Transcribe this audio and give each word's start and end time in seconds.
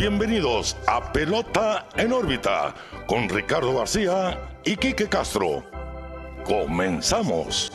bienvenidos 0.00 0.78
a 0.86 1.12
Pelota 1.12 1.86
en 1.94 2.14
órbita 2.14 2.74
con 3.06 3.28
Ricardo 3.28 3.76
García 3.76 4.58
y 4.64 4.74
Quique 4.74 5.06
Castro. 5.10 5.62
Comenzamos. 6.42 7.70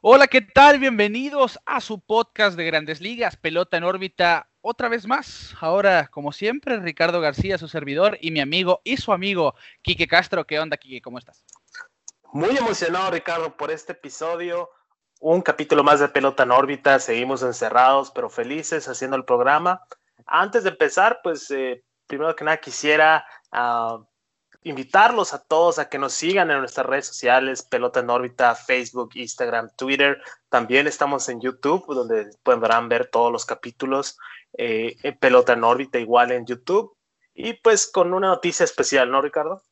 Hola, 0.00 0.26
¿qué 0.26 0.40
tal? 0.40 0.78
Bienvenidos 0.78 1.60
a 1.66 1.82
su 1.82 2.00
podcast 2.00 2.56
de 2.56 2.64
Grandes 2.64 3.02
Ligas, 3.02 3.36
Pelota 3.36 3.76
en 3.76 3.84
órbita, 3.84 4.48
otra 4.62 4.88
vez 4.88 5.06
más. 5.06 5.54
Ahora, 5.60 6.08
como 6.08 6.32
siempre, 6.32 6.80
Ricardo 6.80 7.20
García, 7.20 7.58
su 7.58 7.68
servidor, 7.68 8.16
y 8.22 8.30
mi 8.30 8.40
amigo 8.40 8.80
y 8.84 8.96
su 8.96 9.12
amigo, 9.12 9.54
Quique 9.82 10.08
Castro. 10.08 10.46
¿Qué 10.46 10.58
onda, 10.58 10.78
Quique? 10.78 11.02
¿Cómo 11.02 11.18
estás? 11.18 11.44
Muy 12.32 12.56
emocionado, 12.56 13.10
Ricardo, 13.10 13.54
por 13.54 13.70
este 13.70 13.92
episodio. 13.92 14.70
Un 15.22 15.42
capítulo 15.42 15.84
más 15.84 16.00
de 16.00 16.08
Pelota 16.08 16.44
en 16.44 16.50
órbita. 16.50 16.98
Seguimos 16.98 17.42
encerrados, 17.42 18.10
pero 18.10 18.30
felices 18.30 18.88
haciendo 18.88 19.18
el 19.18 19.26
programa. 19.26 19.82
Antes 20.24 20.64
de 20.64 20.70
empezar, 20.70 21.20
pues, 21.22 21.50
eh, 21.50 21.84
primero 22.06 22.34
que 22.34 22.42
nada 22.42 22.56
quisiera 22.56 23.26
uh, 23.52 24.02
invitarlos 24.62 25.34
a 25.34 25.44
todos 25.44 25.78
a 25.78 25.90
que 25.90 25.98
nos 25.98 26.14
sigan 26.14 26.50
en 26.50 26.60
nuestras 26.60 26.86
redes 26.86 27.06
sociales, 27.06 27.62
Pelota 27.62 28.00
en 28.00 28.08
órbita, 28.08 28.54
Facebook, 28.54 29.10
Instagram, 29.12 29.68
Twitter. 29.76 30.22
También 30.48 30.86
estamos 30.86 31.28
en 31.28 31.42
YouTube, 31.42 31.84
donde 31.94 32.30
podrán 32.42 32.88
ver 32.88 33.10
todos 33.10 33.30
los 33.30 33.44
capítulos. 33.44 34.16
Eh, 34.56 34.96
Pelota 35.20 35.52
en 35.52 35.64
órbita 35.64 35.98
igual 35.98 36.32
en 36.32 36.46
YouTube. 36.46 36.96
Y 37.34 37.52
pues 37.54 37.86
con 37.86 38.14
una 38.14 38.28
noticia 38.28 38.64
especial, 38.64 39.10
¿no, 39.10 39.20
Ricardo? 39.20 39.62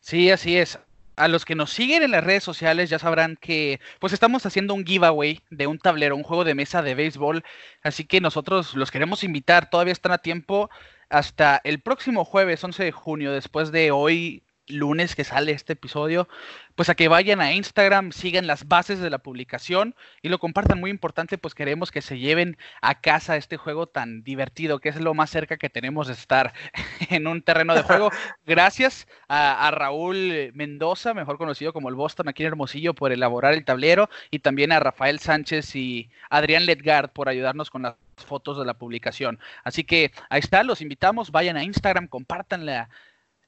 Sí, 0.00 0.28
así 0.28 0.58
es. 0.58 0.76
A 1.18 1.26
los 1.26 1.44
que 1.44 1.56
nos 1.56 1.70
siguen 1.72 2.04
en 2.04 2.12
las 2.12 2.22
redes 2.22 2.44
sociales 2.44 2.90
ya 2.90 2.98
sabrán 3.00 3.36
que 3.36 3.80
pues 3.98 4.12
estamos 4.12 4.46
haciendo 4.46 4.72
un 4.74 4.86
giveaway 4.86 5.40
de 5.50 5.66
un 5.66 5.78
tablero, 5.78 6.14
un 6.14 6.22
juego 6.22 6.44
de 6.44 6.54
mesa 6.54 6.80
de 6.80 6.94
béisbol. 6.94 7.44
Así 7.82 8.04
que 8.04 8.20
nosotros 8.20 8.74
los 8.74 8.92
queremos 8.92 9.24
invitar, 9.24 9.68
todavía 9.68 9.92
están 9.92 10.12
a 10.12 10.18
tiempo 10.18 10.70
hasta 11.08 11.60
el 11.64 11.80
próximo 11.80 12.24
jueves 12.24 12.62
11 12.62 12.84
de 12.84 12.92
junio, 12.92 13.32
después 13.32 13.72
de 13.72 13.90
hoy 13.90 14.44
lunes 14.68 15.14
que 15.14 15.24
sale 15.24 15.52
este 15.52 15.74
episodio, 15.74 16.28
pues 16.74 16.88
a 16.88 16.94
que 16.94 17.08
vayan 17.08 17.40
a 17.40 17.52
Instagram, 17.52 18.12
sigan 18.12 18.46
las 18.46 18.68
bases 18.68 19.00
de 19.00 19.10
la 19.10 19.18
publicación 19.18 19.94
y 20.22 20.28
lo 20.28 20.38
compartan. 20.38 20.78
Muy 20.78 20.90
importante, 20.90 21.38
pues 21.38 21.54
queremos 21.54 21.90
que 21.90 22.02
se 22.02 22.18
lleven 22.18 22.56
a 22.82 23.00
casa 23.00 23.36
este 23.36 23.56
juego 23.56 23.88
tan 23.88 24.22
divertido, 24.22 24.78
que 24.78 24.88
es 24.88 25.00
lo 25.00 25.14
más 25.14 25.30
cerca 25.30 25.56
que 25.56 25.70
tenemos 25.70 26.06
de 26.06 26.12
estar 26.12 26.52
en 27.10 27.26
un 27.26 27.42
terreno 27.42 27.74
de 27.74 27.82
juego. 27.82 28.10
Gracias 28.46 29.08
a, 29.28 29.70
Raúl 29.72 30.52
Mendoza, 30.54 31.14
mejor 31.14 31.38
conocido 31.38 31.72
como 31.72 31.88
el 31.88 31.94
Boston 31.94 32.28
aquí 32.28 32.44
en 32.44 32.48
Hermosillo, 32.48 32.94
por 32.94 33.12
elaborar 33.12 33.54
el 33.54 33.64
tablero 33.64 34.08
y 34.30 34.38
también 34.38 34.72
a 34.72 34.80
Rafael 34.80 35.18
Sánchez 35.18 35.74
y 35.74 36.10
Adrián 36.30 36.66
Ledgard 36.66 37.10
por 37.10 37.28
ayudarnos 37.28 37.70
con 37.70 37.82
las 37.82 37.96
fotos 38.16 38.58
de 38.58 38.64
la 38.64 38.74
publicación. 38.74 39.38
Así 39.64 39.84
que 39.84 40.12
ahí 40.30 40.40
está, 40.40 40.62
los 40.62 40.80
invitamos, 40.80 41.30
vayan 41.30 41.56
a 41.56 41.64
Instagram, 41.64 42.08
compartan 42.08 42.66
la, 42.66 42.88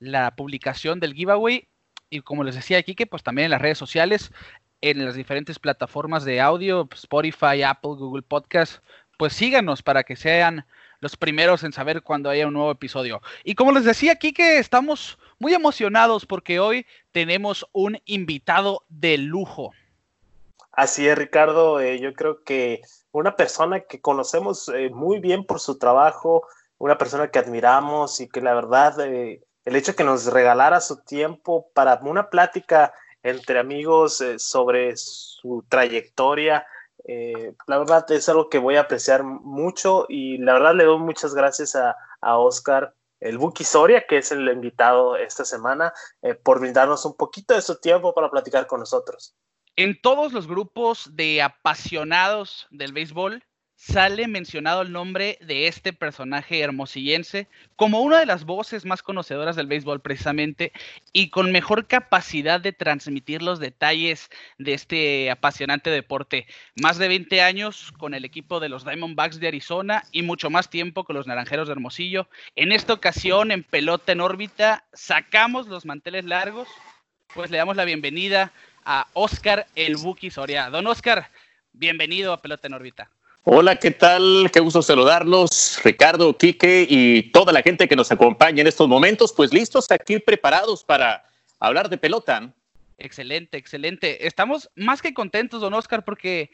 la 0.00 0.34
publicación 0.34 0.98
del 0.98 1.14
giveaway 1.14 1.68
y 2.10 2.20
como 2.22 2.42
les 2.42 2.56
decía 2.56 2.78
aquí 2.78 2.94
que 2.96 3.06
pues 3.06 3.22
también 3.22 3.46
en 3.46 3.50
las 3.52 3.62
redes 3.62 3.78
sociales, 3.78 4.32
en 4.80 5.04
las 5.04 5.14
diferentes 5.14 5.58
plataformas 5.58 6.24
de 6.24 6.40
audio, 6.40 6.88
Spotify, 6.92 7.62
Apple, 7.62 7.92
Google 7.96 8.22
Podcast, 8.22 8.82
pues 9.16 9.32
síganos 9.32 9.82
para 9.82 10.02
que 10.02 10.16
sean 10.16 10.66
los 11.00 11.16
primeros 11.16 11.62
en 11.62 11.72
saber 11.72 12.02
cuando 12.02 12.28
haya 12.28 12.46
un 12.46 12.54
nuevo 12.54 12.70
episodio. 12.70 13.22
Y 13.44 13.54
como 13.54 13.72
les 13.72 13.84
decía 13.84 14.12
aquí 14.12 14.32
que 14.32 14.58
estamos 14.58 15.18
muy 15.38 15.54
emocionados 15.54 16.26
porque 16.26 16.58
hoy 16.58 16.86
tenemos 17.12 17.66
un 17.72 17.98
invitado 18.04 18.84
de 18.88 19.18
lujo. 19.18 19.72
Así 20.72 21.06
es, 21.08 21.16
Ricardo. 21.16 21.80
Eh, 21.80 22.00
yo 22.00 22.12
creo 22.14 22.42
que 22.44 22.82
una 23.12 23.36
persona 23.36 23.80
que 23.80 24.00
conocemos 24.00 24.68
eh, 24.68 24.90
muy 24.90 25.20
bien 25.20 25.44
por 25.44 25.60
su 25.60 25.78
trabajo, 25.78 26.46
una 26.78 26.96
persona 26.96 27.30
que 27.30 27.38
admiramos 27.38 28.20
y 28.20 28.28
que 28.28 28.40
la 28.40 28.54
verdad 28.54 28.98
eh, 29.00 29.42
el 29.70 29.76
hecho 29.76 29.94
que 29.94 30.02
nos 30.02 30.26
regalara 30.26 30.80
su 30.80 30.96
tiempo 31.04 31.70
para 31.72 32.00
una 32.02 32.28
plática 32.28 32.92
entre 33.22 33.60
amigos 33.60 34.20
sobre 34.38 34.96
su 34.96 35.64
trayectoria, 35.68 36.66
la 37.66 37.78
verdad 37.78 38.10
es 38.10 38.28
algo 38.28 38.48
que 38.48 38.58
voy 38.58 38.74
a 38.74 38.80
apreciar 38.80 39.22
mucho 39.22 40.06
y 40.08 40.38
la 40.38 40.54
verdad 40.54 40.74
le 40.74 40.84
doy 40.84 40.98
muchas 40.98 41.34
gracias 41.34 41.76
a, 41.76 41.94
a 42.20 42.38
Oscar 42.38 42.94
el 43.20 43.38
Buki 43.38 43.62
Soria, 43.62 44.06
que 44.08 44.18
es 44.18 44.32
el 44.32 44.48
invitado 44.48 45.16
esta 45.16 45.44
semana, 45.44 45.92
por 46.42 46.58
brindarnos 46.58 47.04
un 47.04 47.16
poquito 47.16 47.54
de 47.54 47.62
su 47.62 47.78
tiempo 47.78 48.12
para 48.12 48.28
platicar 48.28 48.66
con 48.66 48.80
nosotros. 48.80 49.36
En 49.76 50.00
todos 50.00 50.32
los 50.32 50.48
grupos 50.48 51.14
de 51.14 51.42
apasionados 51.42 52.66
del 52.70 52.92
béisbol 52.92 53.44
sale 53.80 54.28
mencionado 54.28 54.82
el 54.82 54.92
nombre 54.92 55.38
de 55.40 55.66
este 55.66 55.94
personaje 55.94 56.60
hermosillense 56.60 57.48
como 57.76 58.02
una 58.02 58.18
de 58.18 58.26
las 58.26 58.44
voces 58.44 58.84
más 58.84 59.02
conocedoras 59.02 59.56
del 59.56 59.68
béisbol 59.68 60.00
precisamente 60.02 60.70
y 61.14 61.30
con 61.30 61.50
mejor 61.50 61.86
capacidad 61.86 62.60
de 62.60 62.74
transmitir 62.74 63.40
los 63.40 63.58
detalles 63.58 64.28
de 64.58 64.74
este 64.74 65.30
apasionante 65.30 65.88
deporte. 65.88 66.46
Más 66.82 66.98
de 66.98 67.08
20 67.08 67.40
años 67.40 67.90
con 67.96 68.12
el 68.12 68.26
equipo 68.26 68.60
de 68.60 68.68
los 68.68 68.84
Diamondbacks 68.84 69.40
de 69.40 69.48
Arizona 69.48 70.02
y 70.12 70.20
mucho 70.20 70.50
más 70.50 70.68
tiempo 70.68 71.04
con 71.04 71.16
los 71.16 71.26
Naranjeros 71.26 71.66
de 71.66 71.72
Hermosillo. 71.72 72.28
En 72.56 72.72
esta 72.72 72.92
ocasión 72.92 73.50
en 73.50 73.64
pelota 73.64 74.12
en 74.12 74.20
órbita 74.20 74.84
sacamos 74.92 75.68
los 75.68 75.86
manteles 75.86 76.26
largos, 76.26 76.68
pues 77.34 77.50
le 77.50 77.56
damos 77.56 77.76
la 77.76 77.86
bienvenida 77.86 78.52
a 78.84 79.06
Oscar 79.14 79.68
El 79.74 79.96
Buki 79.96 80.30
Soria. 80.30 80.68
Don 80.68 80.86
Oscar, 80.86 81.30
bienvenido 81.72 82.34
a 82.34 82.42
Pelota 82.42 82.66
en 82.66 82.74
órbita. 82.74 83.10
Hola, 83.44 83.76
¿qué 83.76 83.90
tal? 83.90 84.50
Qué 84.52 84.60
gusto 84.60 84.82
saludarlos, 84.82 85.80
Ricardo, 85.82 86.36
Quique 86.36 86.86
y 86.86 87.22
toda 87.32 87.54
la 87.54 87.62
gente 87.62 87.88
que 87.88 87.96
nos 87.96 88.12
acompaña 88.12 88.60
en 88.60 88.66
estos 88.66 88.86
momentos. 88.86 89.32
Pues 89.32 89.54
listos 89.54 89.90
aquí 89.90 90.18
preparados 90.18 90.84
para 90.84 91.24
hablar 91.58 91.88
de 91.88 91.96
pelota. 91.96 92.52
Excelente, 92.98 93.56
excelente. 93.56 94.26
Estamos 94.26 94.70
más 94.76 95.00
que 95.00 95.14
contentos, 95.14 95.62
don 95.62 95.72
Oscar, 95.72 96.04
porque 96.04 96.50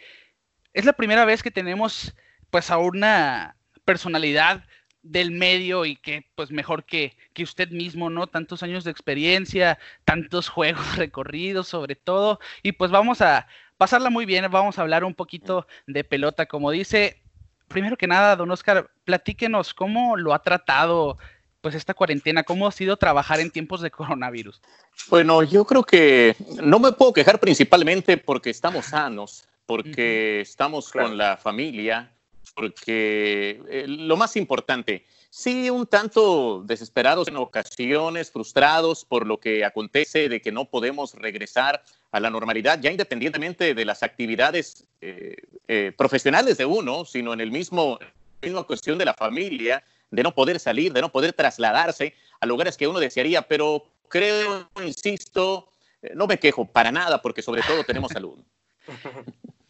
es 0.74 0.84
la 0.84 0.92
primera 0.92 1.24
vez 1.24 1.42
que 1.42 1.50
tenemos 1.50 2.14
pues 2.50 2.70
a 2.70 2.78
una 2.78 3.56
personalidad 3.84 4.64
del 5.02 5.32
medio 5.32 5.86
y 5.86 5.96
que 5.96 6.30
pues 6.36 6.52
mejor 6.52 6.84
que, 6.84 7.16
que 7.32 7.42
usted 7.42 7.70
mismo, 7.70 8.10
¿no? 8.10 8.28
Tantos 8.28 8.62
años 8.62 8.84
de 8.84 8.92
experiencia, 8.92 9.80
tantos 10.04 10.48
juegos 10.50 10.96
recorridos 10.96 11.66
sobre 11.66 11.96
todo, 11.96 12.38
y 12.62 12.72
pues 12.72 12.92
vamos 12.92 13.22
a 13.22 13.48
pasarla 13.76 14.10
muy 14.10 14.26
bien, 14.26 14.50
vamos 14.50 14.78
a 14.78 14.82
hablar 14.82 15.04
un 15.04 15.14
poquito 15.14 15.66
de 15.86 16.04
pelota, 16.04 16.46
como 16.46 16.70
dice. 16.70 17.22
Primero 17.68 17.96
que 17.96 18.06
nada, 18.06 18.36
don 18.36 18.50
Oscar, 18.50 18.90
platíquenos 19.04 19.74
cómo 19.74 20.16
lo 20.16 20.32
ha 20.32 20.42
tratado 20.42 21.18
pues 21.60 21.74
esta 21.74 21.94
cuarentena, 21.94 22.44
cómo 22.44 22.68
ha 22.68 22.72
sido 22.72 22.96
trabajar 22.96 23.40
en 23.40 23.50
tiempos 23.50 23.80
de 23.80 23.90
coronavirus. 23.90 24.62
Bueno, 25.08 25.42
yo 25.42 25.64
creo 25.64 25.82
que 25.82 26.36
no 26.62 26.78
me 26.78 26.92
puedo 26.92 27.12
quejar 27.12 27.40
principalmente 27.40 28.16
porque 28.16 28.50
estamos 28.50 28.86
sanos, 28.86 29.48
porque 29.66 30.42
estamos 30.42 30.92
con 30.92 31.18
la 31.18 31.36
familia, 31.36 32.12
porque 32.54 33.60
eh, 33.68 33.84
lo 33.88 34.16
más 34.16 34.36
importante, 34.36 35.04
sí, 35.36 35.68
un 35.68 35.86
tanto 35.86 36.62
desesperados 36.64 37.28
en 37.28 37.36
ocasiones, 37.36 38.30
frustrados 38.30 39.04
por 39.04 39.26
lo 39.26 39.38
que 39.38 39.66
acontece 39.66 40.30
de 40.30 40.40
que 40.40 40.50
no 40.50 40.64
podemos 40.64 41.12
regresar 41.14 41.82
a 42.10 42.20
la 42.20 42.30
normalidad, 42.30 42.80
ya 42.80 42.90
independientemente 42.90 43.74
de 43.74 43.84
las 43.84 44.02
actividades 44.02 44.86
eh, 45.02 45.36
eh, 45.68 45.92
profesionales 45.94 46.56
de 46.56 46.64
uno, 46.64 47.04
sino 47.04 47.34
en 47.34 47.42
el 47.42 47.50
mismo 47.52 47.98
misma 48.40 48.62
cuestión 48.62 48.96
de 48.96 49.04
la 49.04 49.12
familia, 49.12 49.84
de 50.10 50.22
no 50.22 50.34
poder 50.34 50.58
salir, 50.58 50.92
de 50.94 51.02
no 51.02 51.12
poder 51.12 51.34
trasladarse 51.34 52.14
a 52.40 52.46
lugares 52.46 52.78
que 52.78 52.88
uno 52.88 52.98
desearía, 52.98 53.42
pero 53.42 53.84
creo, 54.08 54.70
insisto, 54.84 55.68
no 56.14 56.26
me 56.26 56.38
quejo 56.38 56.64
para 56.64 56.90
nada 56.92 57.20
porque 57.20 57.42
sobre 57.42 57.62
todo 57.62 57.84
tenemos 57.84 58.12
salud. 58.12 58.38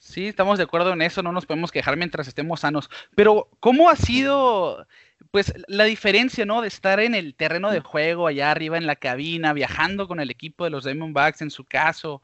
Sí, 0.07 0.29
estamos 0.29 0.59
de 0.59 0.65
acuerdo 0.65 0.93
en 0.93 1.03
eso, 1.03 1.21
no 1.21 1.33
nos 1.33 1.47
podemos 1.47 1.73
quejar 1.73 1.97
mientras 1.97 2.29
estemos 2.29 2.61
sanos. 2.61 2.89
Pero, 3.17 3.49
¿cómo 3.59 3.91
ha 3.91 3.97
sido, 3.97 4.87
pues, 5.37 5.53
la 5.67 5.85
diferencia, 5.85 6.47
¿no? 6.47 6.63
De 6.63 6.69
estar 6.69 6.99
en 6.99 7.15
el 7.15 7.35
terreno 7.35 7.71
de 7.71 7.81
juego, 7.81 8.27
allá 8.27 8.51
arriba 8.51 8.79
en 8.79 8.87
la 8.87 8.97
cabina, 8.97 9.53
viajando 9.53 10.09
con 10.09 10.19
el 10.19 10.31
equipo 10.31 10.65
de 10.65 10.71
los 10.71 10.85
Diamondbacks 10.85 11.43
en 11.43 11.51
su 11.51 11.63
caso, 11.63 12.23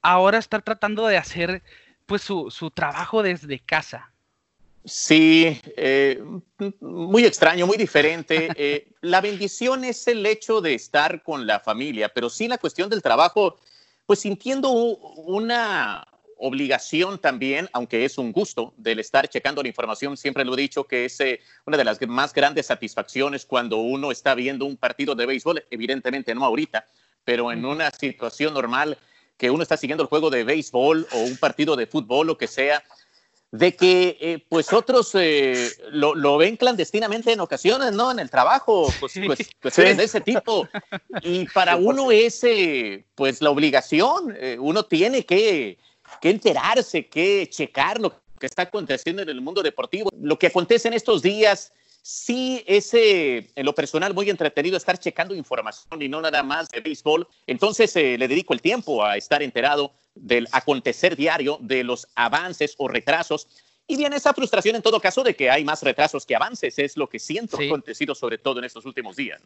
ahora 0.00 0.38
estar 0.38 0.62
tratando 0.62 1.08
de 1.08 1.16
hacer, 1.16 1.60
pues, 2.06 2.22
su, 2.22 2.48
su 2.52 2.70
trabajo 2.70 3.24
desde 3.24 3.58
casa. 3.58 4.12
Sí, 4.84 5.60
eh, 5.76 6.22
muy 6.78 7.24
extraño, 7.24 7.66
muy 7.66 7.76
diferente. 7.76 8.48
Eh, 8.56 8.92
la 9.00 9.20
bendición 9.20 9.82
es 9.82 10.06
el 10.06 10.24
hecho 10.24 10.60
de 10.60 10.74
estar 10.74 11.24
con 11.24 11.48
la 11.48 11.58
familia, 11.58 12.08
pero 12.14 12.30
sí 12.30 12.46
la 12.46 12.58
cuestión 12.58 12.88
del 12.88 13.02
trabajo, 13.02 13.56
pues 14.06 14.20
sintiendo 14.20 14.70
una, 14.70 16.06
obligación 16.38 17.18
también, 17.18 17.68
aunque 17.72 18.04
es 18.04 18.18
un 18.18 18.32
gusto, 18.32 18.74
del 18.76 18.98
estar 18.98 19.28
checando 19.28 19.62
la 19.62 19.68
información. 19.68 20.16
Siempre 20.16 20.44
lo 20.44 20.54
he 20.54 20.62
dicho 20.62 20.84
que 20.84 21.06
es 21.06 21.18
eh, 21.20 21.40
una 21.66 21.76
de 21.76 21.84
las 21.84 22.00
más 22.08 22.32
grandes 22.32 22.66
satisfacciones 22.66 23.46
cuando 23.46 23.78
uno 23.78 24.10
está 24.10 24.34
viendo 24.34 24.64
un 24.64 24.76
partido 24.76 25.14
de 25.14 25.26
béisbol, 25.26 25.64
evidentemente 25.70 26.34
no 26.34 26.44
ahorita, 26.44 26.86
pero 27.24 27.50
en 27.52 27.64
una 27.64 27.90
situación 27.90 28.54
normal 28.54 28.98
que 29.36 29.50
uno 29.50 29.62
está 29.62 29.76
siguiendo 29.76 30.02
el 30.02 30.08
juego 30.08 30.30
de 30.30 30.44
béisbol 30.44 31.06
o 31.12 31.18
un 31.18 31.36
partido 31.36 31.76
de 31.76 31.86
fútbol, 31.86 32.26
lo 32.26 32.38
que 32.38 32.46
sea, 32.46 32.82
de 33.50 33.74
que 33.76 34.44
pues, 34.48 34.66
pues 34.66 34.72
otros 34.72 35.10
eh, 35.14 35.70
lo, 35.90 36.36
ven 36.36 36.56
clandestinamente 36.56 37.32
en 37.32 37.40
ocasiones, 37.40 37.92
¿no? 37.92 38.10
En 38.10 38.18
el 38.18 38.30
trabajo, 38.30 38.92
pues, 39.00 39.14
pues, 39.24 39.50
pues 39.60 39.76
de 39.76 40.04
ese 40.04 40.20
tipo. 40.20 40.68
Y 41.22 41.46
para 41.46 41.76
uno 41.76 42.10
es 42.10 42.42
pues 43.14 43.40
la 43.40 43.50
obligación, 43.50 44.36
eh, 44.38 44.56
uno 44.58 44.84
tiene 44.84 45.24
que, 45.24 45.78
que 46.20 46.30
enterarse, 46.30 47.06
que 47.06 47.48
checar 47.50 48.00
lo 48.00 48.14
que 48.38 48.46
está 48.46 48.62
aconteciendo 48.62 49.22
en 49.22 49.28
el 49.28 49.40
mundo 49.40 49.62
deportivo. 49.62 50.10
Lo 50.20 50.38
que 50.38 50.48
acontece 50.48 50.88
en 50.88 50.94
estos 50.94 51.22
días, 51.22 51.72
sí 52.02 52.62
es 52.66 52.90
en 52.94 53.64
lo 53.64 53.74
personal 53.74 54.14
muy 54.14 54.30
entretenido 54.30 54.76
estar 54.76 54.98
checando 54.98 55.34
información 55.34 56.00
y 56.00 56.08
no 56.08 56.20
nada 56.20 56.42
más 56.42 56.68
de 56.68 56.80
béisbol. 56.80 57.26
Entonces 57.46 57.94
le 57.94 58.28
dedico 58.28 58.52
el 58.54 58.60
tiempo 58.60 59.04
a 59.04 59.16
estar 59.16 59.42
enterado 59.42 59.92
del 60.14 60.48
acontecer 60.52 61.16
diario, 61.16 61.58
de 61.60 61.82
los 61.82 62.06
avances 62.14 62.74
o 62.78 62.88
retrasos. 62.88 63.48
Y 63.88 63.96
viene 63.96 64.16
esa 64.16 64.34
frustración 64.34 64.74
en 64.74 64.82
todo 64.82 65.00
caso 65.00 65.22
de 65.22 65.36
que 65.36 65.48
hay 65.48 65.64
más 65.64 65.80
retrasos 65.82 66.26
que 66.26 66.34
avances, 66.34 66.76
es 66.78 66.96
lo 66.96 67.08
que 67.08 67.20
siento 67.20 67.56
acontecido 67.56 68.16
sobre 68.16 68.36
todo 68.36 68.58
en 68.58 68.64
estos 68.64 68.84
últimos 68.84 69.14
días. 69.14 69.40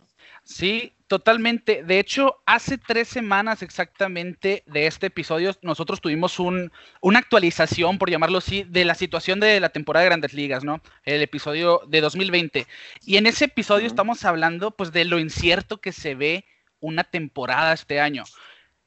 Sí, 0.45 0.95
totalmente. 1.09 1.83
De 1.83 1.99
hecho, 1.99 2.41
hace 2.47 2.79
tres 2.79 3.09
semanas 3.09 3.61
exactamente 3.61 4.63
de 4.65 4.87
este 4.87 5.09
episodio, 5.09 5.55
nosotros 5.61 6.01
tuvimos 6.01 6.39
un, 6.39 6.73
una 7.03 7.19
actualización, 7.19 7.99
por 7.99 8.11
llamarlo 8.11 8.39
así, 8.39 8.65
de 8.65 8.87
la 8.87 8.95
situación 8.95 9.41
de 9.41 9.61
la 9.61 9.69
temporada 9.69 10.05
de 10.05 10.09
Grandes 10.09 10.33
Ligas, 10.33 10.65
¿no? 10.65 10.81
El 11.05 11.21
episodio 11.21 11.83
de 11.87 12.01
2020. 12.01 12.67
Y 13.05 13.17
en 13.19 13.27
ese 13.27 13.45
episodio 13.45 13.87
estamos 13.87 14.25
hablando 14.25 14.71
pues 14.71 14.91
de 14.91 15.05
lo 15.05 15.19
incierto 15.19 15.83
que 15.83 15.93
se 15.93 16.15
ve 16.15 16.47
una 16.81 17.05
temporada 17.05 17.75
este 17.75 18.01
año 18.01 18.25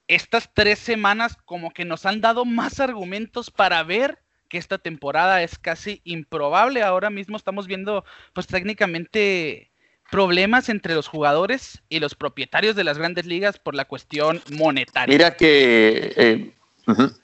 estas 0.07 0.53
tres 0.53 0.79
semanas 0.79 1.38
como 1.45 1.71
que 1.71 1.85
nos 1.85 2.06
han 2.06 2.19
dado 2.19 2.44
más 2.44 2.79
argumentos 2.79 3.49
para 3.49 3.81
ver 3.83 4.22
que 4.53 4.59
esta 4.59 4.77
temporada 4.77 5.41
es 5.41 5.57
casi 5.57 6.00
improbable. 6.03 6.83
Ahora 6.83 7.09
mismo 7.09 7.38
estamos 7.38 7.65
viendo, 7.65 8.05
pues 8.33 8.45
técnicamente, 8.45 9.71
problemas 10.11 10.69
entre 10.69 10.94
los 10.94 11.07
jugadores 11.07 11.81
y 11.89 12.00
los 12.00 12.13
propietarios 12.13 12.75
de 12.75 12.83
las 12.83 13.00
grandes 13.00 13.25
ligas 13.25 13.57
por 13.57 13.73
la 13.73 13.85
cuestión 13.85 14.44
monetaria. 14.51 15.11
Mira 15.11 15.35
que 15.35 16.13
eh, 16.15 16.53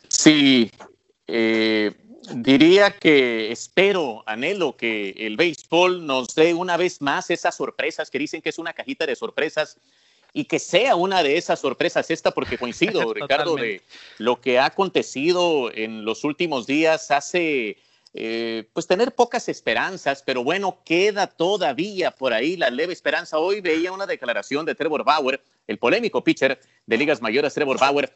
sí, 0.07 0.71
eh, 1.27 1.91
diría 2.33 2.89
que 2.97 3.51
espero, 3.51 4.23
anhelo 4.25 4.75
que 4.75 5.11
el 5.11 5.37
béisbol 5.37 6.07
nos 6.07 6.33
dé 6.33 6.55
una 6.55 6.77
vez 6.77 6.99
más 6.99 7.29
esas 7.29 7.55
sorpresas 7.55 8.09
que 8.09 8.17
dicen 8.17 8.41
que 8.41 8.49
es 8.49 8.57
una 8.57 8.73
cajita 8.73 9.05
de 9.05 9.15
sorpresas 9.15 9.77
y 10.33 10.45
que 10.45 10.59
sea 10.59 10.95
una 10.95 11.23
de 11.23 11.37
esas 11.37 11.59
sorpresas 11.59 12.09
esta, 12.11 12.31
porque 12.31 12.57
coincido, 12.57 13.13
Ricardo, 13.13 13.55
de 13.55 13.81
lo 14.17 14.39
que 14.39 14.59
ha 14.59 14.65
acontecido 14.65 15.71
en 15.73 16.05
los 16.05 16.23
últimos 16.23 16.67
días 16.67 17.11
hace 17.11 17.77
eh, 18.13 18.67
pues 18.73 18.87
tener 18.87 19.13
pocas 19.13 19.49
esperanzas, 19.49 20.23
pero 20.23 20.43
bueno, 20.43 20.79
queda 20.83 21.27
todavía 21.27 22.11
por 22.11 22.33
ahí 22.33 22.57
la 22.57 22.69
leve 22.69 22.93
esperanza. 22.93 23.37
Hoy 23.37 23.61
veía 23.61 23.91
una 23.91 24.07
declaración 24.07 24.65
de 24.65 24.75
Trevor 24.75 25.03
Bauer, 25.03 25.41
el 25.67 25.77
polémico 25.77 26.23
pitcher 26.23 26.59
de 26.85 26.97
ligas 26.97 27.21
mayores, 27.21 27.53
Trevor 27.53 27.79
Bauer, 27.79 28.11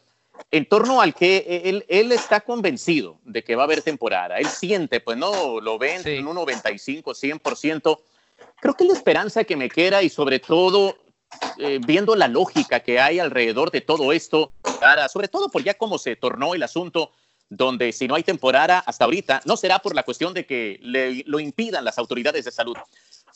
en 0.49 0.65
torno 0.65 0.99
al 0.99 1.13
que 1.13 1.61
él, 1.65 1.85
él, 1.87 2.11
está 2.11 2.41
convencido 2.41 3.19
de 3.23 3.43
que 3.43 3.55
va 3.55 3.63
a 3.63 3.65
haber 3.65 3.83
temporada. 3.83 4.39
Él 4.39 4.47
siente, 4.47 4.99
pues 4.99 5.15
no, 5.15 5.61
lo 5.61 5.77
ven 5.77 6.01
en 6.07 6.25
un 6.25 6.35
95, 6.35 7.11
100%. 7.11 7.99
Creo 8.59 8.73
que 8.73 8.85
la 8.85 8.93
esperanza 8.93 9.43
que 9.43 9.55
me 9.55 9.69
queda 9.69 10.01
y 10.01 10.09
sobre 10.09 10.39
todo 10.39 10.97
eh, 11.57 11.79
viendo 11.85 12.15
la 12.15 12.27
lógica 12.27 12.81
que 12.81 12.99
hay 12.99 13.19
alrededor 13.19 13.71
de 13.71 13.81
todo 13.81 14.11
esto, 14.11 14.51
sobre 15.11 15.27
todo 15.27 15.49
por 15.49 15.63
ya 15.63 15.75
cómo 15.75 15.97
se 15.97 16.15
tornó 16.15 16.53
el 16.53 16.63
asunto, 16.63 17.11
donde 17.49 17.91
si 17.91 18.07
no 18.07 18.15
hay 18.15 18.23
temporada 18.23 18.79
hasta 18.79 19.05
ahorita, 19.05 19.41
no 19.45 19.57
será 19.57 19.79
por 19.79 19.95
la 19.95 20.03
cuestión 20.03 20.33
de 20.33 20.45
que 20.45 20.79
lo 21.25 21.39
impidan 21.39 21.85
las 21.85 21.97
autoridades 21.97 22.45
de 22.45 22.51
salud. 22.51 22.75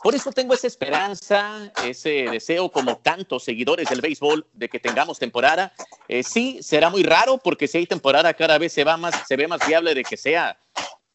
Por 0.01 0.13
eso 0.13 0.31
tengo 0.31 0.53
esa 0.53 0.67
esperanza, 0.67 1.71
ese 1.83 2.27
deseo, 2.31 2.69
como 2.69 2.97
tantos 2.97 3.43
seguidores 3.43 3.89
del 3.89 4.01
béisbol, 4.01 4.45
de 4.53 4.69
que 4.69 4.79
tengamos 4.79 5.17
temporada. 5.17 5.73
Eh, 6.07 6.21
sí, 6.21 6.59
será 6.61 6.89
muy 6.91 7.01
raro 7.01 7.39
porque 7.39 7.67
si 7.67 7.79
hay 7.79 7.87
temporada 7.87 8.33
cada 8.33 8.59
vez 8.59 8.73
se, 8.73 8.83
va 8.83 8.95
más, 8.95 9.15
se 9.27 9.35
ve 9.35 9.47
más 9.47 9.65
viable 9.67 9.95
de 9.95 10.03
que 10.03 10.15
sea 10.15 10.57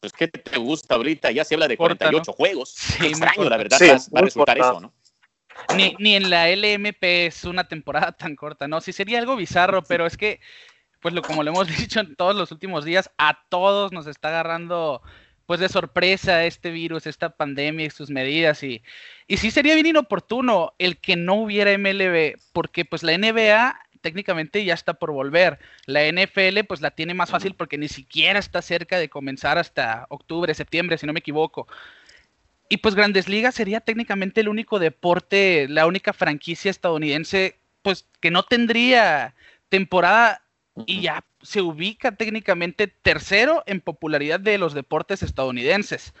pues, 0.03 0.11
¿qué 0.11 0.27
te 0.27 0.59
gusta 0.59 0.95
ahorita? 0.95 1.31
Ya 1.31 1.45
se 1.45 1.55
habla 1.55 1.65
de 1.65 1.77
48 1.77 2.33
juegos. 2.33 2.75
extraño, 3.01 3.49
la 3.49 3.55
verdad, 3.55 3.79
va, 3.81 4.19
a 4.19 4.21
resultar 4.21 4.57
eso, 4.57 4.81
¿no? 4.81 4.91
Ni, 5.75 5.95
ni 5.99 6.15
en 6.15 6.29
la 6.29 6.49
LMP 6.49 7.27
es 7.27 7.43
una 7.43 7.67
temporada 7.67 8.11
tan 8.17 8.35
corta, 8.35 8.67
¿no? 8.67 8.81
Sí 8.81 8.93
sería 8.93 9.19
algo 9.19 9.35
bizarro, 9.35 9.83
pero 9.83 10.05
es 10.05 10.17
que, 10.17 10.39
pues 11.01 11.13
lo, 11.13 11.21
como 11.21 11.43
lo 11.43 11.51
hemos 11.51 11.67
dicho 11.77 11.99
en 11.99 12.15
todos 12.15 12.35
los 12.35 12.51
últimos 12.51 12.85
días, 12.85 13.09
a 13.17 13.43
todos 13.49 13.91
nos 13.91 14.07
está 14.07 14.29
agarrando 14.29 15.01
pues 15.45 15.59
de 15.59 15.67
sorpresa 15.67 16.45
este 16.45 16.71
virus, 16.71 17.05
esta 17.05 17.29
pandemia 17.29 17.87
y 17.87 17.89
sus 17.89 18.09
medidas 18.09 18.63
y, 18.63 18.81
y 19.27 19.37
sí 19.37 19.51
sería 19.51 19.75
bien 19.75 19.87
inoportuno 19.87 20.73
el 20.79 20.97
que 20.97 21.17
no 21.17 21.35
hubiera 21.35 21.77
MLB, 21.77 22.37
porque 22.53 22.85
pues 22.85 23.03
la 23.03 23.17
NBA 23.17 23.77
técnicamente 24.03 24.63
ya 24.63 24.75
está 24.75 24.93
por 24.93 25.11
volver. 25.11 25.57
La 25.85 26.01
NFL 26.05 26.65
pues 26.67 26.81
la 26.81 26.91
tiene 26.91 27.15
más 27.15 27.31
fácil 27.31 27.55
porque 27.55 27.79
ni 27.79 27.87
siquiera 27.87 28.37
está 28.37 28.61
cerca 28.61 28.99
de 28.99 29.09
comenzar 29.09 29.57
hasta 29.57 30.05
octubre, 30.09 30.53
septiembre, 30.53 30.99
si 30.99 31.07
no 31.07 31.13
me 31.13 31.19
equivoco. 31.19 31.67
Y 32.69 32.77
pues 32.77 32.95
Grandes 32.95 33.29
Ligas 33.29 33.55
sería 33.55 33.81
técnicamente 33.81 34.41
el 34.41 34.49
único 34.49 34.79
deporte, 34.79 35.67
la 35.69 35.85
única 35.85 36.13
franquicia 36.13 36.71
estadounidense, 36.71 37.59
pues 37.81 38.07
que 38.19 38.31
no 38.31 38.43
tendría 38.43 39.35
temporada 39.69 40.41
y 40.85 41.01
ya 41.01 41.23
se 41.41 41.61
ubica 41.61 42.15
técnicamente 42.15 42.87
tercero 42.87 43.63
en 43.65 43.81
popularidad 43.81 44.39
de 44.39 44.57
los 44.57 44.73
deportes 44.73 45.21
estadounidenses. 45.21 46.13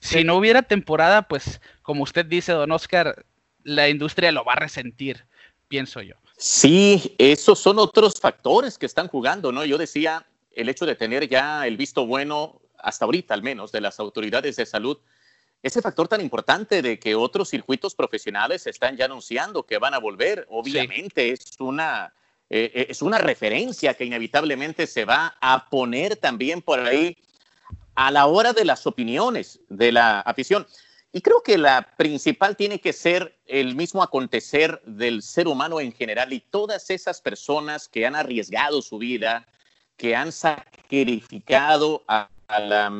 Si 0.00 0.24
no 0.24 0.36
hubiera 0.36 0.62
temporada, 0.62 1.22
pues 1.22 1.60
como 1.82 2.04
usted 2.04 2.24
dice, 2.24 2.52
don 2.52 2.70
Oscar, 2.70 3.26
la 3.64 3.88
industria 3.88 4.32
lo 4.32 4.44
va 4.44 4.52
a 4.52 4.56
resentir, 4.56 5.26
pienso 5.66 6.00
yo. 6.00 6.14
Sí, 6.36 7.16
esos 7.18 7.58
son 7.58 7.78
otros 7.80 8.20
factores 8.20 8.78
que 8.78 8.86
están 8.86 9.08
jugando, 9.08 9.50
¿no? 9.50 9.64
Yo 9.64 9.76
decía, 9.76 10.24
el 10.52 10.68
hecho 10.68 10.86
de 10.86 10.94
tener 10.94 11.28
ya 11.28 11.66
el 11.66 11.76
visto 11.76 12.06
bueno, 12.06 12.60
hasta 12.78 13.04
ahorita 13.04 13.34
al 13.34 13.42
menos, 13.42 13.72
de 13.72 13.80
las 13.80 13.98
autoridades 13.98 14.54
de 14.56 14.64
salud, 14.64 14.98
ese 15.62 15.82
factor 15.82 16.08
tan 16.08 16.20
importante 16.20 16.82
de 16.82 16.98
que 16.98 17.14
otros 17.14 17.48
circuitos 17.48 17.94
profesionales 17.94 18.66
están 18.66 18.96
ya 18.96 19.06
anunciando 19.06 19.64
que 19.64 19.78
van 19.78 19.94
a 19.94 19.98
volver, 19.98 20.46
obviamente 20.50 21.30
es 21.30 21.58
una 21.58 22.12
eh, 22.50 22.70
eh, 22.74 22.86
es 22.88 23.02
una 23.02 23.18
referencia 23.18 23.94
que 23.94 24.06
inevitablemente 24.06 24.86
se 24.86 25.04
va 25.04 25.36
a 25.40 25.68
poner 25.68 26.16
también 26.16 26.62
por 26.62 26.80
ahí 26.80 27.16
a 27.94 28.10
la 28.10 28.26
hora 28.26 28.52
de 28.52 28.64
las 28.64 28.86
opiniones 28.86 29.60
de 29.68 29.92
la 29.92 30.20
afición. 30.20 30.66
Y 31.12 31.20
creo 31.20 31.42
que 31.42 31.58
la 31.58 31.94
principal 31.96 32.56
tiene 32.56 32.80
que 32.80 32.92
ser 32.92 33.36
el 33.46 33.74
mismo 33.74 34.02
acontecer 34.02 34.80
del 34.84 35.22
ser 35.22 35.48
humano 35.48 35.80
en 35.80 35.92
general 35.92 36.32
y 36.32 36.40
todas 36.40 36.90
esas 36.90 37.20
personas 37.20 37.88
que 37.88 38.06
han 38.06 38.14
arriesgado 38.14 38.82
su 38.82 38.98
vida, 38.98 39.46
que 39.96 40.14
han 40.14 40.32
sacrificado 40.32 42.04
a, 42.08 42.28
la 42.48 42.90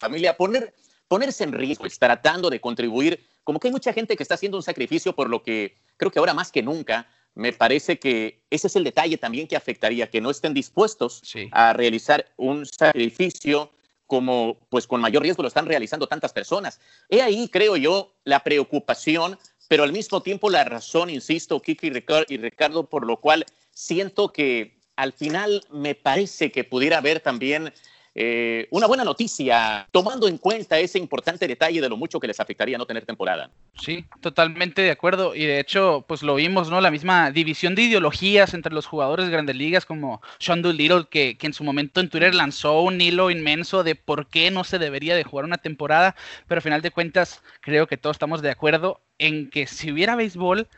familia, 0.00 0.36
poner, 0.36 0.74
ponerse 1.08 1.44
en 1.44 1.52
riesgo, 1.52 1.86
tratando 1.98 2.50
de 2.50 2.60
contribuir, 2.60 3.26
como 3.44 3.60
que 3.60 3.68
hay 3.68 3.72
mucha 3.72 3.92
gente 3.92 4.16
que 4.16 4.22
está 4.22 4.34
haciendo 4.34 4.58
un 4.58 4.62
sacrificio 4.62 5.14
por 5.14 5.28
lo 5.30 5.42
que 5.42 5.76
creo 5.96 6.10
que 6.10 6.18
ahora 6.18 6.34
más 6.34 6.50
que 6.50 6.62
nunca, 6.62 7.08
me 7.34 7.52
parece 7.52 7.98
que 7.98 8.42
ese 8.50 8.66
es 8.66 8.76
el 8.76 8.84
detalle 8.84 9.18
también 9.18 9.46
que 9.46 9.56
afectaría, 9.56 10.10
que 10.10 10.20
no 10.20 10.30
estén 10.30 10.54
dispuestos 10.54 11.22
a 11.52 11.74
realizar 11.74 12.32
un 12.36 12.64
sacrificio 12.64 13.70
como 14.06 14.58
pues 14.70 14.86
con 14.86 15.00
mayor 15.00 15.22
riesgo 15.22 15.42
lo 15.42 15.48
están 15.48 15.66
realizando 15.66 16.06
tantas 16.06 16.32
personas. 16.32 16.80
He 17.10 17.22
ahí, 17.22 17.48
creo 17.48 17.76
yo, 17.76 18.14
la 18.24 18.42
preocupación, 18.42 19.38
pero 19.68 19.82
al 19.82 19.92
mismo 19.92 20.22
tiempo 20.22 20.48
la 20.48 20.64
razón, 20.64 21.10
insisto, 21.10 21.60
Kiki 21.60 21.88
y 22.28 22.36
Ricardo, 22.38 22.88
por 22.88 23.06
lo 23.06 23.20
cual 23.20 23.44
siento 23.70 24.32
que 24.32 24.80
al 24.96 25.12
final 25.12 25.62
me 25.70 25.94
parece 25.94 26.50
que 26.50 26.64
pudiera 26.64 26.98
haber 26.98 27.20
también 27.20 27.72
eh, 28.18 28.66
una 28.70 28.86
buena 28.86 29.04
noticia, 29.04 29.86
tomando 29.92 30.26
en 30.26 30.38
cuenta 30.38 30.78
ese 30.78 30.98
importante 30.98 31.46
detalle 31.46 31.82
de 31.82 31.88
lo 31.90 31.98
mucho 31.98 32.18
que 32.18 32.26
les 32.26 32.40
afectaría 32.40 32.78
no 32.78 32.86
tener 32.86 33.04
temporada. 33.04 33.50
Sí, 33.78 34.06
totalmente 34.22 34.80
de 34.80 34.90
acuerdo. 34.90 35.34
Y 35.34 35.44
de 35.44 35.60
hecho, 35.60 36.02
pues 36.08 36.22
lo 36.22 36.34
vimos, 36.36 36.70
¿no? 36.70 36.80
La 36.80 36.90
misma 36.90 37.30
división 37.30 37.74
de 37.74 37.82
ideologías 37.82 38.54
entre 38.54 38.72
los 38.72 38.86
jugadores 38.86 39.26
de 39.26 39.32
grandes 39.32 39.56
ligas, 39.56 39.84
como 39.84 40.22
Sean 40.38 40.62
Doolittle, 40.62 41.08
que, 41.10 41.36
que 41.36 41.46
en 41.46 41.52
su 41.52 41.62
momento 41.62 42.00
en 42.00 42.08
Twitter 42.08 42.34
lanzó 42.34 42.80
un 42.80 43.02
hilo 43.02 43.30
inmenso 43.30 43.84
de 43.84 43.96
por 43.96 44.28
qué 44.28 44.50
no 44.50 44.64
se 44.64 44.78
debería 44.78 45.14
de 45.14 45.24
jugar 45.24 45.44
una 45.44 45.58
temporada. 45.58 46.16
Pero 46.48 46.60
al 46.60 46.62
final 46.62 46.80
de 46.80 46.92
cuentas, 46.92 47.42
creo 47.60 47.86
que 47.86 47.98
todos 47.98 48.16
estamos 48.16 48.40
de 48.40 48.50
acuerdo 48.50 49.02
en 49.18 49.50
que 49.50 49.66
si 49.66 49.92
hubiera 49.92 50.16
béisbol, 50.16 50.68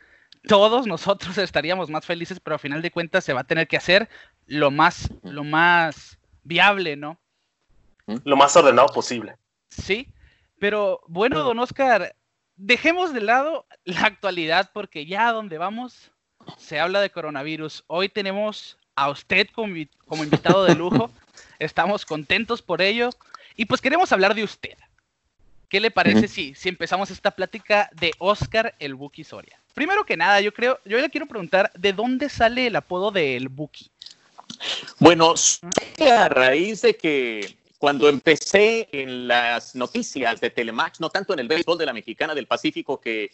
todos 0.49 0.89
nosotros 0.89 1.39
estaríamos 1.39 1.89
más 1.89 2.05
felices, 2.05 2.41
pero 2.41 2.55
al 2.55 2.61
final 2.61 2.83
de 2.83 2.91
cuentas 2.91 3.23
se 3.23 3.33
va 3.33 3.43
a 3.43 3.47
tener 3.47 3.69
que 3.69 3.77
hacer 3.77 4.09
lo 4.49 4.73
más, 4.73 5.09
lo 5.23 5.45
más 5.45 6.19
viable, 6.43 6.97
¿no? 6.97 7.21
Lo 8.25 8.37
más 8.37 8.57
ordenado 8.57 8.89
posible. 8.89 9.37
Sí, 9.69 10.09
pero 10.59 11.01
bueno, 11.07 11.41
don 11.41 11.59
Oscar, 11.59 12.15
dejemos 12.57 13.13
de 13.13 13.21
lado 13.21 13.67
la 13.85 14.03
actualidad 14.03 14.71
porque 14.73 15.07
ya 15.07 15.29
a 15.29 15.33
donde 15.33 15.59
vamos 15.59 16.11
se 16.57 16.81
habla 16.81 17.01
de 17.01 17.11
coronavirus. 17.11 17.85
Hoy 17.87 18.09
tenemos 18.09 18.79
a 18.95 19.11
usted 19.11 19.49
como, 19.53 19.75
invitado 20.25 20.65
de 20.65 20.75
lujo, 20.75 21.11
estamos 21.59 22.05
contentos 22.05 22.63
por 22.63 22.83
ello 22.83 23.11
Y 23.57 23.67
pues 23.67 23.81
queremos 23.81 24.13
hablar 24.13 24.35
de 24.35 24.45
usted. 24.45 24.77
¿Qué 25.69 25.81
le 25.81 25.91
parece 25.91 26.29
si, 26.29 26.55
si 26.55 26.71
empezamos 26.71 27.11
esta 27.11 27.31
plática 27.31 27.91
de 27.93 28.13
Oscar 28.19 28.75
el 28.79 28.95
Buki 28.95 29.23
Soria? 29.23 29.61
Primero 29.75 30.07
que 30.07 30.17
nada, 30.17 30.41
yo 30.41 30.55
creo, 30.55 30.81
yo 30.87 30.99
le 30.99 31.11
quiero 31.11 31.27
preguntar, 31.27 31.71
¿de 31.75 31.93
dónde 31.93 32.31
sale 32.31 32.69
el 32.69 32.77
apodo 32.77 33.11
del 33.11 33.51
Buki? 33.51 33.91
Bueno, 34.99 35.35
a 36.11 36.29
raíz 36.31 36.81
de 36.81 36.97
que 36.97 37.58
cuando 37.79 38.09
empecé 38.09 38.89
en 38.91 39.29
las 39.29 39.75
noticias 39.75 40.41
de 40.41 40.51
Telemax, 40.51 41.01
no 41.01 41.11
tanto 41.11 41.33
en 41.33 41.39
el 41.39 41.49
béisbol 41.49 41.79
de 41.79 41.87
la 41.87 41.93
Mexicana 41.93 42.35
del 42.35 42.47
Pacífico, 42.47 43.01
que 43.01 43.31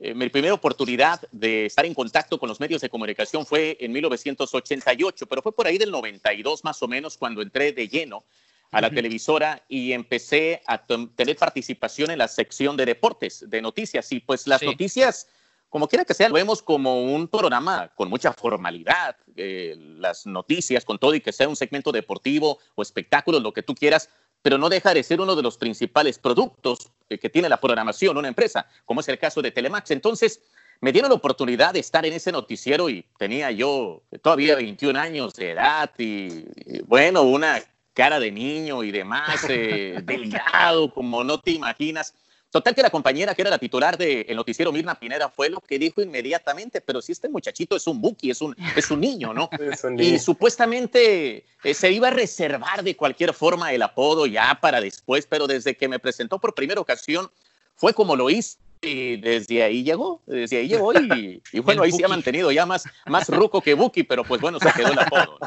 eh, 0.00 0.14
mi 0.14 0.28
primera 0.28 0.52
oportunidad 0.52 1.20
de 1.30 1.66
estar 1.66 1.86
en 1.86 1.94
contacto 1.94 2.38
con 2.38 2.48
los 2.48 2.58
medios 2.58 2.82
de 2.82 2.90
comunicación 2.90 3.46
fue 3.46 3.76
en 3.78 3.92
1988, 3.92 5.26
pero 5.26 5.42
fue 5.42 5.52
por 5.52 5.68
ahí 5.68 5.78
del 5.78 5.92
92 5.92 6.64
más 6.64 6.82
o 6.82 6.88
menos 6.88 7.16
cuando 7.16 7.40
entré 7.40 7.72
de 7.72 7.88
lleno 7.88 8.24
a 8.72 8.80
la 8.80 8.90
televisora 8.90 9.62
y 9.68 9.92
empecé 9.92 10.60
a 10.66 10.84
tener 10.84 11.36
participación 11.36 12.10
en 12.10 12.18
la 12.18 12.26
sección 12.26 12.76
de 12.76 12.86
deportes, 12.86 13.48
de 13.48 13.62
noticias. 13.62 14.10
Y 14.10 14.18
pues 14.18 14.48
las 14.48 14.62
noticias 14.62 15.28
como 15.74 15.88
quiera 15.88 16.04
que 16.04 16.14
sea, 16.14 16.28
lo 16.28 16.36
vemos 16.36 16.62
como 16.62 17.02
un 17.02 17.26
programa 17.26 17.90
con 17.96 18.08
mucha 18.08 18.32
formalidad, 18.32 19.16
eh, 19.34 19.74
las 19.98 20.24
noticias 20.24 20.84
con 20.84 21.00
todo 21.00 21.16
y 21.16 21.20
que 21.20 21.32
sea 21.32 21.48
un 21.48 21.56
segmento 21.56 21.90
deportivo 21.90 22.60
o 22.76 22.82
espectáculo, 22.82 23.40
lo 23.40 23.52
que 23.52 23.64
tú 23.64 23.74
quieras, 23.74 24.08
pero 24.40 24.56
no 24.56 24.68
deja 24.68 24.94
de 24.94 25.02
ser 25.02 25.20
uno 25.20 25.34
de 25.34 25.42
los 25.42 25.58
principales 25.58 26.20
productos 26.20 26.92
que 27.08 27.28
tiene 27.28 27.48
la 27.48 27.60
programación, 27.60 28.16
una 28.16 28.28
empresa, 28.28 28.68
como 28.84 29.00
es 29.00 29.08
el 29.08 29.18
caso 29.18 29.42
de 29.42 29.50
Telemax. 29.50 29.90
Entonces, 29.90 30.42
me 30.80 30.92
dieron 30.92 31.08
la 31.08 31.16
oportunidad 31.16 31.72
de 31.72 31.80
estar 31.80 32.06
en 32.06 32.12
ese 32.12 32.30
noticiero 32.30 32.88
y 32.88 33.04
tenía 33.18 33.50
yo 33.50 34.04
todavía 34.22 34.54
21 34.54 34.96
años 34.96 35.34
de 35.34 35.50
edad 35.50 35.90
y, 35.98 36.44
bueno, 36.84 37.22
una 37.22 37.60
cara 37.94 38.20
de 38.20 38.30
niño 38.30 38.84
y 38.84 38.92
demás, 38.92 39.44
eh, 39.48 39.98
delgado, 40.04 40.94
como 40.94 41.24
no 41.24 41.40
te 41.40 41.50
imaginas. 41.50 42.14
Total 42.54 42.72
que 42.72 42.82
la 42.82 42.90
compañera 42.90 43.34
que 43.34 43.42
era 43.42 43.50
la 43.50 43.58
titular 43.58 43.98
del 43.98 44.36
noticiero 44.36 44.70
Mirna 44.70 44.94
Pineda 44.94 45.28
fue 45.28 45.48
lo 45.48 45.58
que 45.58 45.76
dijo 45.76 46.00
inmediatamente, 46.00 46.80
pero 46.80 47.02
si 47.02 47.10
este 47.10 47.28
muchachito 47.28 47.74
es 47.74 47.84
un 47.88 48.00
buki, 48.00 48.30
es 48.30 48.40
un, 48.40 48.54
es 48.76 48.92
un 48.92 49.00
niño, 49.00 49.34
¿no? 49.34 49.50
Y 49.98 50.20
supuestamente 50.20 51.44
eh, 51.64 51.74
se 51.74 51.90
iba 51.90 52.06
a 52.06 52.10
reservar 52.12 52.84
de 52.84 52.94
cualquier 52.94 53.34
forma 53.34 53.72
el 53.72 53.82
apodo 53.82 54.26
ya 54.26 54.56
para 54.60 54.80
después, 54.80 55.26
pero 55.26 55.48
desde 55.48 55.76
que 55.76 55.88
me 55.88 55.98
presentó 55.98 56.38
por 56.38 56.54
primera 56.54 56.80
ocasión 56.80 57.28
fue 57.74 57.92
como 57.92 58.14
lo 58.14 58.30
hice 58.30 58.56
y 58.82 59.16
desde 59.16 59.64
ahí 59.64 59.82
llegó, 59.82 60.22
desde 60.24 60.58
ahí 60.58 60.68
llegó 60.68 60.92
y, 60.94 61.42
bueno, 61.58 61.82
ahí 61.82 61.90
se 61.90 62.04
ha 62.04 62.08
mantenido 62.08 62.52
ya 62.52 62.66
más, 62.66 62.84
más 63.06 63.28
ruco 63.30 63.62
que 63.62 63.74
Buki, 63.74 64.04
pero 64.04 64.22
pues 64.22 64.40
bueno, 64.40 64.60
se 64.60 64.70
quedó 64.70 64.92
el 64.92 64.98
apodo. 65.00 65.40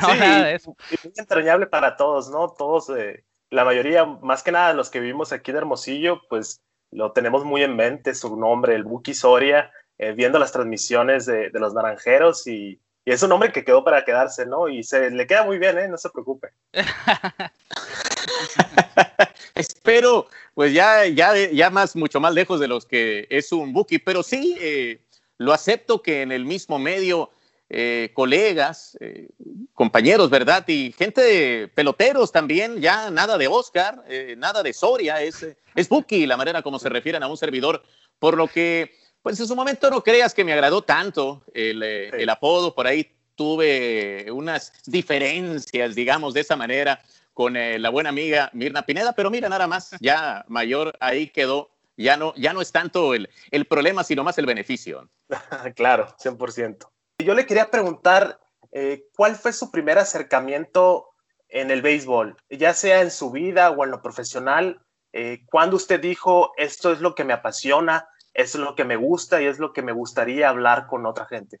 No, 0.00 0.14
nada 0.14 0.44
de 0.44 0.54
eso. 0.54 0.76
Es 0.92 1.18
entrañable 1.18 1.66
para 1.66 1.96
todos, 1.96 2.30
¿no? 2.30 2.48
Todos 2.56 2.90
eh, 2.90 3.24
la 3.50 3.64
mayoría, 3.64 4.04
más 4.04 4.42
que 4.42 4.52
nada 4.52 4.74
los 4.74 4.90
que 4.90 5.00
vivimos 5.00 5.32
aquí 5.32 5.50
en 5.50 5.58
Hermosillo, 5.58 6.22
pues 6.28 6.60
lo 6.90 7.12
tenemos 7.12 7.44
muy 7.44 7.62
en 7.62 7.76
mente, 7.76 8.14
su 8.14 8.36
nombre, 8.36 8.74
el 8.74 8.84
Buki 8.84 9.14
Soria, 9.14 9.70
eh, 9.98 10.12
viendo 10.12 10.38
las 10.38 10.52
transmisiones 10.52 11.26
de, 11.26 11.50
los 11.54 11.74
naranjeros 11.74 12.46
y, 12.46 12.80
es 13.04 13.22
un 13.22 13.30
nombre 13.30 13.52
que 13.52 13.64
quedó 13.64 13.82
para 13.82 14.04
quedarse, 14.04 14.44
¿no? 14.44 14.68
Y 14.68 14.82
se 14.82 15.10
le 15.10 15.26
queda 15.26 15.42
muy 15.42 15.58
bien, 15.58 15.78
¿eh? 15.78 15.88
No 15.88 15.96
se 15.96 16.10
preocupe. 16.10 16.48
Espero, 19.54 20.26
pues 20.52 20.74
ya, 20.74 21.06
ya, 21.06 21.34
ya 21.34 21.70
más, 21.70 21.96
mucho 21.96 22.20
más 22.20 22.34
lejos 22.34 22.60
de 22.60 22.68
los 22.68 22.84
que 22.84 23.26
es 23.30 23.50
un 23.50 23.72
Buki, 23.72 23.98
pero 23.98 24.22
sí, 24.22 24.58
eh, 24.60 25.00
lo 25.38 25.54
acepto 25.54 26.02
que 26.02 26.20
en 26.20 26.32
el 26.32 26.44
mismo 26.44 26.78
medio 26.78 27.30
eh, 27.70 28.12
colegas, 28.14 28.96
eh, 28.98 29.28
compañeros, 29.74 30.30
¿verdad? 30.30 30.66
Y 30.66 30.94
gente 30.96 31.20
de 31.20 31.68
peloteros 31.68 32.32
también, 32.32 32.80
ya 32.80 33.10
nada 33.10 33.36
de 33.36 33.46
Oscar, 33.46 34.02
eh, 34.08 34.34
nada 34.38 34.62
de 34.62 34.72
Soria, 34.72 35.20
es, 35.20 35.46
es 35.74 35.88
Buki 35.88 36.24
la 36.24 36.38
manera 36.38 36.62
como 36.62 36.78
se 36.78 36.88
refieren 36.88 37.22
a 37.22 37.28
un 37.28 37.36
servidor, 37.36 37.82
por 38.18 38.38
lo 38.38 38.48
que, 38.48 38.94
pues 39.22 39.38
en 39.38 39.46
su 39.46 39.54
momento 39.54 39.90
no 39.90 40.02
creas 40.02 40.32
que 40.32 40.44
me 40.44 40.54
agradó 40.54 40.80
tanto 40.80 41.42
el, 41.52 41.82
el 41.82 42.28
apodo, 42.30 42.74
por 42.74 42.86
ahí 42.86 43.12
tuve 43.34 44.32
unas 44.32 44.72
diferencias, 44.86 45.94
digamos, 45.94 46.32
de 46.32 46.40
esa 46.40 46.56
manera 46.56 47.02
con 47.34 47.52
la 47.54 47.90
buena 47.90 48.08
amiga 48.08 48.50
Mirna 48.54 48.86
Pineda, 48.86 49.12
pero 49.12 49.30
mira, 49.30 49.48
nada 49.50 49.66
más, 49.66 49.90
ya 50.00 50.42
mayor, 50.48 50.96
ahí 51.00 51.28
quedó 51.28 51.70
ya 51.98 52.16
no, 52.16 52.32
ya 52.36 52.52
no 52.52 52.62
es 52.62 52.72
tanto 52.72 53.12
el, 53.12 53.28
el, 53.50 53.66
problema, 53.66 54.04
sino 54.04 54.24
más 54.24 54.38
el 54.38 54.46
beneficio. 54.46 55.10
claro, 55.74 56.14
100%. 56.16 56.88
Yo 57.24 57.34
le 57.34 57.46
quería 57.46 57.68
preguntar, 57.68 58.38
eh, 58.70 59.08
¿cuál 59.16 59.34
fue 59.34 59.52
su 59.52 59.72
primer 59.72 59.98
acercamiento 59.98 61.08
en 61.48 61.72
el 61.72 61.82
béisbol? 61.82 62.36
Ya 62.48 62.74
sea 62.74 63.02
en 63.02 63.10
su 63.10 63.32
vida 63.32 63.70
o 63.70 63.84
en 63.84 63.90
lo 63.90 64.00
profesional, 64.00 64.80
eh, 65.12 65.40
¿cuándo 65.50 65.74
usted 65.74 66.00
dijo, 66.00 66.52
esto 66.56 66.92
es 66.92 67.00
lo 67.00 67.16
que 67.16 67.24
me 67.24 67.32
apasiona, 67.32 68.08
es 68.32 68.54
lo 68.54 68.76
que 68.76 68.84
me 68.84 68.94
gusta 68.94 69.42
y 69.42 69.46
es 69.46 69.58
lo 69.58 69.72
que 69.72 69.82
me 69.82 69.90
gustaría 69.90 70.48
hablar 70.48 70.86
con 70.86 71.06
otra 71.06 71.26
gente? 71.26 71.58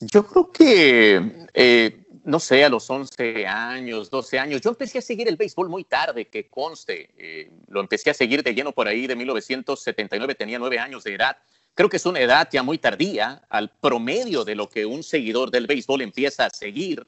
Yo 0.00 0.26
creo 0.26 0.50
que, 0.50 1.46
eh, 1.54 2.04
no 2.24 2.40
sé, 2.40 2.64
a 2.64 2.68
los 2.68 2.90
11 2.90 3.46
años, 3.46 4.10
12 4.10 4.36
años, 4.40 4.60
yo 4.62 4.70
empecé 4.70 4.98
a 4.98 5.02
seguir 5.02 5.28
el 5.28 5.36
béisbol 5.36 5.68
muy 5.68 5.84
tarde, 5.84 6.26
que 6.26 6.48
conste. 6.48 7.46
lo 7.68 7.80
empecé 7.80 8.10
a 8.10 8.14
seguir 8.14 8.42
de 8.42 8.52
lleno 8.52 8.72
por 8.72 8.88
ahí 8.88 9.06
de 9.06 9.14
1979, 9.14 10.34
tenía 10.34 10.58
nueve 10.58 10.80
años 10.80 11.04
de 11.04 11.14
edad. 11.14 11.36
Creo 11.74 11.88
que 11.88 11.96
es 11.96 12.06
una 12.06 12.20
edad 12.20 12.48
ya 12.50 12.62
muy 12.62 12.78
tardía 12.78 13.42
al 13.48 13.70
promedio 13.70 14.44
de 14.44 14.54
lo 14.54 14.68
que 14.68 14.84
un 14.84 15.02
seguidor 15.02 15.50
del 15.50 15.66
béisbol 15.66 16.02
empieza 16.02 16.46
a 16.46 16.50
seguir 16.50 17.06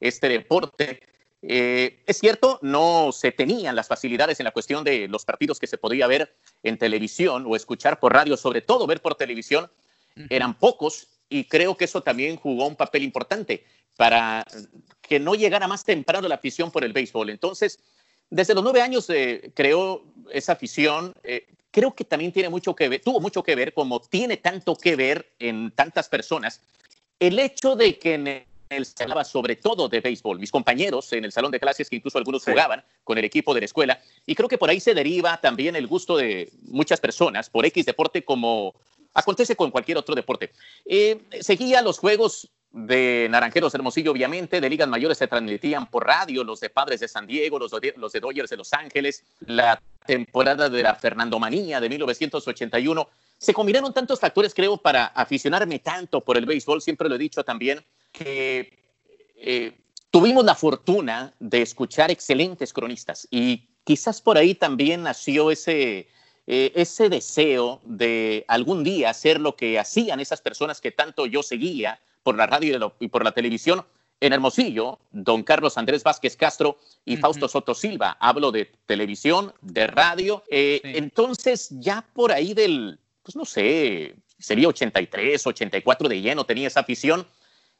este 0.00 0.28
deporte. 0.28 1.00
Eh, 1.42 2.02
es 2.06 2.18
cierto, 2.18 2.58
no 2.62 3.10
se 3.12 3.30
tenían 3.30 3.76
las 3.76 3.86
facilidades 3.86 4.40
en 4.40 4.44
la 4.44 4.50
cuestión 4.50 4.82
de 4.82 5.06
los 5.06 5.24
partidos 5.24 5.60
que 5.60 5.68
se 5.68 5.78
podía 5.78 6.06
ver 6.08 6.34
en 6.64 6.78
televisión 6.78 7.44
o 7.46 7.54
escuchar 7.54 8.00
por 8.00 8.12
radio, 8.12 8.36
sobre 8.36 8.60
todo 8.60 8.86
ver 8.86 9.00
por 9.00 9.14
televisión, 9.14 9.70
eran 10.30 10.58
pocos 10.58 11.06
y 11.28 11.44
creo 11.44 11.76
que 11.76 11.84
eso 11.84 12.02
también 12.02 12.36
jugó 12.36 12.66
un 12.66 12.74
papel 12.74 13.04
importante 13.04 13.64
para 13.96 14.44
que 15.00 15.20
no 15.20 15.34
llegara 15.34 15.68
más 15.68 15.84
temprano 15.84 16.26
la 16.26 16.36
afición 16.36 16.70
por 16.70 16.84
el 16.84 16.92
béisbol. 16.92 17.30
Entonces, 17.30 17.78
desde 18.30 18.54
los 18.54 18.62
nueve 18.62 18.82
años 18.82 19.08
eh, 19.10 19.52
creó 19.54 20.04
esa 20.30 20.52
afición. 20.52 21.14
Eh, 21.22 21.46
creo 21.78 21.94
que 21.94 22.04
también 22.04 22.32
tiene 22.32 22.48
mucho 22.48 22.74
que 22.74 22.88
ver, 22.88 23.00
tuvo 23.00 23.20
mucho 23.20 23.40
que 23.44 23.54
ver, 23.54 23.72
como 23.72 24.00
tiene 24.00 24.38
tanto 24.38 24.74
que 24.74 24.96
ver 24.96 25.30
en 25.38 25.70
tantas 25.70 26.08
personas, 26.08 26.60
el 27.20 27.38
hecho 27.38 27.76
de 27.76 27.96
que 28.00 28.14
en 28.14 28.26
el 28.26 28.84
se 28.84 29.04
hablaba 29.04 29.24
sobre 29.24 29.54
todo 29.54 29.88
de 29.88 30.00
béisbol. 30.00 30.40
Mis 30.40 30.50
compañeros 30.50 31.12
en 31.12 31.24
el 31.24 31.30
salón 31.30 31.52
de 31.52 31.60
clases, 31.60 31.88
que 31.88 31.94
incluso 31.94 32.18
algunos 32.18 32.44
jugaban 32.44 32.84
con 33.04 33.16
el 33.16 33.24
equipo 33.24 33.54
de 33.54 33.60
la 33.60 33.66
escuela, 33.66 34.00
y 34.26 34.34
creo 34.34 34.48
que 34.48 34.58
por 34.58 34.68
ahí 34.68 34.80
se 34.80 34.92
deriva 34.92 35.40
también 35.40 35.76
el 35.76 35.86
gusto 35.86 36.16
de 36.16 36.50
muchas 36.62 37.00
personas 37.00 37.48
por 37.48 37.64
X 37.64 37.86
deporte 37.86 38.24
como 38.24 38.74
acontece 39.14 39.54
con 39.54 39.70
cualquier 39.70 39.98
otro 39.98 40.16
deporte. 40.16 40.50
Eh, 40.84 41.20
seguía 41.40 41.80
los 41.80 41.98
juegos 41.98 42.50
de 42.70 43.28
Naranjeros 43.30 43.74
Hermosillo, 43.74 44.12
obviamente, 44.12 44.60
de 44.60 44.70
ligas 44.70 44.88
mayores 44.88 45.18
se 45.18 45.26
transmitían 45.26 45.90
por 45.90 46.06
radio, 46.06 46.44
los 46.44 46.60
de 46.60 46.70
Padres 46.70 47.00
de 47.00 47.08
San 47.08 47.26
Diego, 47.26 47.58
los 47.58 47.70
de, 47.70 47.94
los 47.96 48.12
de 48.12 48.20
Dodgers 48.20 48.50
de 48.50 48.56
Los 48.56 48.72
Ángeles, 48.72 49.24
la 49.40 49.80
temporada 50.06 50.68
de 50.68 50.82
la 50.82 50.94
Fernando 50.94 51.38
Manía 51.38 51.80
de 51.80 51.88
1981. 51.88 53.08
Se 53.38 53.54
combinaron 53.54 53.94
tantos 53.94 54.20
factores, 54.20 54.52
creo, 54.52 54.76
para 54.76 55.06
aficionarme 55.06 55.78
tanto 55.78 56.20
por 56.20 56.36
el 56.36 56.46
béisbol, 56.46 56.82
siempre 56.82 57.08
lo 57.08 57.14
he 57.14 57.18
dicho 57.18 57.44
también, 57.44 57.84
que 58.12 58.78
eh, 59.36 59.72
tuvimos 60.10 60.44
la 60.44 60.54
fortuna 60.54 61.32
de 61.38 61.62
escuchar 61.62 62.10
excelentes 62.10 62.72
cronistas 62.72 63.28
y 63.30 63.68
quizás 63.84 64.20
por 64.20 64.36
ahí 64.36 64.54
también 64.54 65.02
nació 65.02 65.50
ese, 65.50 66.08
eh, 66.46 66.72
ese 66.74 67.08
deseo 67.08 67.80
de 67.84 68.44
algún 68.48 68.82
día 68.82 69.10
hacer 69.10 69.40
lo 69.40 69.56
que 69.56 69.78
hacían 69.78 70.20
esas 70.20 70.40
personas 70.40 70.80
que 70.80 70.90
tanto 70.90 71.26
yo 71.26 71.42
seguía 71.42 72.00
por 72.28 72.36
la 72.36 72.46
radio 72.46 72.94
y 73.00 73.08
por 73.08 73.24
la 73.24 73.32
televisión 73.32 73.86
en 74.20 74.34
Hermosillo, 74.34 74.98
don 75.12 75.42
Carlos 75.42 75.78
Andrés 75.78 76.02
Vázquez 76.02 76.36
Castro 76.36 76.76
y 77.06 77.16
Fausto 77.16 77.48
Soto 77.48 77.74
Silva. 77.74 78.18
Hablo 78.20 78.52
de 78.52 78.70
televisión, 78.84 79.54
de 79.62 79.86
radio. 79.86 80.44
Eh, 80.50 80.82
entonces, 80.84 81.68
ya 81.70 82.06
por 82.12 82.30
ahí 82.30 82.52
del, 82.52 83.00
pues 83.22 83.34
no 83.34 83.46
sé, 83.46 84.14
sería 84.38 84.68
83, 84.68 85.46
84 85.46 86.06
de 86.06 86.20
lleno 86.20 86.44
tenía 86.44 86.66
esa 86.66 86.80
afición. 86.80 87.26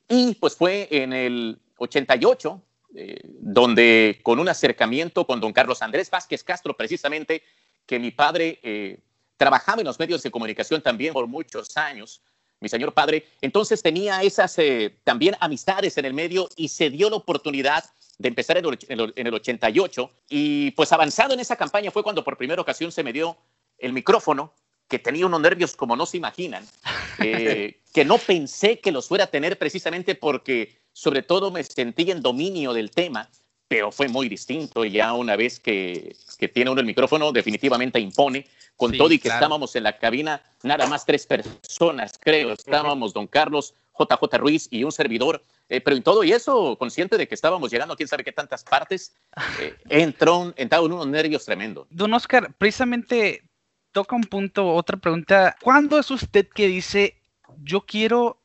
Y 0.08 0.34
pues 0.36 0.56
fue 0.56 0.88
en 0.90 1.12
el 1.12 1.58
88, 1.76 2.62
eh, 2.94 3.20
donde 3.40 4.18
con 4.22 4.38
un 4.38 4.48
acercamiento 4.48 5.26
con 5.26 5.40
don 5.40 5.52
Carlos 5.52 5.82
Andrés 5.82 6.08
Vázquez 6.08 6.42
Castro, 6.42 6.74
precisamente, 6.74 7.42
que 7.84 7.98
mi 7.98 8.12
padre 8.12 8.60
eh, 8.62 8.98
trabajaba 9.36 9.82
en 9.82 9.86
los 9.88 9.98
medios 9.98 10.22
de 10.22 10.30
comunicación 10.30 10.80
también 10.80 11.12
por 11.12 11.26
muchos 11.26 11.76
años, 11.76 12.22
mi 12.60 12.68
señor 12.68 12.92
padre. 12.92 13.26
Entonces 13.40 13.82
tenía 13.82 14.22
esas 14.22 14.58
eh, 14.58 14.96
también 15.04 15.36
amistades 15.40 15.96
en 15.98 16.04
el 16.04 16.14
medio 16.14 16.48
y 16.56 16.68
se 16.68 16.90
dio 16.90 17.10
la 17.10 17.16
oportunidad 17.16 17.84
de 18.18 18.28
empezar 18.28 18.58
en 18.58 18.64
el, 18.66 19.34
88 19.34 20.10
y 20.28 20.72
pues 20.72 20.92
avanzado 20.92 21.34
en 21.34 21.40
esa 21.40 21.56
campaña 21.56 21.90
fue 21.90 22.02
cuando 22.02 22.24
por 22.24 22.36
primera 22.36 22.60
ocasión 22.60 22.90
se 22.90 23.04
me 23.04 23.12
dio 23.12 23.36
el 23.78 23.92
micrófono 23.92 24.52
que 24.88 24.98
tenía 24.98 25.26
unos 25.26 25.40
nervios 25.40 25.76
como 25.76 25.94
no 25.94 26.04
se 26.04 26.16
imaginan, 26.16 26.66
eh, 27.22 27.80
que 27.94 28.04
no 28.04 28.18
pensé 28.18 28.80
que 28.80 28.90
los 28.90 29.06
fuera 29.06 29.24
a 29.24 29.28
tener 29.28 29.56
precisamente 29.58 30.14
porque 30.14 30.80
sobre 30.92 31.22
todo 31.22 31.52
me 31.52 31.62
sentí 31.62 32.10
en 32.10 32.22
dominio 32.22 32.72
del 32.72 32.90
tema, 32.90 33.30
pero 33.68 33.92
fue 33.92 34.08
muy 34.08 34.28
distinto. 34.28 34.84
Ya 34.84 35.12
una 35.12 35.36
vez 35.36 35.60
que, 35.60 36.16
que 36.38 36.48
tiene 36.48 36.70
uno 36.70 36.80
el 36.80 36.86
micrófono, 36.86 37.30
definitivamente 37.32 38.00
impone. 38.00 38.46
Con 38.76 38.96
todo 38.96 39.12
y 39.12 39.18
que 39.18 39.26
estábamos 39.26 39.74
en 39.74 39.82
la 39.82 39.98
cabina, 39.98 40.40
nada 40.62 40.86
más 40.86 41.04
tres 41.04 41.26
personas, 41.26 42.16
creo. 42.16 42.52
Estábamos 42.52 43.12
don 43.12 43.26
Carlos, 43.26 43.74
JJ 43.98 44.38
Ruiz 44.38 44.68
y 44.70 44.84
un 44.84 44.92
servidor. 44.92 45.42
Eh, 45.68 45.80
pero 45.80 45.96
en 45.96 46.02
todo 46.04 46.22
y 46.22 46.30
eso, 46.30 46.76
consciente 46.78 47.18
de 47.18 47.26
que 47.26 47.34
estábamos 47.34 47.72
llegando 47.72 47.94
a 47.94 47.96
quién 47.96 48.08
sabe 48.08 48.22
qué 48.22 48.30
tantas 48.30 48.62
partes, 48.62 49.16
eh, 49.60 49.74
entró, 49.88 50.54
entró 50.56 50.86
en 50.86 50.92
unos 50.92 51.08
nervios 51.08 51.44
tremendos. 51.44 51.88
Don 51.90 52.14
Oscar, 52.14 52.54
precisamente 52.56 53.42
toca 53.90 54.14
un 54.14 54.22
punto, 54.22 54.72
otra 54.72 54.96
pregunta. 54.96 55.56
¿Cuándo 55.60 55.98
es 55.98 56.08
usted 56.12 56.46
que 56.48 56.68
dice, 56.68 57.20
yo 57.64 57.80
quiero 57.80 58.40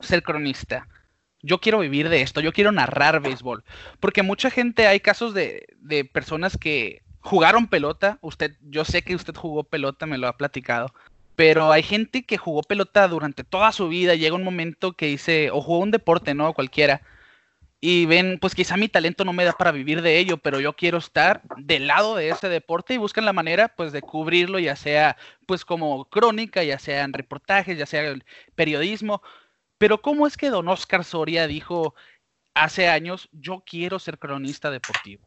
ser 0.00 0.22
cronista? 0.22 0.88
Yo 1.44 1.60
quiero 1.60 1.78
vivir 1.80 2.08
de 2.08 2.22
esto, 2.22 2.40
yo 2.40 2.52
quiero 2.52 2.72
narrar 2.72 3.20
béisbol. 3.20 3.64
Porque 4.00 4.22
mucha 4.22 4.50
gente, 4.50 4.86
hay 4.86 5.00
casos 5.00 5.34
de, 5.34 5.66
de 5.78 6.04
personas 6.04 6.56
que 6.56 7.02
jugaron 7.20 7.68
pelota. 7.68 8.18
Usted, 8.22 8.56
yo 8.62 8.84
sé 8.84 9.02
que 9.02 9.14
usted 9.14 9.34
jugó 9.34 9.64
pelota, 9.64 10.06
me 10.06 10.18
lo 10.18 10.28
ha 10.28 10.36
platicado. 10.36 10.92
Pero 11.36 11.72
hay 11.72 11.82
gente 11.82 12.24
que 12.24 12.38
jugó 12.38 12.62
pelota 12.62 13.06
durante 13.08 13.44
toda 13.44 13.72
su 13.72 13.88
vida. 13.88 14.14
Llega 14.14 14.36
un 14.36 14.44
momento 14.44 14.92
que 14.92 15.06
dice, 15.06 15.50
o 15.50 15.60
jugó 15.60 15.80
un 15.80 15.90
deporte, 15.90 16.34
¿no? 16.34 16.52
Cualquiera 16.54 17.02
y 17.86 18.06
ven, 18.06 18.38
pues 18.40 18.54
quizá 18.54 18.78
mi 18.78 18.88
talento 18.88 19.26
no 19.26 19.34
me 19.34 19.44
da 19.44 19.52
para 19.52 19.70
vivir 19.70 20.00
de 20.00 20.16
ello, 20.18 20.38
pero 20.38 20.58
yo 20.58 20.72
quiero 20.72 20.96
estar 20.96 21.42
del 21.58 21.86
lado 21.86 22.16
de 22.16 22.30
ese 22.30 22.48
deporte 22.48 22.94
y 22.94 22.96
buscan 22.96 23.26
la 23.26 23.34
manera 23.34 23.68
pues 23.68 23.92
de 23.92 24.00
cubrirlo, 24.00 24.58
ya 24.58 24.74
sea 24.74 25.18
pues 25.44 25.66
como 25.66 26.06
crónica, 26.06 26.64
ya 26.64 26.78
sea 26.78 27.04
en 27.04 27.12
reportajes, 27.12 27.76
ya 27.76 27.84
sea 27.84 28.08
el 28.08 28.24
periodismo. 28.54 29.20
Pero 29.78 30.00
¿cómo 30.00 30.26
es 30.26 30.36
que 30.36 30.50
don 30.50 30.68
Oscar 30.68 31.04
Soria 31.04 31.46
dijo 31.46 31.94
hace 32.54 32.88
años, 32.88 33.28
yo 33.32 33.62
quiero 33.66 33.98
ser 33.98 34.18
cronista 34.18 34.70
deportivo? 34.70 35.26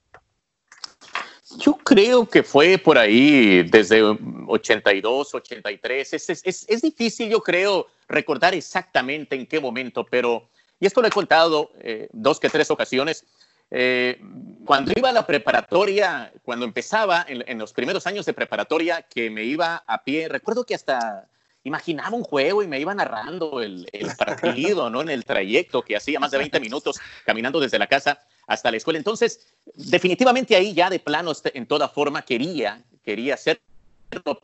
Yo 1.60 1.74
creo 1.78 2.28
que 2.28 2.44
fue 2.44 2.78
por 2.78 2.98
ahí 2.98 3.64
desde 3.64 4.02
82, 4.02 5.36
83. 5.36 6.14
Es, 6.14 6.30
es, 6.30 6.66
es 6.68 6.82
difícil, 6.82 7.30
yo 7.30 7.42
creo, 7.42 7.88
recordar 8.08 8.54
exactamente 8.54 9.36
en 9.36 9.46
qué 9.46 9.60
momento, 9.60 10.06
pero 10.06 10.50
y 10.80 10.86
esto 10.86 11.02
lo 11.02 11.08
he 11.08 11.12
contado 11.12 11.72
eh, 11.80 12.08
dos 12.12 12.40
que 12.40 12.50
tres 12.50 12.70
ocasiones. 12.70 13.26
Eh, 13.70 14.22
cuando 14.66 14.94
iba 14.96 15.10
a 15.10 15.14
la 15.14 15.26
preparatoria, 15.26 16.32
cuando 16.44 16.66
empezaba 16.66 17.26
en, 17.28 17.58
los 17.58 17.74
primeros 17.74 18.08
años 18.08 18.26
de 18.26 18.34
preparatoria, 18.34 19.02
que 19.02 19.30
me 19.30 19.44
iba 19.44 19.84
a 19.88 20.04
pie, 20.04 20.30
recuerdo 20.30 20.66
que 20.66 20.76
hasta 20.76 21.28
imaginaba 21.68 22.16
un 22.16 22.24
juego 22.24 22.64
y 22.64 22.68
me 22.68 22.80
iba 22.80 22.94
narrando 22.96 23.62
el, 23.62 23.88
el 23.92 24.16
partido, 24.16 24.90
¿no? 24.90 25.02
En 25.02 25.10
el 25.10 25.26
trayecto 25.26 25.82
que 25.82 25.96
hacía 25.96 26.20
más 26.20 26.32
de 26.32 26.38
20 26.38 26.60
minutos 26.60 26.98
caminando 27.26 27.60
desde 27.60 27.78
la 27.78 27.88
casa 27.88 28.20
hasta 28.48 28.72
la 28.72 28.78
escuela. 28.78 28.98
Entonces, 28.98 29.48
definitivamente 29.76 30.56
ahí 30.56 30.74
ya 30.74 30.90
de 30.90 31.00
plano, 31.00 31.32
este, 31.32 31.58
en 31.58 31.68
toda 31.68 31.90
forma, 31.90 32.24
quería, 32.24 32.84
quería 33.04 33.36
hacerlo, 33.36 33.62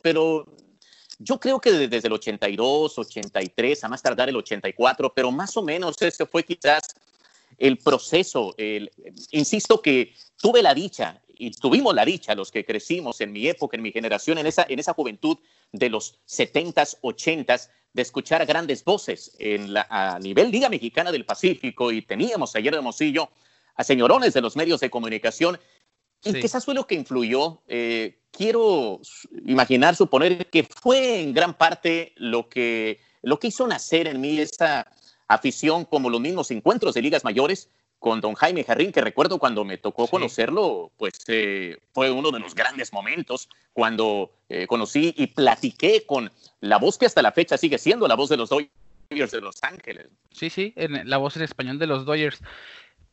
pero 0.01 0.45
yo 1.19 1.39
creo 1.39 1.59
que 1.59 1.71
desde 1.71 2.07
el 2.07 2.13
82, 2.13 2.97
83, 2.97 3.83
a 3.83 3.87
más 3.87 4.01
tardar 4.01 4.27
el 4.27 4.35
84, 4.35 5.13
pero 5.13 5.31
más 5.31 5.55
o 5.55 5.61
menos 5.63 6.01
ese 6.01 6.25
fue 6.25 6.43
quizás 6.43 6.95
el 7.57 7.77
proceso. 7.77 8.53
insisto 9.31 9.81
que 9.81 10.13
tuve 10.37 10.61
la 10.61 10.73
dicha 10.73 11.21
y 11.35 11.51
tuvimos 11.51 11.93
la 11.95 12.05
dicha 12.05 12.35
los 12.35 12.51
que 12.51 12.65
crecimos 12.65 13.21
en 13.21 13.31
mi 13.31 13.47
época, 13.47 13.77
en 13.77 13.83
mi 13.83 13.91
generación, 13.91 14.37
en 14.37 14.47
esa, 14.47 14.65
en 14.67 14.79
esa 14.79 14.93
juventud 14.93 15.37
de 15.71 15.89
los 15.89 16.19
70s, 16.27 16.99
80s, 17.01 17.69
de 17.93 18.01
escuchar 18.01 18.45
grandes 18.45 18.83
voces 18.83 19.35
en 19.39 19.73
la, 19.73 19.87
a 19.89 20.19
nivel 20.19 20.51
Liga 20.51 20.69
Mexicana 20.69 21.11
del 21.11 21.25
Pacífico 21.25 21.91
y 21.91 22.01
teníamos 22.01 22.55
ayer 22.55 22.73
de 22.73 22.81
Mosillo 22.81 23.29
a 23.75 23.83
señorones 23.83 24.33
de 24.33 24.41
los 24.41 24.55
medios 24.55 24.79
de 24.79 24.89
comunicación 24.89 25.59
y 26.23 26.33
quizás 26.39 26.63
fue 26.65 26.73
lo 26.73 26.87
que 26.87 26.95
influyó. 26.95 27.61
Eh, 27.67 28.19
quiero 28.31 29.01
imaginar, 29.45 29.95
suponer 29.95 30.49
que 30.49 30.63
fue 30.63 31.19
en 31.19 31.33
gran 31.33 31.53
parte 31.53 32.13
lo 32.15 32.47
que, 32.49 32.99
lo 33.21 33.39
que 33.39 33.47
hizo 33.47 33.67
nacer 33.67 34.07
en 34.07 34.21
mí 34.21 34.39
esa 34.39 34.87
afición 35.27 35.85
como 35.85 36.09
los 36.09 36.21
mismos 36.21 36.49
encuentros 36.51 36.93
de 36.93 37.01
ligas 37.01 37.23
mayores 37.23 37.69
con 38.03 38.19
don 38.19 38.33
Jaime 38.33 38.65
Jarrín, 38.65 38.91
que 38.91 38.99
recuerdo 38.99 39.39
cuando 39.39 39.63
me 39.63 39.77
tocó 39.77 40.09
conocerlo, 40.09 40.91
pues 40.97 41.13
eh, 41.27 41.77
fue 41.93 42.11
uno 42.11 42.31
de 42.31 42.39
los 42.41 42.53
grandes 42.53 42.91
momentos 42.91 43.47
cuando 43.71 44.29
eh, 44.49 44.67
conocí 44.67 45.13
y 45.15 45.27
platiqué 45.27 46.05
con 46.05 46.29
la 46.59 46.79
voz 46.79 46.97
que 46.97 47.05
hasta 47.05 47.21
la 47.21 47.31
fecha 47.31 47.57
sigue 47.57 47.77
siendo 47.77 48.05
la 48.05 48.15
voz 48.15 48.27
de 48.27 48.35
los 48.35 48.49
Dodgers 48.49 49.31
de 49.31 49.39
Los 49.39 49.63
Ángeles. 49.63 50.07
Sí, 50.31 50.49
sí, 50.49 50.73
en 50.75 51.09
la 51.09 51.15
voz 51.15 51.37
en 51.37 51.43
español 51.43 51.79
de 51.79 51.87
los 51.87 52.03
Dodgers. 52.03 52.41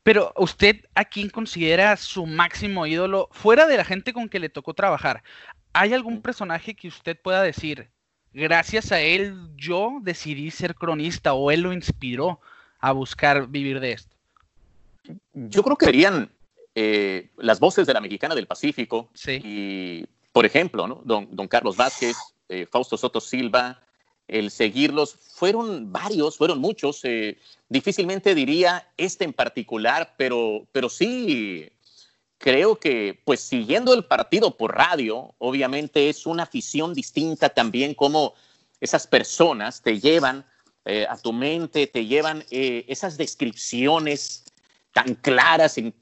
Pero 0.03 0.33
usted, 0.37 0.85
¿a 0.97 1.05
quién 1.05 1.31
considera 1.31 1.97
su 1.97 2.27
máximo 2.27 2.85
ídolo 2.85 3.29
fuera 3.31 3.69
de 3.69 3.77
la 3.77 3.85
gente 3.85 4.13
con 4.13 4.29
que 4.29 4.41
le 4.41 4.49
tocó 4.49 4.75
trabajar? 4.75 5.23
¿Hay 5.73 5.95
algún 5.95 6.21
personaje 6.21 6.75
que 6.75 6.89
usted 6.89 7.17
pueda 7.17 7.45
decir, 7.45 7.91
gracias 8.33 8.91
a 8.91 9.01
él 9.01 9.51
yo 9.55 10.01
decidí 10.03 10.51
ser 10.51 10.75
cronista 10.75 11.33
o 11.35 11.53
él 11.53 11.61
lo 11.61 11.73
inspiró 11.73 12.41
a 12.81 12.91
buscar 12.91 13.47
vivir 13.47 13.79
de 13.79 13.93
esto? 13.93 14.10
Yo 15.33 15.63
creo 15.63 15.77
que 15.77 15.87
serían 15.87 16.31
eh, 16.75 17.31
las 17.37 17.61
voces 17.61 17.87
de 17.87 17.95
la 17.95 18.01
Mexicana 18.01 18.35
del 18.35 18.47
Pacífico. 18.47 19.11
Sí. 19.15 19.41
Y, 19.45 20.07
por 20.33 20.47
ejemplo, 20.47 20.87
¿no? 20.87 21.03
don, 21.05 21.29
don 21.31 21.49
Carlos 21.49 21.77
Vázquez, 21.77 22.17
eh, 22.49 22.67
Fausto 22.71 22.97
Soto 22.97 23.21
Silva, 23.21 23.83
el 24.29 24.51
seguirlos. 24.51 25.15
Fueron 25.15 25.93
varios, 25.93 26.37
fueron 26.37 26.59
muchos. 26.59 27.01
Eh, 27.05 27.39
difícilmente 27.69 28.35
diría 28.35 28.89
este 28.97 29.25
en 29.25 29.33
particular, 29.33 30.15
pero, 30.17 30.67
pero 30.73 30.89
sí 30.89 31.71
creo 32.41 32.77
que, 32.77 33.21
pues 33.25 33.41
siguiendo 33.41 33.93
el 33.93 34.05
partido 34.05 34.57
por 34.57 34.75
radio, 34.75 35.35
obviamente 35.39 36.09
es 36.09 36.25
una 36.25 36.45
afición 36.45 36.95
distinta 36.95 37.51
también 37.51 37.95
como 37.95 38.35
esas 38.81 39.07
personas 39.07 39.83
te 39.83 40.01
llevan 40.01 40.47
eh, 40.87 41.07
a 41.09 41.19
tu 41.19 41.35
mente, 41.35 41.87
te 41.87 42.07
llevan 42.07 42.43
eh, 42.51 42.87
esas 42.89 43.19
descripciones 43.19 44.45
tan 44.93 45.15
claras 45.15 45.79
en, 45.79 45.95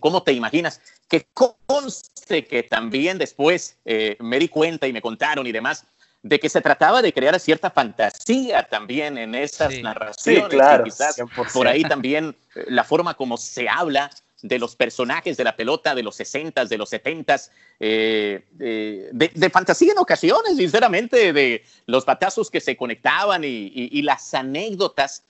cómo 0.00 0.22
te 0.22 0.32
imaginas, 0.32 0.80
que 1.08 1.26
conste 1.32 2.44
que 2.44 2.62
también 2.62 3.18
después 3.18 3.76
me 3.84 4.38
di 4.38 4.48
cuenta 4.48 4.86
y 4.86 4.92
me 4.92 5.02
contaron 5.02 5.46
y 5.46 5.52
demás, 5.52 5.86
de 6.22 6.38
que 6.38 6.48
se 6.48 6.60
trataba 6.60 7.02
de 7.02 7.12
crear 7.12 7.38
cierta 7.40 7.70
fantasía 7.70 8.62
también 8.62 9.18
en 9.18 9.34
esas 9.34 9.76
narraciones. 9.80 10.44
Sí, 10.44 10.48
claro, 10.56 10.84
quizás 10.84 11.16
por 11.52 11.66
ahí 11.66 11.82
también 11.82 12.36
eh, 12.54 12.64
la 12.68 12.84
forma 12.84 13.14
como 13.14 13.36
se 13.36 13.68
habla 13.68 14.10
de 14.40 14.58
los 14.58 14.74
personajes 14.74 15.36
de 15.36 15.44
la 15.44 15.56
pelota 15.56 15.94
de 15.94 16.02
los 16.02 16.18
60s, 16.18 16.68
de 16.68 16.78
los 16.78 16.92
70s, 16.92 17.50
eh, 17.78 18.44
de, 18.50 19.50
fantasía 19.50 19.92
en 19.92 19.98
ocasiones, 19.98 20.56
sinceramente, 20.56 21.32
de 21.32 21.64
los 21.86 22.04
batazos 22.04 22.50
que 22.50 22.60
se 22.60 22.76
conectaban 22.76 23.42
y, 23.44 24.02
las 24.02 24.34
anécdotas 24.34 25.22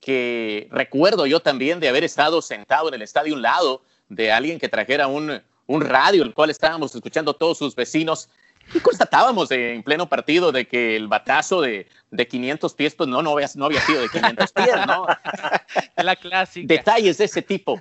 que 0.00 0.68
recuerdo 0.70 1.26
yo 1.26 1.40
también 1.40 1.80
de 1.80 1.88
haber 1.88 2.04
estado 2.04 2.40
sentado 2.42 2.88
en 2.88 2.94
el 2.94 3.02
estadio 3.02 3.34
un 3.34 3.42
lado 3.42 3.82
de 4.08 4.32
alguien 4.32 4.58
que 4.58 4.68
trajera 4.68 5.06
un, 5.06 5.42
un 5.66 5.80
radio, 5.80 6.22
el 6.22 6.34
cual 6.34 6.50
estábamos 6.50 6.94
escuchando 6.94 7.34
todos 7.34 7.58
sus 7.58 7.74
vecinos 7.74 8.28
y 8.74 8.80
constatábamos 8.80 9.50
en 9.50 9.82
pleno 9.82 10.08
partido 10.08 10.52
de 10.52 10.66
que 10.66 10.96
el 10.96 11.08
batazo 11.08 11.60
de, 11.62 11.88
de 12.10 12.28
500 12.28 12.74
pies, 12.74 12.94
pues 12.94 13.08
no, 13.08 13.22
no 13.22 13.32
había, 13.32 13.48
no 13.54 13.66
había 13.66 13.80
sido 13.80 14.02
de 14.02 14.08
500 14.08 14.52
pies, 14.52 14.86
¿no? 14.86 15.06
La 15.96 16.16
clásica. 16.16 16.66
Detalles 16.66 17.18
de 17.18 17.24
ese 17.24 17.42
tipo. 17.42 17.80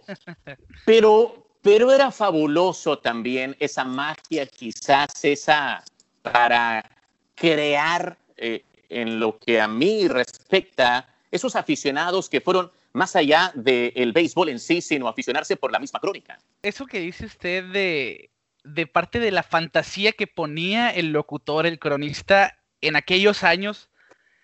Pero, 0.85 1.47
pero 1.61 1.91
era 1.91 2.11
fabuloso 2.11 2.99
también 2.99 3.55
esa 3.59 3.83
magia, 3.83 4.45
quizás 4.45 5.23
esa 5.23 5.83
para 6.21 6.89
crear 7.35 8.17
eh, 8.37 8.63
en 8.89 9.19
lo 9.19 9.37
que 9.37 9.59
a 9.59 9.67
mí 9.67 10.07
respecta 10.07 11.07
esos 11.37 11.55
aficionados 11.55 12.29
que 12.29 12.41
fueron 12.41 12.71
más 12.93 13.15
allá 13.15 13.51
del 13.55 14.11
béisbol 14.11 14.49
en 14.49 14.59
sí, 14.59 14.81
sino 14.81 15.07
aficionarse 15.07 15.55
por 15.55 15.71
la 15.71 15.79
misma 15.79 15.99
crónica. 15.99 16.37
Eso 16.61 16.85
que 16.85 16.99
dice 16.99 17.25
usted 17.25 17.63
de 17.71 18.29
de 18.73 18.85
parte 18.85 19.19
de 19.19 19.31
la 19.31 19.43
fantasía 19.43 20.11
que 20.11 20.27
ponía 20.27 20.89
el 20.89 21.11
locutor, 21.11 21.65
el 21.65 21.79
cronista 21.79 22.59
en 22.81 22.95
aquellos 22.95 23.43
años. 23.43 23.89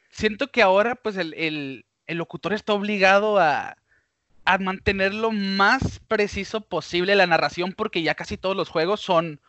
Siento 0.09 0.47
que 0.47 0.61
ahora 0.61 0.95
pues 0.95 1.17
el, 1.17 1.85
locutor 2.07 2.53
está 2.53 2.73
obligado 2.73 3.39
a, 3.39 3.77
a 4.45 4.57
mantener 4.59 5.13
lo 5.13 5.31
más 5.31 5.99
preciso 6.07 6.61
posible 6.61 7.15
la 7.15 7.27
narración 7.27 7.73
porque 7.73 8.01
ya 8.01 8.15
casi 8.15 8.37
todos 8.37 8.55
los 8.55 8.69
juegos 8.69 9.01
son 9.01 9.41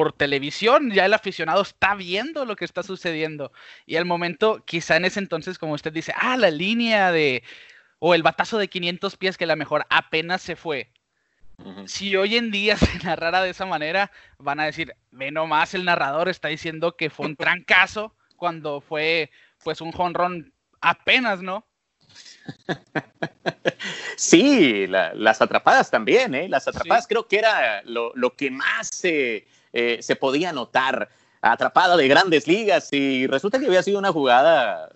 por 0.00 0.14
televisión, 0.14 0.92
ya 0.92 1.04
el 1.04 1.12
aficionado 1.12 1.60
está 1.60 1.94
viendo 1.94 2.46
lo 2.46 2.56
que 2.56 2.64
está 2.64 2.82
sucediendo. 2.82 3.52
Y 3.84 3.96
al 3.96 4.06
momento, 4.06 4.64
quizá 4.64 4.96
en 4.96 5.04
ese 5.04 5.20
entonces, 5.20 5.58
como 5.58 5.74
usted 5.74 5.92
dice, 5.92 6.14
ah, 6.16 6.38
la 6.38 6.50
línea 6.50 7.12
de, 7.12 7.42
o 7.98 8.14
el 8.14 8.22
batazo 8.22 8.56
de 8.56 8.68
500 8.68 9.18
pies 9.18 9.36
que 9.36 9.44
la 9.44 9.56
mejor 9.56 9.84
apenas 9.90 10.40
se 10.40 10.56
fue. 10.56 10.90
Si 11.84 12.16
hoy 12.16 12.36
en 12.36 12.50
día 12.50 12.76
se 12.78 12.98
narrara 13.04 13.42
de 13.42 13.50
esa 13.50 13.66
manera, 13.66 14.10
van 14.38 14.58
a 14.60 14.64
decir, 14.64 14.96
ve 15.10 15.30
nomás, 15.30 15.74
el 15.74 15.84
narrador 15.84 16.30
está 16.30 16.48
diciendo 16.48 16.96
que 16.96 17.10
fue 17.10 17.26
un 17.26 17.36
trancazo 17.36 18.14
cuando 18.36 18.80
fue 18.80 19.30
pues 19.62 19.82
un 19.82 19.92
jonrón 19.92 20.54
apenas, 20.80 21.42
¿no? 21.42 21.66
sí, 24.16 24.86
las 24.86 25.42
atrapadas 25.42 25.90
también, 25.90 26.34
¿eh? 26.34 26.48
Las 26.48 26.66
atrapadas 26.66 27.06
creo 27.06 27.28
que 27.28 27.38
era 27.38 27.82
lo, 27.84 28.34
que 28.34 28.50
más 28.50 29.04
eh, 29.04 29.46
se 29.72 30.16
podía 30.16 30.52
notar. 30.52 31.08
Atrapada 31.42 31.96
de 31.96 32.06
grandes 32.06 32.46
ligas 32.46 32.92
y 32.92 33.26
resulta 33.26 33.58
que 33.58 33.64
había 33.64 33.82
sido 33.82 33.98
una 33.98 34.12
jugada 34.12 34.90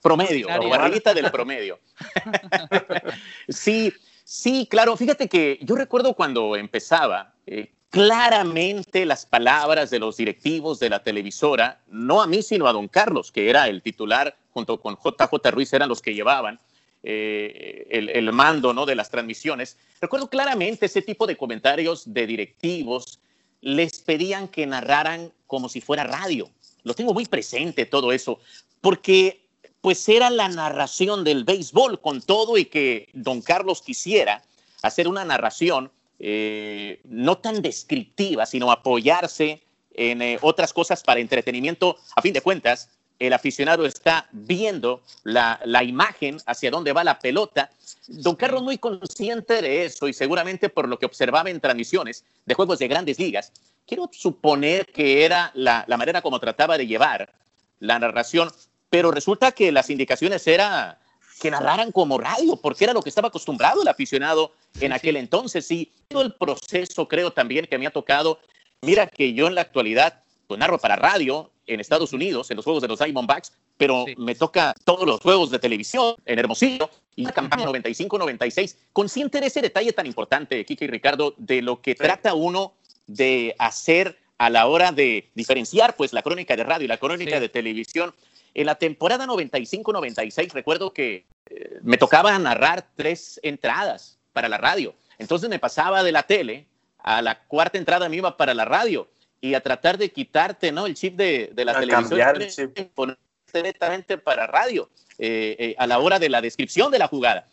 promedio, 0.00 0.48
o 0.48 0.74
arribita 0.74 1.14
del 1.14 1.30
promedio. 1.30 1.78
sí, 3.48 3.92
sí, 4.24 4.66
claro. 4.70 4.96
Fíjate 4.96 5.28
que 5.28 5.58
yo 5.62 5.76
recuerdo 5.76 6.14
cuando 6.14 6.56
empezaba, 6.56 7.34
eh, 7.46 7.70
claramente 7.90 9.04
las 9.04 9.26
palabras 9.26 9.90
de 9.90 9.98
los 9.98 10.16
directivos 10.16 10.78
de 10.78 10.90
la 10.90 11.02
televisora, 11.02 11.80
no 11.88 12.22
a 12.22 12.26
mí, 12.26 12.42
sino 12.42 12.66
a 12.66 12.72
don 12.72 12.88
Carlos, 12.88 13.30
que 13.32 13.50
era 13.50 13.68
el 13.68 13.82
titular, 13.82 14.36
junto 14.52 14.80
con 14.80 14.96
JJ 14.96 15.50
Ruiz, 15.50 15.72
eran 15.72 15.88
los 15.88 16.00
que 16.00 16.14
llevaban 16.14 16.58
eh, 17.02 17.86
el, 17.90 18.32
mando 18.32 18.72
¿no? 18.72 18.86
de 18.86 18.94
las 18.94 19.10
transmisiones. 19.10 19.76
Recuerdo 20.00 20.28
claramente 20.28 20.86
ese 20.86 21.02
tipo 21.02 21.26
de 21.26 21.36
comentarios 21.36 22.12
de 22.12 22.26
directivos, 22.26 23.20
les 23.60 24.00
pedían 24.00 24.48
que 24.48 24.66
narraran 24.66 25.32
como 25.46 25.68
si 25.68 25.80
fuera 25.80 26.04
radio. 26.04 26.50
Lo 26.82 26.94
tengo 26.94 27.12
muy 27.12 27.26
presente 27.26 27.86
todo 27.86 28.12
eso, 28.12 28.38
porque 28.80 29.46
pues 29.80 30.08
era 30.08 30.30
la 30.30 30.48
narración 30.48 31.24
del 31.24 31.44
béisbol 31.44 32.00
con 32.00 32.20
todo 32.20 32.58
y 32.58 32.66
que 32.66 33.08
don 33.12 33.40
Carlos 33.40 33.82
quisiera 33.82 34.42
hacer 34.82 35.08
una 35.08 35.24
narración 35.24 35.90
eh, 36.18 37.00
no 37.04 37.38
tan 37.38 37.62
descriptiva, 37.62 38.44
sino 38.44 38.70
apoyarse 38.70 39.62
en 39.94 40.22
eh, 40.22 40.38
otras 40.42 40.72
cosas 40.72 41.02
para 41.02 41.20
entretenimiento. 41.20 41.96
A 42.14 42.22
fin 42.22 42.34
de 42.34 42.42
cuentas, 42.42 42.90
el 43.20 43.34
aficionado 43.34 43.86
está 43.86 44.26
viendo 44.32 45.02
la, 45.22 45.60
imagen 45.84 46.38
hacia 46.46 46.70
dónde 46.70 46.92
va 46.92 47.04
la 47.04 47.18
pelota. 47.18 47.70
Don 48.08 48.34
Carlos 48.34 48.62
muy 48.62 48.78
consciente 48.78 49.62
de 49.62 49.84
eso 49.84 50.08
y 50.08 50.12
seguramente 50.12 50.70
por 50.70 50.88
lo 50.88 50.98
que 50.98 51.06
observaba 51.06 51.50
en 51.50 51.60
transmisiones 51.60 52.24
de 52.46 52.54
juegos 52.54 52.78
de 52.78 52.88
grandes 52.88 53.18
ligas, 53.18 53.52
quiero 53.86 54.08
suponer 54.10 54.86
que 54.86 55.24
era 55.24 55.52
la, 55.54 55.84
la 55.86 55.96
manera 55.98 56.22
como 56.22 56.40
trataba 56.40 56.78
de 56.78 56.86
llevar 56.86 57.32
la 57.78 57.98
narración, 57.98 58.50
pero 58.88 59.10
resulta 59.10 59.52
que 59.52 59.70
las 59.70 59.90
indicaciones 59.90 60.46
eran 60.46 60.96
que 61.40 61.50
narraran 61.50 61.90
como 61.90 62.18
radio, 62.18 62.56
porque 62.56 62.84
era 62.84 62.92
lo 62.92 63.02
que 63.02 63.08
estaba 63.08 63.28
acostumbrado 63.28 63.82
el 63.82 63.88
aficionado 63.88 64.52
en 64.80 64.92
aquel 64.92 65.16
entonces. 65.16 65.70
Y 65.70 65.90
todo 66.08 66.22
el 66.22 66.34
proceso 66.34 67.08
creo 67.08 67.32
también 67.32 67.66
que 67.66 67.78
me 67.78 67.86
ha 67.86 67.90
tocado. 67.90 68.40
Mira 68.82 69.06
que 69.06 69.32
yo 69.32 69.46
en 69.46 69.54
la 69.54 69.62
actualidad 69.62 70.22
pues, 70.46 70.60
narro 70.60 70.78
para 70.78 70.96
radio 70.96 71.50
en 71.74 71.80
Estados 71.80 72.12
Unidos, 72.12 72.50
en 72.50 72.56
los 72.56 72.64
juegos 72.64 72.82
de 72.82 72.88
los 72.88 72.98
Diamondbacks, 72.98 73.52
pero 73.76 74.04
me 74.16 74.34
toca 74.34 74.74
todos 74.84 75.06
los 75.06 75.20
juegos 75.20 75.50
de 75.50 75.58
televisión 75.58 76.14
en 76.26 76.38
Hermosillo 76.38 76.90
y 77.16 77.24
la 77.24 77.32
campaña 77.32 77.66
95-96. 77.66 78.76
Consciente 78.92 79.40
de 79.40 79.46
ese 79.46 79.62
detalle 79.62 79.92
tan 79.92 80.06
importante, 80.06 80.64
Kike 80.64 80.84
y 80.84 80.88
Ricardo, 80.88 81.34
de 81.38 81.62
lo 81.62 81.80
que 81.80 81.94
trata 81.94 82.34
uno 82.34 82.74
de 83.06 83.54
hacer 83.58 84.18
a 84.38 84.50
la 84.50 84.66
hora 84.66 84.92
de 84.92 85.30
diferenciar 85.34 85.96
pues 85.96 86.12
la 86.12 86.22
crónica 86.22 86.56
de 86.56 86.64
radio 86.64 86.84
y 86.84 86.88
la 86.88 86.98
crónica 86.98 87.40
de 87.40 87.48
televisión. 87.48 88.14
En 88.54 88.66
la 88.66 88.74
temporada 88.74 89.26
95-96 89.26 90.52
recuerdo 90.52 90.92
que 90.92 91.26
eh, 91.46 91.78
me 91.82 91.98
tocaba 91.98 92.36
narrar 92.38 92.86
tres 92.96 93.38
entradas 93.42 94.18
para 94.32 94.48
la 94.48 94.58
radio. 94.58 94.94
Entonces 95.18 95.48
me 95.48 95.58
pasaba 95.58 96.02
de 96.02 96.12
la 96.12 96.22
tele 96.22 96.66
a 97.02 97.22
la 97.22 97.42
cuarta 97.44 97.78
entrada 97.78 98.08
me 98.08 98.16
iba 98.16 98.36
para 98.36 98.54
la 98.54 98.64
radio 98.64 99.08
y 99.40 99.54
a 99.54 99.60
tratar 99.60 99.98
de 99.98 100.10
quitarte 100.10 100.72
¿no? 100.72 100.86
el 100.86 100.94
chip 100.94 101.16
de, 101.16 101.52
la 101.56 101.78
televisión 101.78 102.70
y 102.76 102.84
poner 102.84 103.18
directamente 103.52 104.18
para 104.18 104.46
radio 104.46 104.90
eh, 105.18 105.56
eh, 105.58 105.74
a 105.78 105.86
la 105.86 105.98
hora 105.98 106.18
de 106.18 106.28
la 106.28 106.40
descripción 106.40 106.90
de 106.92 106.98
la 106.98 107.08
jugada. 107.08 107.48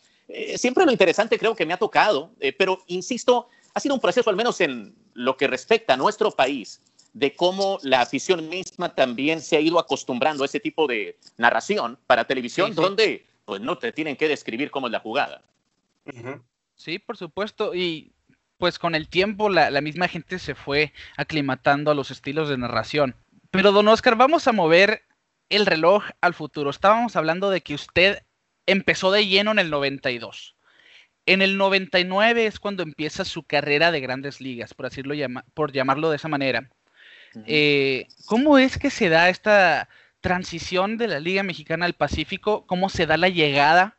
siempre 0.56 0.86
lo 0.86 0.92
interesante 0.92 1.40
creo 1.40 1.56
que 1.56 1.66
me 1.66 1.74
ha 1.74 1.78
tocado, 1.78 2.32
pero 2.58 2.84
insisto, 2.88 3.48
ha 3.74 3.80
sido 3.80 3.96
un 3.96 4.02
proceso 4.02 4.30
al 4.30 4.36
menos 4.36 4.62
en 4.62 4.96
lo 5.14 5.38
que 5.38 5.48
respecta 5.48 5.94
a 5.94 5.98
nuestro 5.98 6.32
país 6.32 6.82
de 7.18 7.36
cómo 7.36 7.80
la 7.82 8.02
afición 8.02 8.48
misma 8.48 8.94
también 8.94 9.42
se 9.42 9.58
ha 9.58 9.60
ido 9.60 9.80
acostumbrando 9.80 10.44
a 10.44 10.46
ese 10.46 10.60
tipo 10.60 10.86
de 10.86 11.18
narración 11.38 11.98
para 12.06 12.26
televisión, 12.26 12.76
donde 12.76 13.26
pues 13.44 13.60
no 13.60 13.78
te 13.80 13.92
tienen 13.92 14.16
que 14.16 14.28
describir 14.28 14.70
cómo 14.70 14.86
es 14.86 14.92
la 14.92 15.00
jugada. 15.00 15.42
Sí, 16.76 17.00
por 17.00 17.18
supuesto, 17.18 17.74
y 17.74 18.12
pues 18.58 18.80
con 18.80 18.96
el 18.96 19.08
tiempo 19.08 19.50
la, 19.50 19.70
la, 19.72 19.82
misma 19.82 20.08
gente 20.08 20.40
se 20.40 20.56
fue 20.56 20.94
aclimatando 21.16 21.92
a 21.92 21.96
los 21.96 22.12
estilos 22.12 22.50
de 22.50 22.58
narración. 22.58 23.16
Pero 23.52 23.72
don 23.72 23.88
Oscar, 23.88 24.16
vamos 24.16 24.48
a 24.48 24.52
mover 24.52 25.04
el 25.50 25.66
reloj 25.66 26.04
al 26.22 26.34
futuro. 26.34 26.70
Estábamos 26.70 27.16
hablando 27.16 27.50
de 27.50 27.62
que 27.62 27.76
usted 27.76 28.24
empezó 28.66 29.12
de 29.12 29.28
lleno 29.28 29.52
en 29.52 29.60
el 29.60 29.70
92. 29.70 30.56
En 31.26 31.42
el 31.42 31.58
99 31.58 32.46
es 32.46 32.60
cuando 32.60 32.84
empieza 32.84 33.26
su 33.26 33.44
carrera 33.44 33.92
de 33.92 34.00
grandes 34.00 34.40
ligas, 34.40 34.74
por, 34.74 34.90
decirlo, 34.90 35.14
por 35.54 35.74
llamarlo 35.74 36.10
de 36.10 36.16
esa 36.16 36.30
manera. 36.30 36.70
Eh, 37.46 38.08
¿Cómo 38.26 38.58
es 38.58 38.78
que 38.78 38.90
se 38.90 39.10
da 39.10 39.30
esta 39.30 39.90
transición 40.22 40.98
de 40.98 41.08
la 41.08 41.20
Liga 41.20 41.44
Mexicana 41.44 41.86
al 41.86 41.94
Pacífico? 41.94 42.66
¿Cómo 42.66 42.90
se 42.90 43.06
da 43.06 43.18
la 43.18 43.28
llegada 43.28 43.98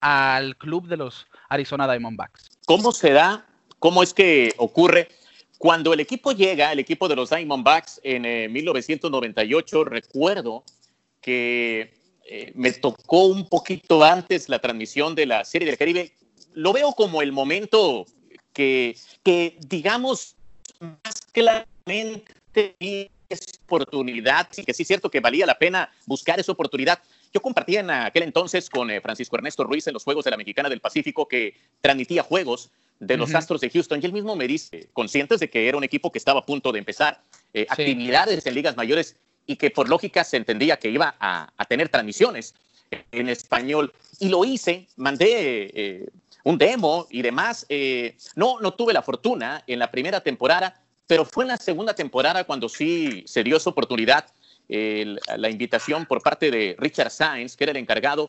al 0.00 0.56
club 0.56 0.86
de 0.86 0.96
los 0.96 1.26
Arizona 1.48 1.90
Diamondbacks? 1.90 2.48
¿Cómo 2.64 2.92
se 2.92 3.12
da? 3.12 3.47
¿Cómo 3.78 4.02
es 4.02 4.12
que 4.12 4.52
ocurre? 4.56 5.08
Cuando 5.58 5.92
el 5.92 6.00
equipo 6.00 6.32
llega, 6.32 6.72
el 6.72 6.78
equipo 6.78 7.08
de 7.08 7.16
los 7.16 7.30
Diamondbacks 7.30 8.00
en 8.04 8.52
1998, 8.52 9.80
eh, 9.80 9.84
recuerdo 9.84 10.64
que 11.20 11.94
eh, 12.24 12.52
me 12.54 12.72
tocó 12.72 13.26
un 13.26 13.48
poquito 13.48 14.04
antes 14.04 14.48
la 14.48 14.60
transmisión 14.60 15.14
de 15.14 15.26
la 15.26 15.44
Serie 15.44 15.66
del 15.66 15.76
Caribe. 15.76 16.12
Lo 16.54 16.72
veo 16.72 16.92
como 16.92 17.22
el 17.22 17.32
momento 17.32 18.06
que, 18.52 18.96
que 19.24 19.56
digamos, 19.66 20.36
más 20.78 21.26
claramente 21.32 22.76
oportunidad, 23.66 24.48
sí 24.50 24.64
que 24.64 24.72
sí 24.72 24.82
es 24.82 24.88
cierto 24.88 25.10
que 25.10 25.20
valía 25.20 25.46
la 25.46 25.58
pena 25.58 25.90
buscar 26.06 26.40
esa 26.40 26.52
oportunidad. 26.52 27.00
Yo 27.32 27.40
compartía 27.40 27.80
en 27.80 27.90
aquel 27.90 28.22
entonces 28.22 28.70
con 28.70 28.90
eh, 28.90 29.00
Francisco 29.00 29.36
Ernesto 29.36 29.64
Ruiz 29.64 29.86
en 29.86 29.94
los 29.94 30.04
Juegos 30.04 30.24
de 30.24 30.30
la 30.30 30.36
Mexicana 30.36 30.68
del 30.68 30.80
Pacífico 30.80 31.28
que 31.28 31.54
transmitía 31.80 32.22
juegos 32.22 32.70
de 33.00 33.16
los 33.16 33.34
Astros 33.34 33.60
de 33.60 33.70
Houston 33.70 34.00
y 34.02 34.06
él 34.06 34.12
mismo 34.12 34.34
me 34.34 34.48
dice, 34.48 34.88
conscientes 34.92 35.38
de 35.38 35.48
que 35.48 35.68
era 35.68 35.76
un 35.76 35.84
equipo 35.84 36.10
que 36.10 36.18
estaba 36.18 36.40
a 36.40 36.46
punto 36.46 36.72
de 36.72 36.80
empezar 36.80 37.22
eh, 37.54 37.66
actividades 37.68 38.44
en 38.44 38.54
ligas 38.54 38.76
mayores 38.76 39.16
y 39.46 39.56
que 39.56 39.70
por 39.70 39.88
lógica 39.88 40.24
se 40.24 40.36
entendía 40.36 40.78
que 40.78 40.90
iba 40.90 41.14
a, 41.20 41.48
tener 41.68 41.88
transmisiones 41.88 42.54
en 43.12 43.28
español. 43.28 43.92
Y 44.18 44.28
lo 44.28 44.44
hice, 44.44 44.88
mandé 44.96 45.70
eh, 45.74 46.08
un 46.42 46.58
demo 46.58 47.06
y 47.08 47.22
demás. 47.22 47.66
no, 48.34 48.60
no 48.60 48.74
tuve 48.74 48.92
la 48.92 49.02
fortuna 49.02 49.62
en 49.66 49.78
la 49.78 49.90
primera 49.90 50.20
temporada 50.20 50.82
pero 51.08 51.24
fue 51.24 51.44
en 51.44 51.48
la 51.48 51.56
segunda 51.56 51.94
temporada 51.94 52.44
cuando 52.44 52.68
sí 52.68 53.24
se 53.26 53.42
dio 53.42 53.56
esa 53.56 53.70
oportunidad, 53.70 54.26
la 54.68 55.48
invitación 55.48 56.04
por 56.04 56.22
parte 56.22 56.50
de 56.50 56.76
Richard 56.78 57.10
Sainz, 57.10 57.56
que 57.56 57.64
era 57.64 57.70
el 57.70 57.78
encargado 57.78 58.28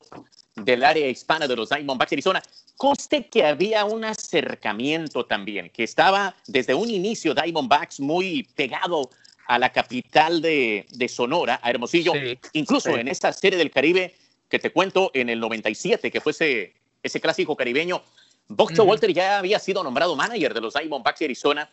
del 0.56 0.84
área 0.84 1.08
hispana 1.08 1.47
de 1.47 1.56
los 1.56 1.69
Diamondbacks 1.69 2.10
de 2.12 2.15
Arizona. 2.15 2.43
Conste 2.78 3.28
que 3.28 3.45
había 3.45 3.84
un 3.86 4.06
acercamiento 4.06 5.25
también, 5.25 5.69
que 5.69 5.84
estaba 5.84 6.36
desde 6.47 6.73
un 6.73 6.89
inicio 6.89 7.34
Diamondbacks 7.34 7.99
muy 7.99 8.43
pegado 8.56 9.10
a 9.47 9.60
la 9.60 9.71
capital 9.71 10.41
de, 10.41 10.86
Sonora, 11.10 11.60
a 11.62 11.69
Hermosillo, 11.71 12.13
incluso 12.54 12.95
en 12.95 13.08
esa 13.08 13.34
serie 13.34 13.58
del 13.58 13.71
Caribe 13.71 14.15
que 14.47 14.60
te 14.60 14.71
cuento 14.71 15.12
en 15.13 15.30
el 15.30 15.39
97, 15.39 16.12
que 16.12 16.21
fue 16.21 16.32
ese, 16.32 16.73
ese 17.04 17.19
clásico 17.19 17.56
caribeño, 17.56 18.02
Boxer 18.47 18.82
Walter 18.82 19.13
ya 19.13 19.38
había 19.38 19.60
sido 19.60 19.84
nombrado 19.84 20.15
manager 20.15 20.54
de 20.54 20.62
los 20.62 20.73
Diamondbacks 20.73 21.19
de 21.19 21.25
Arizona 21.25 21.69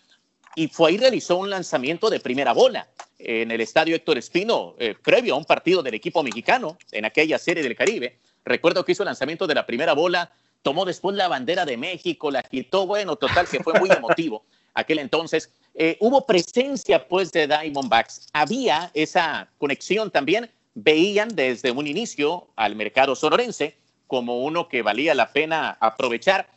y 0.54 0.68
fue 0.68 0.90
ahí 0.90 0.98
realizó 0.98 1.36
un 1.36 1.50
lanzamiento 1.50 2.10
de 2.10 2.20
primera 2.20 2.52
bola 2.52 2.86
en 3.18 3.50
el 3.50 3.60
estadio 3.60 3.96
Héctor 3.96 4.18
Espino, 4.18 4.74
eh, 4.78 4.94
previo 5.02 5.34
a 5.34 5.38
un 5.38 5.44
partido 5.44 5.82
del 5.82 5.94
equipo 5.94 6.22
mexicano 6.22 6.76
en 6.92 7.04
aquella 7.04 7.38
serie 7.38 7.62
del 7.62 7.76
Caribe. 7.76 8.18
Recuerdo 8.44 8.84
que 8.84 8.92
hizo 8.92 9.02
el 9.02 9.06
lanzamiento 9.06 9.46
de 9.46 9.54
la 9.54 9.66
primera 9.66 9.94
bola, 9.94 10.30
tomó 10.62 10.84
después 10.84 11.16
la 11.16 11.28
bandera 11.28 11.64
de 11.64 11.76
México, 11.76 12.30
la 12.30 12.42
quitó, 12.42 12.86
bueno, 12.86 13.16
total, 13.16 13.48
que 13.48 13.62
fue 13.62 13.78
muy 13.78 13.90
emotivo 13.90 14.44
aquel 14.74 14.98
entonces. 14.98 15.50
Eh, 15.74 15.96
hubo 16.00 16.26
presencia 16.26 17.06
pues 17.06 17.32
de 17.32 17.46
Diamondbacks, 17.46 18.28
había 18.32 18.90
esa 18.94 19.48
conexión 19.58 20.10
también, 20.10 20.50
veían 20.74 21.28
desde 21.34 21.70
un 21.70 21.86
inicio 21.86 22.48
al 22.56 22.76
mercado 22.76 23.14
sonorense 23.14 23.76
como 24.06 24.40
uno 24.44 24.68
que 24.68 24.82
valía 24.82 25.14
la 25.14 25.32
pena 25.32 25.76
aprovechar. 25.80 26.48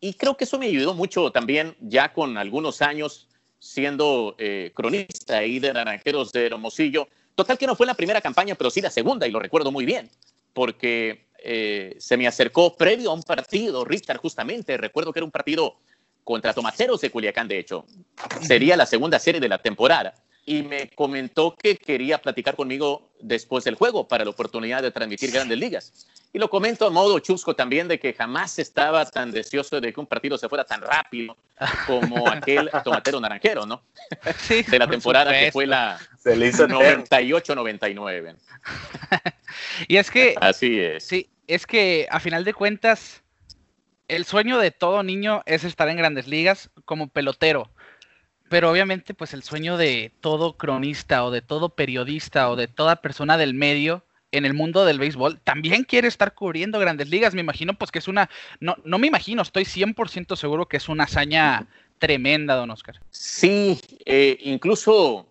Y 0.00 0.14
creo 0.14 0.36
que 0.36 0.44
eso 0.44 0.58
me 0.58 0.66
ayudó 0.66 0.94
mucho 0.94 1.30
también 1.30 1.76
ya 1.80 2.12
con 2.12 2.36
algunos 2.36 2.82
años 2.82 3.28
siendo 3.60 4.34
eh, 4.38 4.72
cronista 4.74 5.38
ahí 5.38 5.60
de 5.60 5.72
Naranjeros 5.72 6.32
de 6.32 6.46
Hermosillo. 6.46 7.06
Total 7.36 7.56
que 7.56 7.66
no 7.66 7.76
fue 7.76 7.86
la 7.86 7.94
primera 7.94 8.20
campaña, 8.20 8.56
pero 8.56 8.70
sí 8.70 8.80
la 8.80 8.90
segunda, 8.90 9.28
y 9.28 9.30
lo 9.30 9.38
recuerdo 9.38 9.70
muy 9.70 9.84
bien, 9.84 10.10
porque 10.52 11.26
eh, 11.38 11.94
se 11.98 12.16
me 12.16 12.26
acercó 12.26 12.76
previo 12.76 13.10
a 13.10 13.14
un 13.14 13.22
partido, 13.22 13.84
Richard, 13.84 14.18
justamente, 14.18 14.76
recuerdo 14.76 15.12
que 15.12 15.20
era 15.20 15.24
un 15.24 15.30
partido 15.30 15.76
contra 16.24 16.52
Tomateros 16.52 17.00
de 17.00 17.10
Culiacán, 17.10 17.48
de 17.48 17.58
hecho. 17.58 17.84
Sería 18.42 18.76
la 18.76 18.86
segunda 18.86 19.18
serie 19.18 19.40
de 19.40 19.48
la 19.48 19.58
temporada. 19.58 20.14
Y 20.46 20.62
me 20.62 20.88
comentó 20.90 21.54
que 21.54 21.76
quería 21.76 22.18
platicar 22.18 22.56
conmigo 22.56 23.10
después 23.20 23.64
del 23.64 23.74
juego 23.74 24.08
para 24.08 24.24
la 24.24 24.30
oportunidad 24.30 24.82
de 24.82 24.90
transmitir 24.90 25.30
grandes 25.30 25.58
ligas. 25.58 26.06
Y 26.32 26.38
lo 26.38 26.48
comento 26.48 26.86
a 26.86 26.90
modo 26.90 27.18
chusco 27.18 27.56
también 27.56 27.88
de 27.88 27.98
que 27.98 28.12
jamás 28.12 28.60
estaba 28.60 29.04
tan 29.04 29.32
deseoso 29.32 29.80
de 29.80 29.92
que 29.92 29.98
un 29.98 30.06
partido 30.06 30.38
se 30.38 30.48
fuera 30.48 30.62
tan 30.64 30.80
rápido 30.80 31.36
como 31.86 32.28
aquel 32.30 32.70
tomatero 32.84 33.18
naranjero, 33.20 33.66
¿no? 33.66 33.82
Sí, 34.38 34.62
de 34.62 34.78
la 34.78 34.86
temporada 34.86 35.32
que 35.32 35.50
fue 35.50 35.66
la 35.66 35.98
98-99. 36.24 38.36
y 39.88 39.96
es 39.96 40.08
que... 40.10 40.34
Así 40.40 40.78
es. 40.78 41.04
Sí, 41.04 41.28
es 41.48 41.66
que 41.66 42.06
a 42.10 42.20
final 42.20 42.44
de 42.44 42.54
cuentas, 42.54 43.24
el 44.06 44.24
sueño 44.24 44.58
de 44.58 44.70
todo 44.70 45.02
niño 45.02 45.42
es 45.46 45.64
estar 45.64 45.88
en 45.88 45.96
grandes 45.96 46.28
ligas 46.28 46.70
como 46.84 47.08
pelotero. 47.08 47.72
Pero 48.48 48.70
obviamente, 48.70 49.14
pues 49.14 49.34
el 49.34 49.42
sueño 49.42 49.76
de 49.76 50.12
todo 50.20 50.56
cronista 50.56 51.24
o 51.24 51.32
de 51.32 51.42
todo 51.42 51.70
periodista 51.70 52.48
o 52.50 52.56
de 52.56 52.68
toda 52.68 52.96
persona 52.96 53.36
del 53.36 53.54
medio 53.54 54.04
en 54.32 54.44
el 54.44 54.54
mundo 54.54 54.84
del 54.84 54.98
béisbol 54.98 55.40
también 55.40 55.84
quiere 55.84 56.08
estar 56.08 56.34
cubriendo 56.34 56.78
grandes 56.78 57.08
ligas. 57.08 57.34
Me 57.34 57.40
imagino 57.40 57.74
pues 57.74 57.90
que 57.90 57.98
es 57.98 58.08
una, 58.08 58.30
no, 58.60 58.76
no 58.84 58.98
me 58.98 59.06
imagino, 59.06 59.42
estoy 59.42 59.64
100% 59.64 60.36
seguro 60.36 60.68
que 60.68 60.76
es 60.76 60.88
una 60.88 61.04
hazaña 61.04 61.66
tremenda, 61.98 62.54
don 62.54 62.70
Oscar. 62.70 63.00
Sí, 63.10 63.78
eh, 64.04 64.38
incluso 64.42 65.26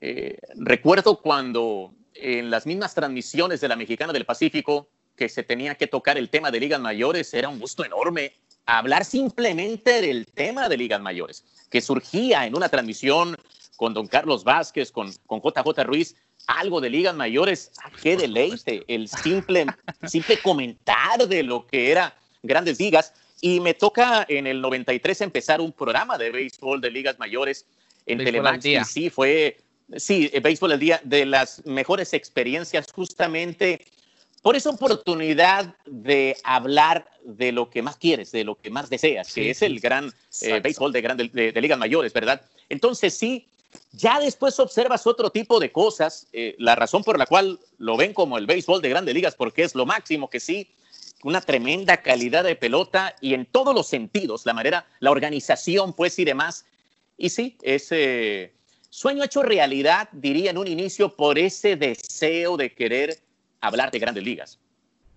eh, 0.00 0.38
recuerdo 0.56 1.20
cuando 1.20 1.94
en 2.14 2.50
las 2.50 2.66
mismas 2.66 2.94
transmisiones 2.94 3.60
de 3.60 3.68
la 3.68 3.76
Mexicana 3.76 4.12
del 4.12 4.24
Pacífico 4.24 4.88
que 5.16 5.28
se 5.28 5.42
tenía 5.42 5.76
que 5.76 5.86
tocar 5.86 6.18
el 6.18 6.28
tema 6.28 6.50
de 6.50 6.60
ligas 6.60 6.80
mayores, 6.80 7.32
era 7.34 7.48
un 7.48 7.58
gusto 7.58 7.84
enorme 7.84 8.32
hablar 8.66 9.04
simplemente 9.04 10.00
del 10.00 10.26
tema 10.26 10.68
de 10.68 10.76
ligas 10.76 11.00
mayores, 11.00 11.44
que 11.70 11.80
surgía 11.80 12.46
en 12.46 12.56
una 12.56 12.68
transmisión 12.68 13.36
con 13.76 13.94
don 13.94 14.06
Carlos 14.06 14.44
Vázquez, 14.44 14.90
con, 14.90 15.12
con 15.26 15.40
JJ 15.40 15.84
Ruiz, 15.84 16.16
algo 16.46 16.80
de 16.80 16.90
ligas 16.90 17.14
mayores, 17.14 17.72
ah, 17.82 17.90
qué 18.02 18.16
deleite, 18.16 18.84
el 18.88 19.08
simple, 19.08 19.66
simple 20.06 20.38
comentar 20.38 21.26
de 21.26 21.42
lo 21.42 21.66
que 21.66 21.90
era 21.90 22.16
grandes 22.42 22.78
ligas. 22.78 23.12
Y 23.40 23.60
me 23.60 23.74
toca 23.74 24.24
en 24.28 24.46
el 24.46 24.60
93 24.60 25.20
empezar 25.20 25.60
un 25.60 25.72
programa 25.72 26.16
de 26.16 26.30
béisbol 26.30 26.80
de 26.80 26.90
ligas 26.90 27.18
mayores 27.18 27.66
en 28.06 28.18
Telemax. 28.18 28.64
Y 28.64 28.84
sí, 28.84 29.10
fue, 29.10 29.58
sí, 29.96 30.30
béisbol 30.42 30.72
el 30.72 30.80
día 30.80 31.00
de 31.04 31.26
las 31.26 31.64
mejores 31.66 32.14
experiencias 32.14 32.86
justamente 32.92 33.84
por 34.40 34.56
esa 34.56 34.70
oportunidad 34.70 35.74
de 35.86 36.36
hablar 36.44 37.08
de 37.24 37.50
lo 37.50 37.70
que 37.70 37.80
más 37.80 37.96
quieres, 37.96 38.30
de 38.30 38.44
lo 38.44 38.56
que 38.56 38.70
más 38.70 38.90
deseas, 38.90 39.32
que 39.32 39.50
es 39.50 39.62
el 39.62 39.80
gran 39.80 40.12
eh, 40.42 40.60
béisbol 40.60 40.92
de, 40.92 41.52
de 41.52 41.60
ligas 41.62 41.78
mayores, 41.78 42.12
¿verdad? 42.12 42.42
Entonces 42.68 43.14
sí, 43.14 43.46
ya 43.92 44.18
después 44.20 44.58
observas 44.58 45.06
otro 45.06 45.30
tipo 45.30 45.60
de 45.60 45.72
cosas, 45.72 46.26
eh, 46.32 46.54
la 46.58 46.74
razón 46.74 47.04
por 47.04 47.18
la 47.18 47.26
cual 47.26 47.60
lo 47.78 47.96
ven 47.96 48.12
como 48.12 48.38
el 48.38 48.46
béisbol 48.46 48.82
de 48.82 48.88
grandes 48.88 49.14
ligas, 49.14 49.34
porque 49.34 49.62
es 49.62 49.74
lo 49.74 49.86
máximo 49.86 50.28
que 50.28 50.40
sí, 50.40 50.74
una 51.22 51.40
tremenda 51.40 51.96
calidad 51.98 52.44
de 52.44 52.56
pelota 52.56 53.14
y 53.20 53.34
en 53.34 53.46
todos 53.46 53.74
los 53.74 53.86
sentidos, 53.86 54.44
la 54.44 54.52
manera, 54.52 54.86
la 55.00 55.10
organización, 55.10 55.92
pues 55.92 56.18
y 56.18 56.24
demás. 56.24 56.66
Y 57.16 57.30
sí, 57.30 57.56
ese 57.62 58.52
sueño 58.90 59.24
hecho 59.24 59.42
realidad, 59.42 60.08
diría 60.12 60.50
en 60.50 60.58
un 60.58 60.66
inicio, 60.66 61.16
por 61.16 61.38
ese 61.38 61.76
deseo 61.76 62.56
de 62.56 62.74
querer 62.74 63.18
hablar 63.60 63.90
de 63.90 63.98
grandes 63.98 64.24
ligas. 64.24 64.58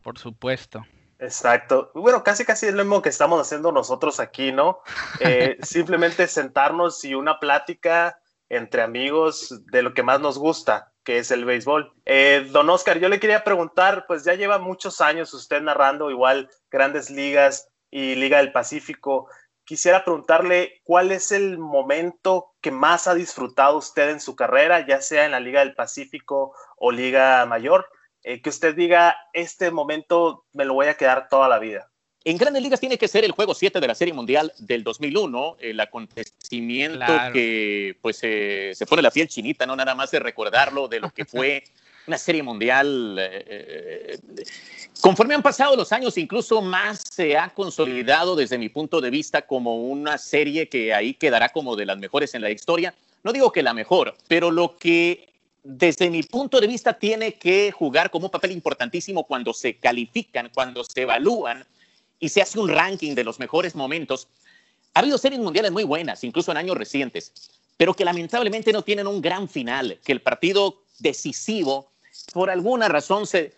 Por 0.02 0.18
supuesto. 0.18 0.86
Exacto. 1.20 1.92
Bueno, 1.94 2.24
casi 2.24 2.46
casi 2.46 2.68
es 2.68 2.74
lo 2.74 2.84
mismo 2.84 3.02
que 3.02 3.10
estamos 3.10 3.42
haciendo 3.42 3.72
nosotros 3.72 4.20
aquí, 4.20 4.52
¿no? 4.52 4.80
Eh, 5.20 5.58
simplemente 5.64 6.28
sentarnos 6.28 7.04
y 7.04 7.16
una 7.16 7.40
plática 7.40 8.20
entre 8.50 8.82
amigos 8.82 9.62
de 9.72 9.82
lo 9.82 9.94
que 9.94 10.04
más 10.04 10.20
nos 10.20 10.38
gusta, 10.38 10.94
que 11.04 11.20
es 11.20 11.32
el 11.32 11.46
béisbol. 11.46 11.94
Eh, 12.06 12.48
don 12.52 12.70
Oscar, 12.70 13.00
yo 13.00 13.10
le 13.10 13.20
quería 13.20 13.44
preguntar, 13.44 14.06
pues 14.08 14.24
ya 14.24 14.34
lleva 14.34 14.60
muchos 14.60 15.02
años 15.02 15.34
usted 15.34 15.62
narrando 15.62 16.12
igual 16.12 16.50
grandes 16.70 17.10
ligas 17.10 17.70
y 17.90 18.16
Liga 18.16 18.38
del 18.38 18.52
Pacífico. 18.52 19.30
Quisiera 19.64 20.04
preguntarle 20.04 20.82
cuál 20.84 21.12
es 21.12 21.32
el 21.32 21.58
momento 21.58 22.54
que 22.62 22.72
más 22.72 23.08
ha 23.08 23.16
disfrutado 23.16 23.78
usted 23.78 24.10
en 24.10 24.22
su 24.22 24.36
carrera, 24.36 24.86
ya 24.86 25.02
sea 25.02 25.26
en 25.26 25.32
la 25.32 25.40
Liga 25.40 25.60
del 25.60 25.76
Pacífico 25.76 26.54
o 26.78 26.92
Liga 26.92 27.46
Mayor, 27.46 27.90
eh, 28.24 28.42
que 28.42 28.50
usted 28.50 28.76
diga, 28.76 29.18
este 29.34 29.72
momento 29.72 30.46
me 30.54 30.66
lo 30.66 30.74
voy 30.74 30.88
a 30.88 30.96
quedar 30.96 31.28
toda 31.30 31.48
la 31.50 31.60
vida. 31.60 31.90
En 32.28 32.36
Grandes 32.36 32.62
Ligas 32.62 32.82
tiene 32.82 32.98
que 32.98 33.08
ser 33.08 33.24
el 33.24 33.32
juego 33.32 33.54
7 33.54 33.80
de 33.80 33.88
la 33.88 33.96
Serie 33.96 34.14
Mundial 34.14 34.52
del 34.58 34.84
2001, 34.84 35.56
el 35.62 35.80
acontecimiento 35.80 37.06
que 37.32 37.96
pues 38.02 38.18
se 38.18 38.86
pone 38.86 39.02
la 39.02 39.12
piel 39.12 39.30
chinita, 39.30 39.66
no 39.66 39.78
nada 39.78 39.96
más 39.96 40.12
de 40.12 40.20
recordarlo 40.20 40.90
de 40.90 41.00
lo 41.00 41.10
que 41.10 41.24
fue 41.26 41.64
una 42.06 42.18
Serie 42.18 42.44
Mundial. 42.44 43.18
Eh, 43.18 43.46
eh, 43.48 44.44
conforme 45.00 45.36
han 45.36 45.42
pasado 45.42 45.78
los 45.78 45.94
años, 45.94 46.18
incluso 46.18 46.62
más 46.62 47.02
se 47.10 47.38
ha 47.38 47.48
consolidado 47.52 48.36
desde 48.36 48.58
mi 48.58 48.68
punto 48.68 49.00
de 49.00 49.10
vista 49.10 49.44
como 49.44 49.78
una 49.84 50.18
serie 50.18 50.68
que 50.68 50.94
ahí 50.94 51.14
quedará 51.14 51.48
como 51.48 51.78
de 51.78 51.86
las 51.86 51.98
mejores 51.98 52.36
en 52.36 52.42
la 52.42 52.52
historia. 52.52 52.94
No 53.24 53.32
digo 53.32 53.54
que 53.54 53.64
la 53.64 53.74
mejor, 53.74 54.18
pero 54.28 54.52
lo 54.52 54.76
que 54.76 55.30
desde 55.64 56.10
mi 56.10 56.24
punto 56.24 56.60
de 56.60 56.68
vista 56.68 56.92
tiene 56.92 57.36
que 57.36 57.72
jugar 57.72 58.10
como 58.10 58.26
un 58.26 58.32
papel 58.32 58.52
importantísimo 58.52 59.24
cuando 59.24 59.54
se 59.54 59.78
califican, 59.78 60.52
cuando 60.54 60.84
se 60.84 61.04
evalúan 61.04 61.66
y 62.20 62.30
se 62.30 62.42
hace 62.42 62.60
un 62.60 62.70
ranking 62.70 63.16
de 63.16 63.24
los 63.24 63.40
mejores 63.40 63.76
momentos, 63.76 64.28
ha 64.94 65.00
habido 65.00 65.18
series 65.18 65.40
mundiales 65.40 65.72
muy 65.72 65.84
buenas, 65.84 66.24
incluso 66.24 66.52
en 66.52 66.58
años 66.58 66.78
recientes, 66.78 67.34
pero 67.78 67.94
que 67.94 68.06
lamentablemente 68.06 68.74
no 68.74 68.84
tienen 68.84 69.08
un 69.08 69.22
gran 69.22 69.48
final, 69.48 70.00
que 70.04 70.12
el 70.12 70.22
partido 70.22 70.82
decisivo, 71.00 71.92
por 72.34 72.50
alguna 72.50 72.88
razón, 72.88 73.28
se, 73.28 73.54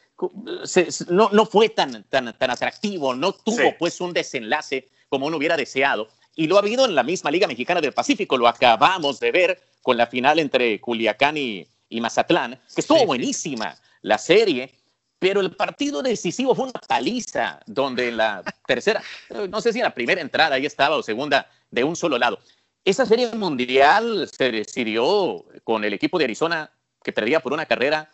no, 1.08 1.30
no, 1.32 1.45
fue 1.45 1.69
tan, 1.69 2.04
tan, 2.04 2.38
tan 2.38 2.52
atractivo, 2.52 3.15
no 3.15 3.34
tuvo 3.34 3.78
pues 3.78 4.02
un 4.02 4.12
desenlace 4.12 4.89
como 5.08 5.28
uno 5.28 5.38
hubiera 5.38 5.56
deseado. 5.56 6.10
Y 6.36 6.48
lo 6.48 6.58
ha 6.58 6.60
habido 6.60 6.86
en 6.86 6.95
la 6.95 7.04
misma 7.04 7.32
Liga 7.32 7.48
Mexicana 7.48 7.82
del 7.82 7.93
Pacífico, 7.93 8.38
lo 8.38 8.48
acabamos 8.48 9.19
de 9.19 9.32
ver 9.32 9.62
con 9.82 9.98
la 9.98 10.08
final 10.08 10.39
entre 10.39 10.80
Culiacán 10.82 11.38
y, 11.38 11.65
y 11.89 12.02
Mazatlán, 12.02 12.60
que 12.76 12.82
estuvo 12.82 13.06
buenísima 13.06 13.78
la 14.02 14.17
serie, 14.17 14.72
pero 15.19 15.41
el 15.41 15.51
partido 15.51 16.01
decisivo 16.01 16.55
fue 16.55 16.65
una 16.65 16.82
paliza, 16.88 17.60
donde 17.65 18.08
en 18.08 18.17
la 18.17 18.41
tercera, 18.65 19.03
no 19.49 19.60
sé 19.62 19.73
si 19.73 19.79
en 19.79 19.84
la 19.84 19.93
primera 19.93 20.21
entrada 20.21 20.55
ahí 20.55 20.65
estaba 20.65 20.95
o 20.95 21.03
segunda, 21.03 21.49
de 21.69 21.84
un 21.84 21.95
solo 21.95 22.17
lado. 22.17 22.39
Esa 22.86 23.05
serie 23.05 23.32
mundial 23.34 24.29
se 24.36 24.51
decidió 24.51 25.45
con 25.65 25.84
el 25.84 25.93
equipo 25.93 26.17
de 26.17 26.23
Arizona, 26.23 26.71
que 27.03 27.12
perdía 27.12 27.41
por 27.41 27.53
una 27.53 27.65
carrera, 27.65 28.10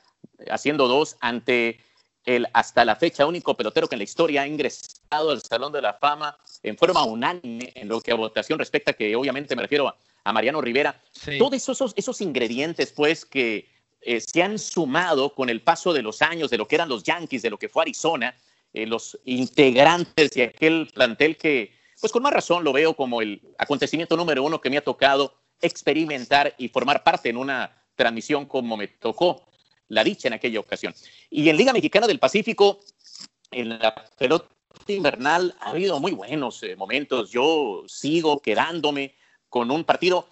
haciendo 0.49 0.87
dos 0.87 1.15
ante 1.21 1.79
el 2.25 2.47
hasta 2.53 2.83
la 2.83 2.95
fecha 2.95 3.27
único 3.27 3.55
pelotero 3.55 3.87
que 3.87 3.95
en 3.95 3.99
la 3.99 4.03
historia 4.03 4.41
ha 4.41 4.47
ingresado 4.47 5.29
al 5.29 5.41
Salón 5.43 5.71
de 5.71 5.81
la 5.81 5.93
Fama 5.93 6.35
en 6.63 6.75
forma 6.75 7.03
unánime 7.05 7.71
en 7.75 7.87
lo 7.87 8.01
que 8.01 8.11
a 8.11 8.15
votación 8.15 8.57
respecta, 8.57 8.93
que 8.93 9.15
obviamente 9.15 9.55
me 9.55 9.61
refiero 9.61 9.87
a, 10.23 10.33
Mariano 10.33 10.59
Rivera. 10.59 10.99
Todos 11.37 11.53
esos, 11.53 11.93
esos 11.95 12.19
ingredientes, 12.19 12.91
pues, 12.91 13.25
que 13.25 13.69
eh, 14.07 14.21
se 14.21 14.43
han 14.43 14.59
sumado 14.59 15.33
con 15.33 15.49
el 15.49 15.63
paso 15.63 15.91
de 15.91 16.03
los 16.03 16.21
años 16.21 16.51
de 16.51 16.59
lo 16.59 16.67
que 16.67 16.75
eran 16.75 16.87
los 16.87 17.01
Yankees, 17.01 17.41
de 17.41 17.49
lo 17.49 17.57
que 17.57 17.69
fue 17.69 17.81
Arizona, 17.81 18.35
eh, 18.71 18.85
los 18.85 19.19
integrantes 19.25 20.29
de 20.29 20.43
aquel 20.43 20.87
plantel 20.93 21.35
que, 21.37 21.73
pues 21.99 22.13
con 22.13 22.21
más 22.21 22.31
razón 22.31 22.63
lo 22.63 22.71
veo 22.71 22.95
como 22.95 23.23
el 23.23 23.41
acontecimiento 23.57 24.15
número 24.15 24.43
uno 24.43 24.61
que 24.61 24.69
me 24.69 24.77
ha 24.77 24.83
tocado 24.83 25.33
experimentar 25.59 26.53
y 26.59 26.69
formar 26.69 27.03
parte 27.03 27.29
en 27.29 27.37
una 27.37 27.83
transmisión 27.95 28.45
como 28.45 28.77
me 28.77 28.89
tocó 28.89 29.47
la 29.87 30.03
dicha 30.03 30.27
en 30.27 30.35
aquella 30.35 30.59
ocasión. 30.59 30.93
Y 31.31 31.49
en 31.49 31.57
Liga 31.57 31.73
Mexicana 31.73 32.05
del 32.05 32.19
Pacífico, 32.19 32.81
en 33.49 33.69
la 33.69 33.95
pelota 34.19 34.45
invernal, 34.85 35.55
ha 35.61 35.71
habido 35.71 35.99
muy 35.99 36.11
buenos 36.11 36.61
eh, 36.61 36.75
momentos. 36.75 37.31
Yo 37.31 37.83
sigo 37.87 38.39
quedándome 38.39 39.15
con 39.49 39.71
un 39.71 39.83
partido 39.83 40.27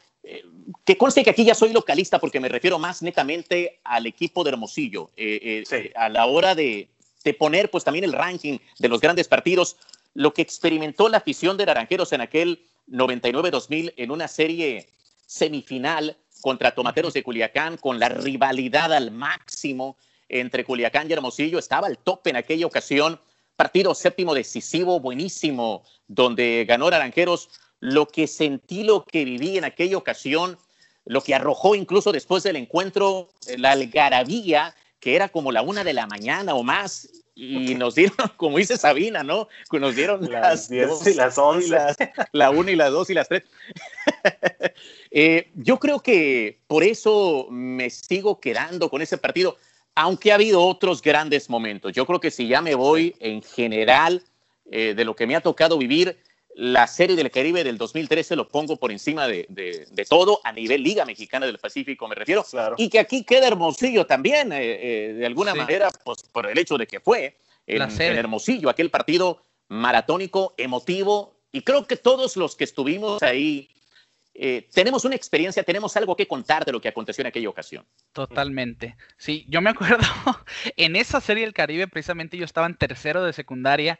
que 0.85 0.97
conste 0.97 1.23
que 1.23 1.29
aquí 1.29 1.43
ya 1.43 1.55
soy 1.55 1.73
localista 1.73 2.19
porque 2.19 2.39
me 2.39 2.49
refiero 2.49 2.79
más 2.79 3.01
netamente 3.01 3.79
al 3.83 4.05
equipo 4.05 4.43
de 4.43 4.51
Hermosillo. 4.51 5.11
Eh, 5.17 5.63
eh, 5.69 5.91
a 5.95 6.09
la 6.09 6.25
hora 6.25 6.55
de, 6.55 6.89
poner 7.37 7.69
pues 7.69 7.83
también 7.83 8.05
el 8.05 8.13
ranking 8.13 8.59
de 8.79 8.89
los 8.89 8.99
grandes 8.99 9.27
partidos, 9.27 9.77
lo 10.13 10.33
que 10.33 10.41
experimentó 10.41 11.09
la 11.09 11.17
afición 11.17 11.57
de 11.57 11.65
Naranjeros 11.65 12.11
en 12.13 12.21
aquel 12.21 12.65
99-2000 12.89 13.93
en 13.97 14.11
una 14.11 14.27
serie 14.27 14.87
semifinal 15.25 16.17
contra 16.41 16.75
Tomateros 16.75 17.13
de 17.13 17.23
Culiacán, 17.23 17.77
con 17.77 17.99
la 17.99 18.09
rivalidad 18.09 18.91
al 18.91 19.11
máximo 19.11 19.97
entre 20.27 20.65
Culiacán 20.65 21.09
y 21.09 21.13
Hermosillo, 21.13 21.59
estaba 21.59 21.87
al 21.87 21.97
tope 21.97 22.29
en 22.29 22.35
aquella 22.35 22.65
ocasión. 22.65 23.19
Partido 23.55 23.93
séptimo 23.95 24.33
decisivo, 24.33 24.99
buenísimo, 24.99 25.83
donde 26.07 26.65
ganó 26.67 26.89
Naranjeros 26.89 27.49
lo 27.83 28.07
que 28.07 28.27
sentí, 28.27 28.85
lo 28.85 29.03
que 29.03 29.25
viví 29.25 29.57
en 29.57 29.65
aquella 29.65 29.97
ocasión, 29.97 30.57
lo 31.03 31.21
que 31.21 31.35
arrojó 31.35 31.75
incluso 31.75 32.13
después 32.13 32.41
del 32.41 32.55
encuentro, 32.55 33.27
eh, 33.45 33.57
la 33.57 33.71
algarabía, 33.71 34.73
que 35.01 35.17
era 35.17 35.27
como 35.27 35.51
la 35.51 35.61
una 35.63 35.83
de 35.83 35.91
la 35.91 36.07
mañana 36.07 36.55
o 36.55 36.63
más, 36.63 37.09
y 37.35 37.75
nos 37.75 37.95
dieron, 37.95 38.15
como 38.37 38.57
dice 38.57 38.77
Sabina, 38.77 39.21
¿no? 39.21 39.49
Nos 39.69 39.97
dieron 39.97 40.31
las 40.31 40.69
10 40.69 41.07
y 41.07 41.13
las 41.15 41.37
11. 41.37 41.75
la 42.31 42.51
una 42.51 42.71
y 42.71 42.77
las 42.77 42.89
dos 42.91 43.09
y 43.09 43.13
las 43.13 43.27
tres. 43.27 43.43
Eh, 45.15 45.51
yo 45.53 45.77
creo 45.77 45.99
que 45.99 46.57
por 46.65 46.83
eso 46.83 47.45
me 47.51 47.91
sigo 47.91 48.39
quedando 48.39 48.89
con 48.89 49.03
ese 49.03 49.19
partido. 49.19 49.57
aunque 49.93 50.31
ha 50.31 50.35
habido 50.35 50.65
otros 50.65 51.03
grandes 51.03 51.51
momentos. 51.51 51.93
Yo 51.93 52.07
creo 52.07 52.19
que 52.19 52.31
si 52.31 52.47
ya 52.47 52.63
me 52.63 52.73
voy 52.73 53.15
en 53.19 53.43
general 53.43 54.23
eh, 54.71 54.95
de 54.95 55.05
lo 55.05 55.15
que 55.15 55.27
me 55.27 55.35
ha 55.35 55.41
tocado 55.41 55.77
vivir, 55.77 56.17
la 56.55 56.87
Serie 56.87 57.15
del 57.15 57.31
Caribe 57.31 57.63
del 57.63 57.77
2013 57.77 58.35
lo 58.35 58.47
pongo 58.47 58.77
por 58.77 58.91
encima 58.91 59.27
de, 59.27 59.45
de, 59.49 60.05
todo 60.05 60.39
a 60.43 60.51
nivel 60.51 60.83
Liga 60.83 61.05
Mexicana 61.05 61.45
del 61.45 61.57
Pacífico, 61.57 62.07
me 62.07 62.15
refiero. 62.15 62.45
Y 62.77 62.89
que 62.89 62.99
aquí 62.99 63.23
queda 63.23 63.47
Hermosillo 63.47 64.05
también, 64.05 64.51
eh, 64.51 64.59
eh, 64.59 65.13
de 65.13 65.25
alguna 65.25 65.55
manera, 65.55 65.89
pues, 66.03 66.23
por 66.31 66.49
el 66.49 66.57
hecho 66.57 66.77
de 66.77 66.87
que 66.87 66.99
fue 66.99 67.37
en, 67.65 67.81
en, 67.81 68.17
Hermosillo, 68.17 68.69
aquel 68.69 68.89
partido 68.89 69.43
maratónico, 69.67 70.53
emotivo. 70.57 71.35
Y 71.51 71.61
creo 71.61 71.87
que 71.87 71.97
todos 71.97 72.37
los 72.37 72.55
que 72.55 72.63
estuvimos 72.63 73.21
ahí 73.23 73.69
eh, 74.35 74.67
tenemos 74.73 75.05
una 75.05 75.15
experiencia, 75.15 75.63
tenemos 75.63 75.95
algo 75.95 76.15
que 76.15 76.27
contar 76.27 76.65
de 76.65 76.71
lo 76.71 76.81
que 76.81 76.87
aconteció 76.87 77.21
en 77.21 77.27
aquella 77.27 77.49
ocasión. 77.49 77.85
Totalmente. 78.13 78.95
Sí, 79.17 79.45
yo 79.47 79.61
me 79.61 79.69
acuerdo, 79.69 79.99
en 80.75 80.95
esa 80.95 81.21
serie 81.21 81.43
del 81.43 81.53
Caribe, 81.53 81.87
precisamente 81.87 82.37
yo 82.37 82.45
estaba 82.45 82.65
en 82.65 82.75
tercero 82.75 83.23
de 83.23 83.33
secundaria 83.33 83.99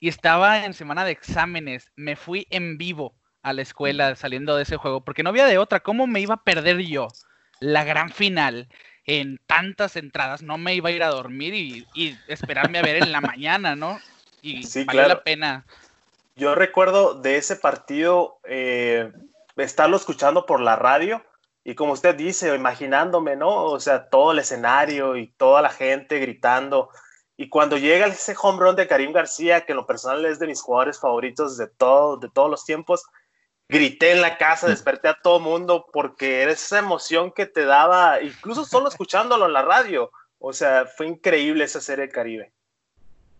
y 0.00 0.08
estaba 0.08 0.64
en 0.64 0.74
semana 0.74 1.04
de 1.04 1.12
exámenes. 1.12 1.90
Me 1.96 2.16
fui 2.16 2.46
en 2.50 2.78
vivo 2.78 3.14
a 3.42 3.52
la 3.52 3.62
escuela 3.62 4.16
saliendo 4.16 4.56
de 4.56 4.64
ese 4.64 4.76
juego, 4.76 5.04
porque 5.04 5.22
no 5.22 5.30
había 5.30 5.46
de 5.46 5.58
otra. 5.58 5.80
¿Cómo 5.80 6.06
me 6.06 6.20
iba 6.20 6.34
a 6.34 6.42
perder 6.42 6.78
yo 6.80 7.08
la 7.60 7.84
gran 7.84 8.10
final 8.10 8.68
en 9.04 9.38
tantas 9.46 9.96
entradas? 9.96 10.42
No 10.42 10.58
me 10.58 10.74
iba 10.74 10.88
a 10.88 10.92
ir 10.92 11.02
a 11.02 11.08
dormir 11.08 11.54
y, 11.54 12.18
esperarme 12.28 12.78
a 12.78 12.82
ver 12.82 13.02
en 13.02 13.12
la 13.12 13.20
mañana, 13.20 13.76
¿no? 13.76 13.98
Y 14.42 14.64
sí, 14.64 14.84
valió 14.84 15.06
la 15.08 15.22
pena. 15.22 15.64
Yo 16.34 16.54
recuerdo 16.54 17.14
de 17.14 17.36
ese 17.36 17.56
partido, 17.56 18.38
eh, 18.44 19.10
estarlo 19.56 19.96
escuchando 19.96 20.44
por 20.44 20.60
la 20.60 20.76
radio 20.76 21.24
y 21.64 21.74
como 21.74 21.94
usted 21.94 22.14
dice, 22.14 22.54
imaginándome, 22.54 23.34
¿no? 23.34 23.64
O 23.64 23.80
sea, 23.80 24.08
todo 24.08 24.30
el 24.30 24.38
escenario 24.38 25.16
y 25.16 25.26
toda 25.26 25.62
la 25.62 25.70
gente 25.70 26.20
gritando. 26.20 26.90
Y 27.36 27.48
cuando 27.48 27.76
llega 27.76 28.06
ese 28.06 28.34
home 28.40 28.60
run 28.60 28.76
de 28.76 28.86
Karim 28.86 29.12
García, 29.12 29.66
que 29.66 29.72
en 29.72 29.76
lo 29.76 29.86
personal 29.86 30.24
es 30.24 30.38
de 30.38 30.46
mis 30.46 30.62
jugadores 30.62 30.98
favoritos 30.98 31.58
de, 31.58 31.66
todo, 31.66 32.16
de 32.16 32.30
todos 32.30 32.50
los 32.50 32.64
tiempos, 32.64 33.04
grité 33.68 34.12
en 34.12 34.22
la 34.22 34.38
casa, 34.38 34.68
desperté 34.68 35.08
a 35.08 35.18
todo 35.22 35.40
mundo 35.40 35.86
porque 35.92 36.42
era 36.42 36.52
esa 36.52 36.78
emoción 36.78 37.30
que 37.30 37.46
te 37.46 37.64
daba, 37.64 38.22
incluso 38.22 38.64
solo 38.64 38.88
escuchándolo 38.88 39.46
en 39.46 39.52
la 39.52 39.62
radio. 39.62 40.10
O 40.38 40.52
sea, 40.52 40.86
fue 40.86 41.06
increíble 41.06 41.64
esa 41.64 41.80
serie 41.80 42.06
de 42.06 42.12
Caribe. 42.12 42.52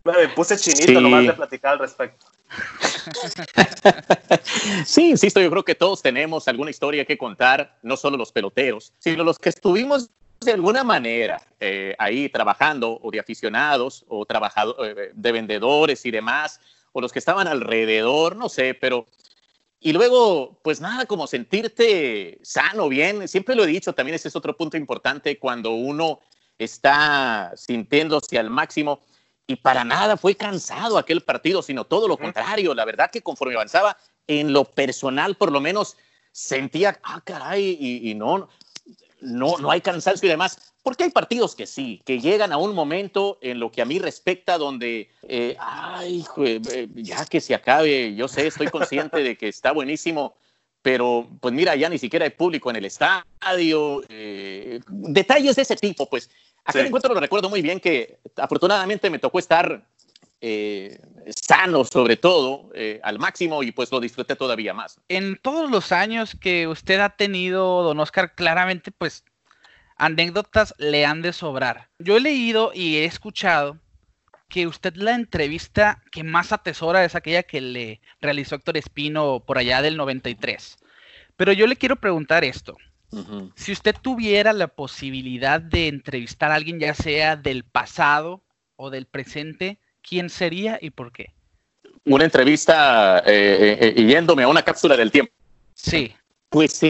Me 0.05 0.29
puse 0.29 0.57
chinito 0.57 1.01
nomás 1.01 1.27
de 1.27 1.33
platicar 1.33 1.73
al 1.73 1.79
respecto. 1.81 2.27
sí, 4.87 5.11
insisto, 5.11 5.41
yo 5.41 5.51
creo 5.51 5.65
que 5.65 5.75
todos 5.75 6.01
tenemos 6.01 6.47
alguna 6.49 6.71
historia 6.71 7.05
que 7.05 7.19
contar, 7.19 7.77
no 7.83 7.97
solo 7.97 8.17
los 8.17 8.31
peloteros, 8.31 8.93
sino 8.99 9.25
los 9.25 9.39
que 9.39 9.49
estuvimos 9.49 10.11
de 10.41 10.53
alguna 10.53 10.85
manera 10.85 11.41
eh, 11.61 11.95
ahí 11.99 12.29
trabajando 12.29 12.99
o 13.03 13.11
de 13.11 13.21
aficionados 13.21 14.05
o 14.09 14.25
trabajado, 14.27 14.85
eh, 14.85 15.11
de 15.15 15.33
vendedores 15.33 16.05
y 16.07 16.11
demás, 16.11 16.61
o 16.93 17.01
los 17.01 17.13
que 17.13 17.19
estaban 17.19 17.49
alrededor, 17.49 18.37
no 18.37 18.49
sé, 18.49 18.75
pero... 18.75 19.07
Y 19.79 19.93
luego, 19.93 20.59
pues 20.63 20.81
nada, 20.81 21.05
como 21.05 21.27
sentirte 21.27 22.39
sano, 22.43 22.89
bien, 22.89 23.29
siempre 23.29 23.55
lo 23.55 23.65
he 23.65 23.67
dicho, 23.69 23.93
también 23.93 24.15
ese 24.15 24.29
es 24.29 24.35
otro 24.35 24.57
punto 24.57 24.77
importante 24.77 25.39
cuando 25.39 25.73
uno 25.73 26.21
está 26.59 27.53
sintiéndose 27.57 28.39
al 28.39 28.51
máximo 28.51 29.01
y 29.47 29.57
para 29.57 29.85
nada 29.85 30.17
fue 30.17 30.35
cansado 30.35 30.99
aquel 30.99 31.21
partido, 31.21 31.63
sino 31.63 31.85
todo 31.85 32.09
lo 32.09 32.17
contrario. 32.17 32.75
La 32.75 32.85
verdad 32.85 33.11
que 33.11 33.23
conforme 33.23 33.55
avanzaba, 33.55 33.97
en 34.27 34.53
lo 34.53 34.65
personal 34.65 35.37
por 35.37 35.53
lo 35.53 35.61
menos 35.61 35.97
sentía, 36.33 36.99
ah, 37.05 37.21
caray, 37.25 37.77
y, 37.81 38.15
no, 38.15 38.49
no, 39.21 39.59
no 39.59 39.71
hay 39.71 39.81
cansancio 39.81 40.27
y 40.27 40.31
demás. 40.31 40.75
Porque 40.83 41.05
hay 41.05 41.11
partidos 41.11 41.57
que 41.57 41.67
sí, 41.67 42.01
que 42.05 42.21
llegan 42.21 42.53
a 42.53 42.59
un 42.59 42.75
momento 42.75 43.39
en 43.43 43.59
lo 43.59 43.73
que 43.73 43.83
a 43.83 43.85
mí 43.85 43.99
respecta 43.99 44.57
donde, 44.57 45.11
eh, 45.29 45.57
ay, 45.59 46.25
eh, 46.39 46.89
ya 46.95 47.25
que 47.25 47.41
se 47.41 47.55
acabe, 47.55 48.15
yo 48.15 48.29
sé, 48.29 48.47
estoy 48.47 48.69
consciente 48.69 49.23
de 49.23 49.37
que 49.37 49.49
está 49.49 49.73
buenísimo, 49.73 50.37
pero 50.83 51.29
pues 51.41 51.53
mira, 51.53 51.75
ya 51.75 51.89
ni 51.89 51.99
siquiera 51.99 52.25
hay 52.25 52.31
público 52.31 52.71
en 52.71 52.77
el 52.77 52.85
estadio, 52.85 54.05
eh, 54.09 54.79
detalles 54.87 55.57
de 55.57 55.63
ese 55.63 55.75
tipo, 55.75 56.09
pues 56.09 56.31
Aquel 56.67 56.87
encuentro 56.87 57.15
lo 57.15 57.21
recuerdo 57.21 57.49
muy 57.49 57.63
bien 57.63 57.79
que 57.79 58.19
afortunadamente 58.37 59.09
me 59.09 59.21
tocó 59.21 59.39
estar 59.39 59.87
eh, 60.49 61.01
sano 61.35 61.85
sobre 61.85 62.17
todo, 62.17 62.71
eh, 62.73 63.01
al 63.03 63.19
máximo 63.19 63.65
y 63.65 63.73
pues 63.73 63.91
lo 63.91 63.99
disfruté 63.99 64.37
todavía 64.37 64.73
más. 64.73 65.01
En 65.09 65.37
todos 65.43 65.69
los 65.69 65.91
años 65.91 66.37
que 66.41 66.69
usted 66.69 67.01
ha 67.01 67.11
tenido, 67.11 67.83
don 67.83 67.99
Oscar, 67.99 68.33
claramente 68.37 68.93
pues 68.93 69.25
anécdotas 69.97 70.73
le 70.79 71.05
han 71.05 71.21
de 71.21 71.33
sobrar. 71.33 71.89
Yo 71.99 72.17
he 72.17 72.21
leído 72.21 72.71
y 72.73 72.99
he 72.99 73.07
escuchado 73.07 73.81
que 74.49 74.69
usted 74.69 74.95
la 74.95 75.17
entrevista 75.17 76.01
que 76.13 76.23
más 76.23 76.53
atesora 76.53 77.05
es 77.05 77.17
aquella 77.17 77.43
que 77.43 77.61
le 77.61 78.01
realizó 78.21 78.55
Héctor 78.55 78.77
Espino 78.77 79.43
por 79.45 79.59
allá 79.59 79.83
del 79.83 79.97
93. 79.97 80.77
Pero 81.35 81.53
yo 81.53 81.67
le 81.67 81.75
quiero 81.75 81.97
preguntar 81.97 82.45
esto. 82.45 82.77
Si 83.57 83.73
usted 83.73 83.97
tuviera 84.01 84.53
la 84.53 84.69
posibilidad 84.69 85.61
de 85.61 85.89
entrevistar 85.89 86.53
a 86.53 86.55
alguien, 86.55 86.79
ya 86.79 86.95
sea 86.95 87.35
del 87.35 87.65
pasado 87.65 88.45
o 88.77 88.91
del 88.91 89.07
presente, 89.07 89.81
¿quién 90.07 90.31
sería 90.31 90.79
y 90.81 90.91
por 90.91 91.13
qué? 91.13 91.33
Una 92.05 92.25
entrevista 92.25 93.19
eh, 93.27 93.79
eh, 93.81 93.95
eh, 93.97 94.05
yéndome 94.05 94.45
a 94.45 94.49
una 94.49 94.63
cápsula 94.63 94.97
del 94.97 95.11
tiempo. 95.11 95.33
Sí. 95.75 96.15
Pues, 96.49 96.81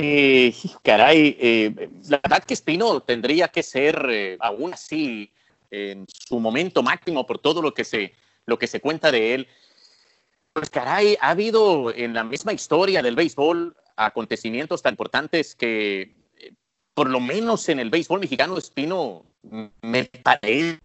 caray, 0.82 1.74
la 2.08 2.20
verdad 2.22 2.44
que 2.44 2.54
Espino 2.54 3.00
tendría 3.00 3.48
que 3.48 3.62
ser 3.62 4.36
aún 4.38 4.74
así 4.74 5.32
en 5.70 6.06
su 6.08 6.38
momento 6.38 6.82
máximo 6.82 7.26
por 7.26 7.38
todo 7.38 7.62
lo 7.62 7.72
que 7.72 7.82
se, 7.82 8.12
lo 8.44 8.58
que 8.58 8.66
se 8.66 8.80
cuenta 8.80 9.10
de 9.10 9.34
él. 9.34 9.48
Pues, 10.52 10.70
caray, 10.70 11.16
ha 11.20 11.30
habido 11.30 11.92
en 11.94 12.14
la 12.14 12.24
misma 12.24 12.52
historia 12.52 13.02
del 13.02 13.16
béisbol 13.16 13.76
acontecimientos 13.96 14.82
tan 14.82 14.92
importantes 14.92 15.54
que, 15.54 16.14
eh, 16.38 16.52
por 16.94 17.08
lo 17.10 17.20
menos 17.20 17.68
en 17.68 17.80
el 17.80 17.90
béisbol 17.90 18.20
mexicano, 18.20 18.56
Espino 18.56 19.24
me 19.82 20.04
parece 20.04 20.80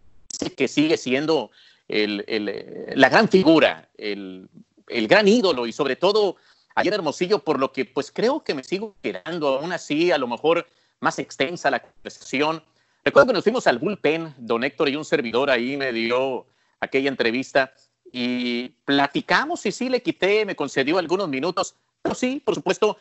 que 0.56 0.68
sigue 0.68 0.96
siendo 0.96 1.50
el, 1.88 2.24
el, 2.26 2.86
la 2.94 3.08
gran 3.08 3.28
figura, 3.28 3.88
el, 3.96 4.48
el, 4.88 5.08
gran 5.08 5.28
ídolo 5.28 5.66
y 5.66 5.72
sobre 5.72 5.96
todo 5.96 6.36
ayer 6.74 6.94
Hermosillo, 6.94 7.40
por 7.40 7.58
lo 7.58 7.72
que 7.72 7.84
pues 7.84 8.10
creo 8.10 8.42
que 8.42 8.54
me 8.54 8.64
sigo 8.64 8.96
quedando 9.02 9.58
aún 9.58 9.72
así, 9.72 10.10
a 10.10 10.18
lo 10.18 10.26
mejor 10.26 10.66
más 11.00 11.18
extensa 11.18 11.70
la 11.70 11.80
conversación. 11.80 12.62
Recuerdo 13.04 13.28
que 13.28 13.32
nos 13.34 13.44
fuimos 13.44 13.66
al 13.66 13.78
bullpen, 13.78 14.34
don 14.38 14.64
Héctor 14.64 14.88
y 14.88 14.96
un 14.96 15.04
servidor 15.04 15.50
ahí 15.50 15.76
me 15.76 15.92
dio 15.92 16.46
aquella 16.80 17.08
entrevista 17.08 17.72
y 18.12 18.68
platicamos 18.84 19.66
y 19.66 19.72
sí 19.72 19.88
le 19.88 20.02
quité, 20.02 20.44
me 20.44 20.54
concedió 20.54 20.98
algunos 20.98 21.28
minutos 21.28 21.76
sí, 22.14 22.42
por 22.44 22.54
supuesto, 22.54 22.98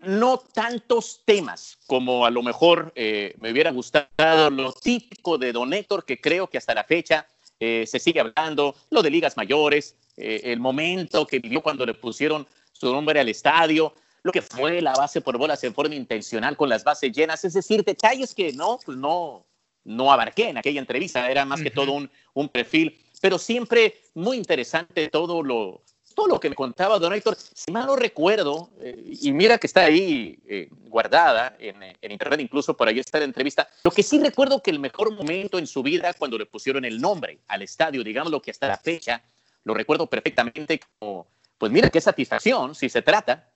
no 0.00 0.38
tantos 0.38 1.22
temas 1.24 1.78
como 1.86 2.24
a 2.24 2.30
lo 2.30 2.42
mejor 2.42 2.92
eh, 2.94 3.34
me 3.40 3.50
hubiera 3.50 3.72
gustado, 3.72 4.50
lo 4.50 4.72
típico 4.72 5.38
de 5.38 5.52
Don 5.52 5.72
Héctor, 5.72 6.04
que 6.04 6.20
creo 6.20 6.48
que 6.48 6.58
hasta 6.58 6.74
la 6.74 6.84
fecha 6.84 7.26
eh, 7.60 7.84
se 7.86 7.98
sigue 7.98 8.20
hablando, 8.20 8.74
lo 8.90 9.02
de 9.02 9.10
ligas 9.10 9.36
mayores, 9.36 9.96
eh, 10.16 10.40
el 10.44 10.60
momento 10.60 11.26
que 11.26 11.38
vivió 11.38 11.62
cuando 11.62 11.84
le 11.84 11.94
pusieron 11.94 12.46
su 12.72 12.92
nombre 12.92 13.18
al 13.20 13.28
estadio, 13.28 13.94
lo 14.22 14.32
que 14.32 14.42
fue 14.42 14.80
la 14.80 14.92
base 14.94 15.20
por 15.20 15.38
bolas 15.38 15.62
en 15.64 15.74
forma 15.74 15.94
intencional 15.94 16.56
con 16.56 16.68
las 16.68 16.84
bases 16.84 17.12
llenas, 17.12 17.44
es 17.44 17.54
decir, 17.54 17.84
detalles 17.84 18.34
que 18.34 18.52
no, 18.52 18.78
pues 18.84 18.96
no, 18.96 19.46
no 19.84 20.12
abarqué 20.12 20.50
en 20.50 20.58
aquella 20.58 20.80
entrevista, 20.80 21.30
era 21.30 21.44
más 21.44 21.62
que 21.62 21.70
todo 21.70 21.92
un, 21.92 22.10
un 22.34 22.48
perfil, 22.48 22.98
pero 23.20 23.38
siempre 23.38 23.96
muy 24.14 24.36
interesante 24.36 25.08
todo 25.08 25.42
lo, 25.42 25.82
todo 26.18 26.26
lo 26.26 26.40
que 26.40 26.48
me 26.50 26.56
contaba 26.56 26.98
don 26.98 27.12
Héctor, 27.12 27.36
si 27.36 27.70
mal 27.70 27.86
no 27.86 27.94
recuerdo, 27.94 28.70
eh, 28.80 29.14
y 29.20 29.30
mira 29.30 29.56
que 29.56 29.68
está 29.68 29.82
ahí 29.82 30.36
eh, 30.48 30.68
guardada 30.88 31.54
en, 31.60 31.80
en, 31.80 32.10
internet, 32.10 32.40
incluso 32.40 32.76
por 32.76 32.88
ahí 32.88 32.98
está 32.98 33.20
la 33.20 33.24
entrevista, 33.24 33.68
lo 33.84 33.92
que 33.92 34.02
sí 34.02 34.18
recuerdo 34.18 34.60
que 34.60 34.72
el 34.72 34.80
mejor 34.80 35.12
momento 35.12 35.60
en 35.60 35.68
su 35.68 35.80
vida 35.80 36.12
cuando 36.14 36.36
le 36.36 36.46
pusieron 36.46 36.84
el 36.84 37.00
nombre 37.00 37.38
al 37.46 37.62
estadio, 37.62 38.02
digamos 38.02 38.32
lo 38.32 38.42
que 38.42 38.50
hasta 38.50 38.66
la 38.66 38.76
fecha, 38.76 39.22
lo 39.62 39.74
recuerdo 39.74 40.08
perfectamente 40.08 40.80
como, 40.98 41.28
pues 41.56 41.70
mira 41.70 41.88
qué 41.88 42.00
satisfacción 42.00 42.74
si 42.74 42.88
se 42.88 43.02
trata 43.02 43.50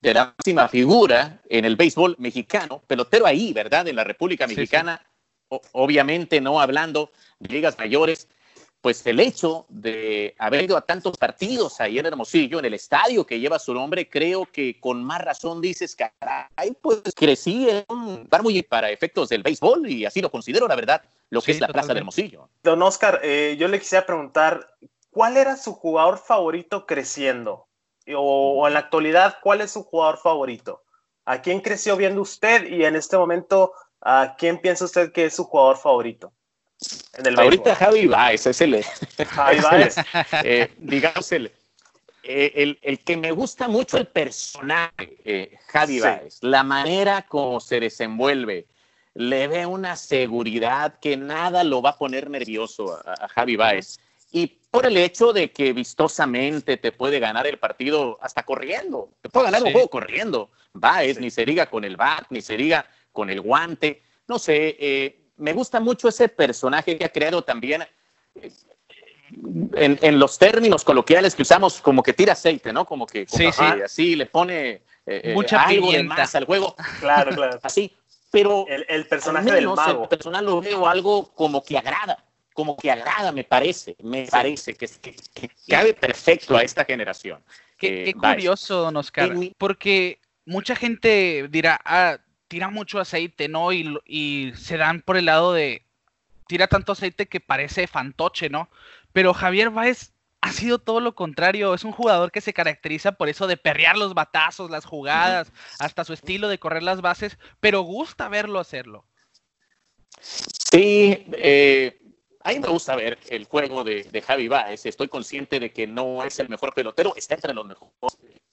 de 0.00 0.14
la 0.14 0.26
máxima 0.26 0.68
figura 0.68 1.40
en 1.48 1.64
el 1.64 1.74
béisbol 1.74 2.14
mexicano, 2.20 2.82
pelotero 2.86 3.26
ahí, 3.26 3.52
¿verdad? 3.52 3.88
En 3.88 3.96
la 3.96 4.04
República 4.04 4.46
Mexicana, 4.46 5.04
obviamente 5.72 6.40
no 6.40 6.60
hablando 6.60 7.10
de 7.40 7.52
ligas 7.52 7.76
mayores, 7.76 8.28
pues 8.86 9.04
el 9.04 9.18
hecho 9.18 9.66
de 9.68 10.36
haber 10.38 10.62
ido 10.62 10.76
a 10.76 10.80
tantos 10.80 11.16
partidos 11.16 11.80
ahí 11.80 11.98
en 11.98 12.06
Hermosillo, 12.06 12.60
en 12.60 12.66
el 12.66 12.74
estadio 12.74 13.26
que 13.26 13.40
lleva 13.40 13.58
su 13.58 13.74
nombre, 13.74 14.08
creo 14.08 14.46
que 14.46 14.78
con 14.78 15.02
más 15.02 15.20
razón 15.22 15.60
dices, 15.60 15.96
caray, 15.96 16.72
pues 16.80 17.02
crecí 17.16 17.68
en 17.68 17.84
un 17.88 18.22
lugar 18.22 18.44
muy 18.44 18.62
para 18.62 18.88
efectos 18.88 19.28
del 19.28 19.42
béisbol 19.42 19.90
y 19.90 20.04
así 20.04 20.20
lo 20.20 20.30
considero, 20.30 20.68
la 20.68 20.76
verdad, 20.76 21.02
lo 21.30 21.42
que 21.42 21.50
es 21.50 21.60
la 21.60 21.66
Plaza 21.66 21.94
de 21.94 21.98
Hermosillo. 21.98 22.48
Don 22.62 22.80
Oscar, 22.80 23.18
eh, 23.24 23.56
yo 23.58 23.66
le 23.66 23.80
quisiera 23.80 24.06
preguntar, 24.06 24.76
¿cuál 25.10 25.36
era 25.36 25.56
su 25.56 25.72
jugador 25.72 26.18
favorito 26.18 26.86
creciendo? 26.86 27.66
O, 28.14 28.68
en 28.68 28.74
la 28.74 28.78
actualidad, 28.78 29.38
¿cuál 29.42 29.62
es 29.62 29.72
su 29.72 29.82
jugador 29.82 30.18
favorito? 30.18 30.84
¿A 31.24 31.42
quién 31.42 31.58
creció 31.58 31.96
viendo 31.96 32.20
usted 32.20 32.68
y 32.68 32.84
en 32.84 32.94
este 32.94 33.18
momento, 33.18 33.72
a 34.00 34.36
quién 34.38 34.60
piensa 34.60 34.84
usted 34.84 35.10
que 35.10 35.24
es 35.24 35.34
su 35.34 35.42
jugador 35.42 35.76
favorito? 35.76 36.32
En 37.14 37.26
el 37.26 37.38
Ahorita 37.38 37.74
Javi 37.74 38.06
Baez 38.06 38.46
es 38.46 38.60
el, 38.60 38.84
Javi 39.26 39.60
Baez. 39.60 39.96
Eh, 40.44 40.70
digamos, 40.78 41.32
el, 41.32 41.50
eh, 42.22 42.52
el, 42.56 42.78
el, 42.82 42.98
que 43.00 43.16
me 43.16 43.30
gusta 43.30 43.68
mucho 43.68 43.96
el 43.96 44.08
personaje, 44.08 45.16
eh, 45.24 45.58
Javi 45.68 46.00
Baez, 46.00 46.38
la 46.42 46.62
manera 46.62 47.22
como 47.22 47.60
se 47.60 47.80
desenvuelve, 47.80 48.66
le 49.14 49.48
ve 49.48 49.64
una 49.64 49.96
seguridad 49.96 50.98
que 51.00 51.16
nada 51.16 51.64
lo 51.64 51.80
va 51.80 51.90
a 51.90 51.98
poner 51.98 52.28
nervioso 52.28 53.00
a, 53.06 53.28
Javi 53.28 53.56
Baez. 53.56 53.98
Y 54.32 54.58
por 54.70 54.86
el 54.86 54.96
hecho 54.96 55.32
de 55.32 55.52
que 55.52 55.72
vistosamente 55.72 56.76
te 56.76 56.92
puede 56.92 57.20
ganar 57.20 57.46
el 57.46 57.58
partido 57.58 58.18
hasta 58.20 58.42
corriendo, 58.42 59.08
te 59.22 59.30
puede 59.30 59.46
ganar 59.46 59.62
un 59.62 59.72
juego 59.72 59.88
corriendo. 59.88 60.50
Baez, 60.72 61.18
ni 61.18 61.30
se 61.30 61.46
diga 61.46 61.66
con 61.66 61.84
el 61.84 61.96
bat, 61.96 62.26
ni 62.28 62.42
se 62.42 62.56
diga 62.56 62.86
con 63.12 63.30
el 63.30 63.40
guante. 63.40 64.02
No 64.26 64.38
sé, 64.38 64.76
eh, 64.78 65.25
me 65.36 65.52
gusta 65.52 65.80
mucho 65.80 66.08
ese 66.08 66.28
personaje 66.28 66.96
que 66.96 67.04
ha 67.04 67.08
creado 67.10 67.42
también. 67.42 67.84
Eh, 68.34 68.50
en, 69.74 70.18
los 70.20 70.38
términos 70.38 70.84
coloquiales 70.84 71.34
que 71.34 71.42
usamos, 71.42 71.80
como 71.80 72.00
que 72.02 72.12
tira 72.12 72.34
aceite, 72.34 72.72
¿no? 72.72 72.84
Como 72.84 73.06
que 73.06 73.26
así 73.84 74.14
le 74.14 74.26
pone 74.26 74.82
eh, 75.04 75.32
Mucha 75.34 75.62
algo 75.62 75.90
más 76.04 76.34
al 76.36 76.44
juego. 76.44 76.76
Claro, 77.00 77.32
claro. 77.34 77.58
Así 77.62 77.92
pero 78.30 78.66
el, 78.68 79.06
personaje 79.06 79.50
del 79.50 79.68
mago. 79.68 80.02
El 80.02 80.08
personal 80.08 80.44
lo 80.44 80.60
veo 80.60 80.86
algo 80.86 81.32
como 81.34 81.62
que 81.62 81.78
agrada, 81.78 82.22
como 82.52 82.76
que 82.76 82.90
agrada, 82.90 83.32
me 83.32 83.44
parece, 83.44 83.96
me 84.02 84.26
parece 84.26 84.74
que, 84.74 84.86
que, 84.86 85.16
que, 85.32 85.50
cabe 85.66 85.94
perfecto 85.94 86.56
a 86.56 86.62
esta 86.62 86.84
generación. 86.84 87.42
Qué, 87.78 88.10
eh, 88.10 88.14
curioso, 88.14 88.82
don 88.82 88.96
Oscar, 88.96 89.32
porque 89.56 90.20
mucha 90.44 90.76
gente 90.76 91.46
dirá, 91.48 91.80
ah, 91.84 92.18
tira 92.48 92.70
mucho 92.70 93.00
aceite, 93.00 93.48
¿no? 93.48 93.72
Y, 93.72 93.98
y 94.06 94.52
se 94.56 94.76
dan 94.76 95.02
por 95.02 95.16
el 95.16 95.26
lado 95.26 95.52
de, 95.52 95.86
tira 96.46 96.66
tanto 96.66 96.92
aceite 96.92 97.26
que 97.26 97.40
parece 97.40 97.86
fantoche, 97.86 98.48
¿no? 98.48 98.68
Pero 99.12 99.34
Javier 99.34 99.70
Báez 99.70 100.12
ha 100.40 100.52
sido 100.52 100.78
todo 100.78 101.00
lo 101.00 101.14
contrario. 101.14 101.74
Es 101.74 101.84
un 101.84 101.92
jugador 101.92 102.30
que 102.30 102.40
se 102.40 102.52
caracteriza 102.52 103.12
por 103.12 103.28
eso 103.28 103.46
de 103.46 103.56
perrear 103.56 103.96
los 103.96 104.14
batazos, 104.14 104.70
las 104.70 104.84
jugadas, 104.84 105.52
hasta 105.78 106.04
su 106.04 106.12
estilo 106.12 106.48
de 106.48 106.58
correr 106.58 106.82
las 106.82 107.00
bases, 107.00 107.38
pero 107.60 107.80
gusta 107.80 108.28
verlo 108.28 108.60
hacerlo. 108.60 109.04
Sí, 110.20 111.26
eh, 111.32 111.98
a 112.42 112.52
mí 112.52 112.60
me 112.60 112.68
gusta 112.68 112.94
ver 112.94 113.18
el 113.28 113.44
juego 113.44 113.82
de, 113.84 114.22
Javi 114.24 114.48
Baez. 114.48 114.86
Estoy 114.86 115.08
consciente 115.08 115.58
de 115.58 115.72
que 115.72 115.86
no 115.86 116.22
es 116.24 116.38
el 116.38 116.48
mejor 116.48 116.72
pelotero, 116.74 117.14
está 117.16 117.34
entre 117.34 117.52
los 117.52 117.66
mejores. 117.66 117.92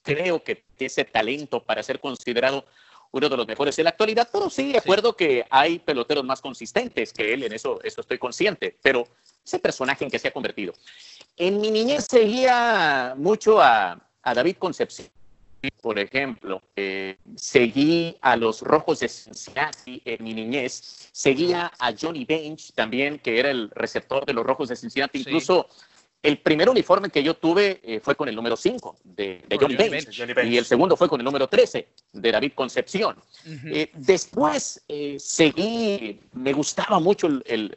Creo 0.02 0.44
que 0.44 0.56
tiene 0.56 0.88
ese 0.88 1.06
talento 1.06 1.64
para 1.64 1.84
ser 1.84 2.00
considerado 2.00 2.66
uno 3.14 3.30
de 3.30 3.38
los 3.38 3.48
mejores 3.48 3.78
en 3.78 3.86
la 3.86 3.92
actualidad, 3.92 4.28
pero 4.32 4.50
sí, 4.50 4.72
de 4.72 4.80
acuerdo 4.80 5.16
que 5.16 5.46
hay 5.50 5.80
peloteros 5.80 6.26
más 6.26 6.42
consistentes 6.42 7.14
que 7.14 7.34
él, 7.34 7.44
en 7.44 7.54
eso, 7.54 7.80
eso 7.84 8.02
estoy 8.02 8.18
consciente, 8.18 8.76
pero 8.82 9.08
ese 9.46 9.60
personaje 9.60 10.04
en 10.04 10.10
que 10.10 10.18
se 10.18 10.30
ha 10.30 10.32
convertido. 10.32 10.74
En 11.38 11.62
mi 11.62 11.70
niñez 11.70 12.08
seguía 12.10 13.14
mucho 13.16 13.62
a, 13.62 14.00
David 14.24 14.56
Concepción, 14.58 15.10
por 15.82 16.00
ejemplo. 16.00 16.62
Eh, 16.76 17.18
seguí 17.36 18.18
a 18.22 18.36
los 18.36 18.62
Rojos 18.62 19.02
de 19.02 19.10
Cincinnati 19.10 20.02
en 20.06 20.24
mi 20.24 20.34
niñez. 20.34 21.10
Seguía 21.12 21.72
a 21.78 21.94
Johnny 22.00 22.26
Bench 22.26 22.74
también, 22.74 23.20
que 23.20 23.40
era 23.40 23.52
el 23.52 23.70
receptor 23.72 24.26
de 24.26 24.34
los 24.34 24.46
Rojos 24.46 24.70
de 24.70 24.76
Cincinnati. 24.76 25.20
Incluso 25.20 25.68
el 26.24 26.38
primer 26.38 26.70
uniforme 26.70 27.10
que 27.10 27.22
yo 27.22 27.34
tuve 27.36 27.82
eh, 27.84 28.00
fue 28.00 28.16
con 28.16 28.30
el 28.30 28.36
número 28.36 28.56
5 28.56 28.96
de, 29.04 29.44
Johnny, 29.60 29.76
Bench, 29.76 30.18
y 30.46 30.58
el 30.58 30.64
segundo 30.64 30.96
fue 30.96 31.10
con 31.10 31.20
el 31.20 31.26
número 31.26 31.50
13 31.50 31.86
de 32.14 32.32
David 32.32 32.54
Concepción. 32.56 33.18
Eh, 33.46 33.92
después 33.94 34.82
eh, 34.88 35.18
seguí, 35.20 36.22
me 36.32 36.54
gustaba 36.54 37.02
mucho 37.02 37.28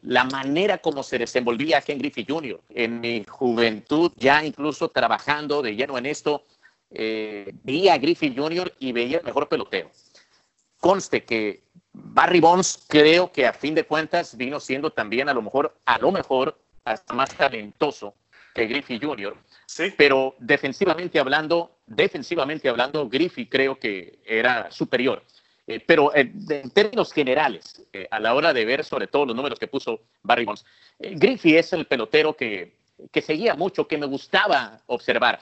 la 0.02 0.24
manera 0.24 0.78
como 0.78 1.02
se 1.02 1.18
desenvolvía 1.18 1.80
Ken 1.80 1.98
Griffey 1.98 2.24
Jr. 2.26 2.60
En 2.70 3.00
mi 3.00 3.24
juventud, 3.28 4.12
ya 4.14 4.44
incluso 4.44 4.90
trabajando 4.90 5.60
de 5.60 5.74
lleno 5.74 5.98
en 5.98 6.06
esto, 6.06 6.44
veía 6.88 7.94
a 7.94 7.98
Griffey 7.98 8.32
Jr. 8.34 8.72
y 8.78 8.92
veía 8.92 9.18
el 9.18 9.24
mejor 9.24 9.48
pelotero. 9.48 9.90
Conste 10.78 11.24
que 11.24 11.62
Barry 11.92 12.38
Bonds 12.38 12.84
creo 12.86 13.32
que 13.32 13.44
a 13.44 13.52
fin 13.52 13.74
de 13.74 13.84
cuentas 13.84 14.36
vino 14.36 14.60
siendo 14.60 14.90
también 14.90 15.28
a 15.28 15.34
lo 15.34 15.42
mejor, 15.42 15.76
a 15.84 15.98
lo 15.98 16.12
mejor, 16.12 16.56
hasta 16.84 17.12
más 17.12 17.34
talentoso 17.34 18.14
que 18.56 18.66
Griffey 18.66 18.98
Jr. 18.98 19.36
Sí. 19.66 19.92
Pero 19.96 20.34
defensivamente 20.38 21.20
hablando, 21.20 21.76
defensivamente 21.86 22.68
hablando, 22.68 23.08
Griffey 23.08 23.46
creo 23.46 23.78
que 23.78 24.18
era 24.24 24.70
superior. 24.70 25.22
Eh, 25.66 25.80
pero 25.84 26.14
eh, 26.14 26.32
en 26.48 26.70
términos 26.70 27.12
generales, 27.12 27.82
eh, 27.92 28.08
a 28.10 28.18
la 28.18 28.34
hora 28.34 28.52
de 28.54 28.64
ver 28.64 28.84
sobre 28.84 29.08
todo 29.08 29.26
los 29.26 29.36
números 29.36 29.58
que 29.58 29.66
puso 29.66 30.00
Barry 30.22 30.44
Bonds, 30.44 30.64
Griffey 30.98 31.56
es 31.56 31.72
el 31.74 31.86
pelotero 31.86 32.34
que, 32.34 32.76
que 33.12 33.20
seguía 33.20 33.54
mucho, 33.54 33.86
que 33.86 33.98
me 33.98 34.06
gustaba 34.06 34.80
observar. 34.86 35.38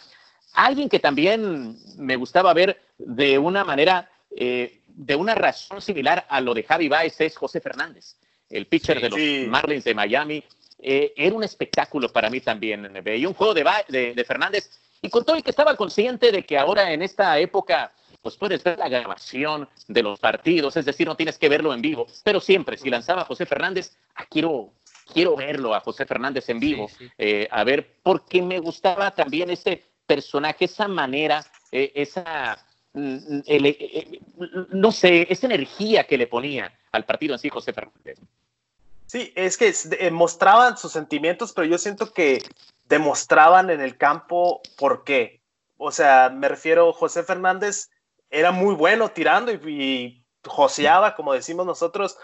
Alguien 0.54 0.88
que 0.88 0.98
también 0.98 1.76
me 1.98 2.16
gustaba 2.16 2.52
ver 2.52 2.80
de 2.98 3.38
una 3.38 3.64
manera, 3.64 4.08
de 4.30 5.16
una 5.16 5.34
razón 5.34 5.80
similar 5.80 6.26
a 6.28 6.40
lo 6.40 6.54
de 6.54 6.62
Javi 6.62 6.88
Baez 6.88 7.20
es 7.20 7.36
José 7.36 7.60
Fernández, 7.60 8.16
el 8.48 8.66
pitcher 8.66 9.00
de 9.00 9.10
los 9.10 9.48
Marlins 9.50 9.82
de 9.82 9.94
Miami, 9.94 10.44
eh, 10.86 11.14
era 11.16 11.34
un 11.34 11.42
espectáculo 11.42 12.10
para 12.10 12.28
mí 12.28 12.40
también. 12.40 12.92
Veía 13.02 13.26
un 13.26 13.34
juego 13.34 13.54
de, 13.54 13.64
de, 14.14 14.24
Fernández 14.24 14.70
y 15.00 15.08
con 15.08 15.24
todo 15.24 15.36
el 15.36 15.42
que 15.42 15.50
estaba 15.50 15.76
consciente 15.76 16.30
de 16.30 16.44
que 16.44 16.58
ahora 16.58 16.92
en 16.92 17.00
esta 17.00 17.38
época 17.38 17.90
pues 18.20 18.36
puedes 18.36 18.62
ver 18.62 18.78
la 18.78 18.88
grabación 18.88 19.68
de 19.88 20.02
los 20.02 20.18
partidos, 20.18 20.76
es 20.76 20.86
decir, 20.86 21.06
no 21.06 21.16
tienes 21.16 21.36
que 21.36 21.48
verlo 21.48 21.74
en 21.74 21.82
vivo, 21.82 22.06
pero 22.22 22.40
siempre, 22.40 22.78
si 22.78 22.88
lanzaba 22.88 23.26
José 23.26 23.44
Fernández, 23.44 23.98
ah, 24.14 24.24
quiero, 24.30 24.72
quiero 25.12 25.36
verlo 25.36 25.74
a 25.74 25.80
José 25.80 26.06
Fernández 26.06 26.48
en 26.48 26.58
vivo, 26.58 26.88
eh, 27.18 27.46
a 27.50 27.64
ver, 27.64 27.96
porque 28.02 28.40
me 28.40 28.60
gustaba 28.60 29.10
también 29.10 29.50
ese 29.50 29.84
personaje, 30.06 30.64
esa 30.64 30.88
manera, 30.88 31.44
eh, 31.70 31.92
esa, 31.94 32.66
mm, 32.94 33.40
no 34.70 34.90
sé, 34.90 35.26
esa 35.28 35.46
energía 35.46 36.04
que 36.04 36.16
le 36.16 36.26
ponía 36.26 36.72
al 36.92 37.04
partido 37.04 37.34
en 37.34 37.40
sí 37.40 37.50
José 37.50 37.74
Fernández. 37.74 38.18
Sí, 39.14 39.32
es 39.36 39.56
que 39.56 39.72
eh, 40.00 40.10
mostraban 40.10 40.76
sus 40.76 40.90
sentimientos, 40.90 41.52
pero 41.52 41.68
yo 41.68 41.78
siento 41.78 42.12
que 42.12 42.42
demostraban 42.86 43.70
en 43.70 43.80
el 43.80 43.96
campo 43.96 44.60
por 44.76 45.04
qué. 45.04 45.40
O 45.76 45.92
sea, 45.92 46.30
me 46.30 46.48
refiero, 46.48 46.92
José 46.92 47.22
Fernández 47.22 47.90
era 48.28 48.50
muy 48.50 48.74
bueno 48.74 49.12
tirando 49.12 49.52
y, 49.52 50.26
joseaba, 50.44 51.14
como 51.14 51.32
decimos 51.32 51.64
nosotros, 51.64 52.18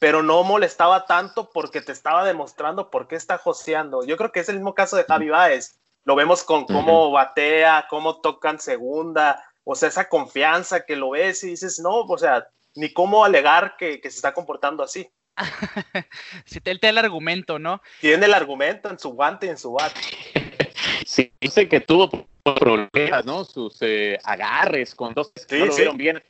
pero 0.00 0.24
no 0.24 0.42
molestaba 0.42 1.06
tanto 1.06 1.50
porque 1.52 1.80
te 1.80 1.92
estaba 1.92 2.24
demostrando 2.24 2.90
por 2.90 3.06
qué 3.06 3.14
está 3.14 3.38
joseando. 3.38 4.04
Yo 4.04 4.16
creo 4.16 4.32
que 4.32 4.40
es 4.40 4.48
el 4.48 4.56
mismo 4.56 4.74
caso 4.74 4.96
de 4.96 5.04
Javi 5.04 5.28
Báez. 5.28 5.78
Lo 6.02 6.16
vemos 6.16 6.42
con 6.42 6.64
cómo 6.64 7.12
batea, 7.12 7.86
cómo 7.88 8.20
tocan 8.20 8.58
segunda, 8.58 9.40
o 9.62 9.76
sea, 9.76 9.88
esa 9.88 10.08
confianza 10.08 10.84
que 10.84 10.96
lo 10.96 11.10
ves 11.10 11.44
y 11.44 11.50
dices, 11.50 11.78
no, 11.78 12.00
o 12.00 12.18
sea, 12.18 12.48
ni 12.74 12.92
cómo 12.92 13.24
alegar 13.24 13.76
que 13.76 14.00
se 14.02 14.08
está 14.08 14.34
comportando 14.34 14.82
así. 14.82 15.08
si 16.44 16.60
te, 16.60 16.78
el 16.80 16.98
argumento, 16.98 17.58
¿no? 17.58 17.82
Tiene 18.00 18.26
el 18.26 18.34
argumento 18.34 18.90
en 18.90 18.98
su 18.98 19.10
guante 19.10 19.46
y 19.46 19.50
en 19.50 19.58
su 19.58 19.72
bate. 19.72 20.00
Sí, 21.06 21.32
dice 21.40 21.68
que 21.68 21.80
tuvo 21.80 22.08
problemas, 22.42 23.24
¿no? 23.24 23.44
Sus 23.44 23.78
eh, 23.80 24.18
agarres 24.22 24.94
con 24.94 25.12
dos 25.12 25.32
sí, 25.34 25.58
no 25.58 25.66
lo 25.66 25.74
vieron 25.74 25.96
bien. 25.96 26.22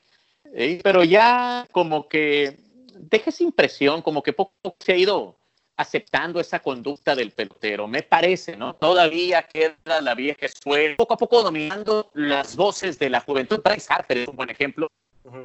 pero 0.82 1.04
ya 1.04 1.66
como 1.70 2.08
que 2.08 2.56
deja 2.94 3.30
esa 3.30 3.42
impresión, 3.42 4.02
como 4.02 4.22
que 4.22 4.32
poco 4.32 4.76
se 4.78 4.92
ha 4.92 4.96
ido 4.96 5.36
aceptando 5.76 6.40
esa 6.40 6.60
conducta 6.60 7.14
del 7.14 7.32
pelotero, 7.32 7.88
me 7.88 8.02
parece, 8.02 8.56
¿no? 8.56 8.74
Todavía 8.74 9.42
queda 9.42 10.00
la 10.00 10.14
vieja 10.14 10.46
escuela, 10.46 10.96
poco 10.96 11.14
a 11.14 11.18
poco 11.18 11.42
dominando 11.42 12.10
las 12.14 12.56
voces 12.56 12.98
de 12.98 13.10
la 13.10 13.20
juventud. 13.20 13.60
Bryce 13.62 13.92
Harper 13.92 14.18
es 14.18 14.28
un 14.28 14.36
buen 14.36 14.50
ejemplo. 14.50 14.88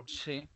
Sí. 0.05 0.47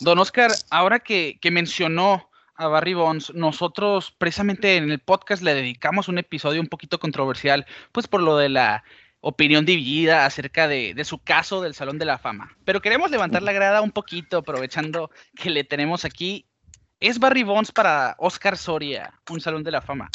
Don 0.00 0.18
Oscar, 0.18 0.50
ahora 0.70 1.00
que, 1.00 1.38
mencionó 1.50 2.28
a 2.54 2.66
Barry 2.68 2.94
Bonds, 2.94 3.32
nosotros 3.34 4.14
precisamente 4.16 4.76
en 4.76 4.90
el 4.90 4.98
podcast 4.98 5.42
le 5.42 5.54
dedicamos 5.54 6.08
un 6.08 6.18
episodio 6.18 6.60
un 6.60 6.68
poquito 6.68 6.98
controversial, 6.98 7.66
pues 7.92 8.08
por 8.08 8.22
lo 8.22 8.36
de 8.36 8.48
la 8.48 8.84
opinión 9.20 9.64
dividida 9.64 10.26
acerca 10.26 10.66
de, 10.68 11.00
su 11.04 11.18
caso 11.18 11.62
del 11.62 11.74
Salón 11.74 11.98
de 11.98 12.04
la 12.04 12.18
Fama. 12.18 12.56
Pero 12.64 12.80
queremos 12.80 13.10
levantar 13.10 13.42
la 13.42 13.52
grada 13.52 13.80
un 13.80 13.92
poquito, 13.92 14.38
aprovechando 14.38 15.10
que 15.36 15.50
le 15.50 15.64
tenemos 15.64 16.04
aquí. 16.04 16.46
¿Es 17.00 17.18
Barry 17.18 17.42
Bonds 17.42 17.72
para 17.72 18.14
Oscar 18.18 18.56
Soria 18.56 19.12
un 19.30 19.40
Salón 19.40 19.64
de 19.64 19.70
la 19.72 19.80
Fama? 19.80 20.10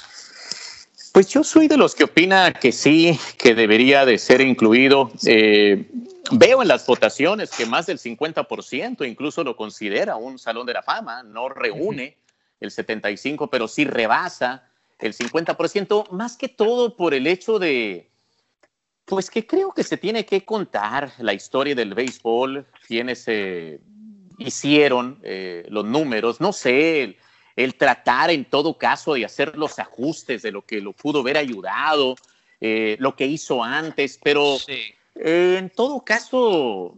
Pues 1.13 1.29
yo 1.29 1.43
soy 1.43 1.67
de 1.67 1.77
los 1.77 1.95
que 1.95 2.03
opina 2.03 2.53
que 2.53 2.71
sí, 2.71 3.19
que 3.37 3.55
debería 3.55 4.05
de 4.05 4.17
ser 4.17 4.41
incluido. 4.41 5.11
Eh, 5.25 5.89
veo 6.31 6.61
en 6.61 6.67
las 6.67 6.85
votaciones 6.85 7.51
que 7.51 7.65
más 7.65 7.85
del 7.85 7.99
50% 7.99 9.07
incluso 9.07 9.43
lo 9.43 9.55
considera 9.55 10.15
un 10.15 10.39
salón 10.39 10.65
de 10.65 10.73
la 10.73 10.83
fama, 10.83 11.23
no 11.23 11.49
reúne 11.49 12.17
el 12.59 12.71
75%, 12.71 13.49
pero 13.51 13.67
sí 13.67 13.85
rebasa 13.85 14.69
el 14.99 15.13
50%, 15.13 16.09
más 16.11 16.37
que 16.37 16.49
todo 16.49 16.95
por 16.95 17.13
el 17.13 17.27
hecho 17.27 17.59
de, 17.59 18.09
pues 19.05 19.29
que 19.29 19.45
creo 19.45 19.71
que 19.73 19.83
se 19.83 19.97
tiene 19.97 20.25
que 20.25 20.43
contar 20.43 21.11
la 21.19 21.33
historia 21.33 21.75
del 21.75 21.93
béisbol, 21.93 22.65
quienes 22.87 23.25
hicieron 24.37 25.19
eh, 25.23 25.65
los 25.69 25.85
números, 25.85 26.41
no 26.41 26.51
sé, 26.51 27.17
el 27.55 27.75
tratar 27.75 28.31
en 28.31 28.45
todo 28.45 28.77
caso 28.77 29.13
de 29.13 29.25
hacer 29.25 29.57
los 29.57 29.79
ajustes 29.79 30.41
de 30.41 30.51
lo 30.51 30.63
que 30.63 30.81
lo 30.81 30.93
pudo 30.93 31.21
haber 31.21 31.37
ayudado, 31.37 32.15
eh, 32.59 32.97
lo 32.99 33.15
que 33.15 33.25
hizo 33.25 33.63
antes, 33.63 34.19
pero 34.21 34.57
en 35.19 35.69
todo 35.69 36.03
caso, 36.03 36.95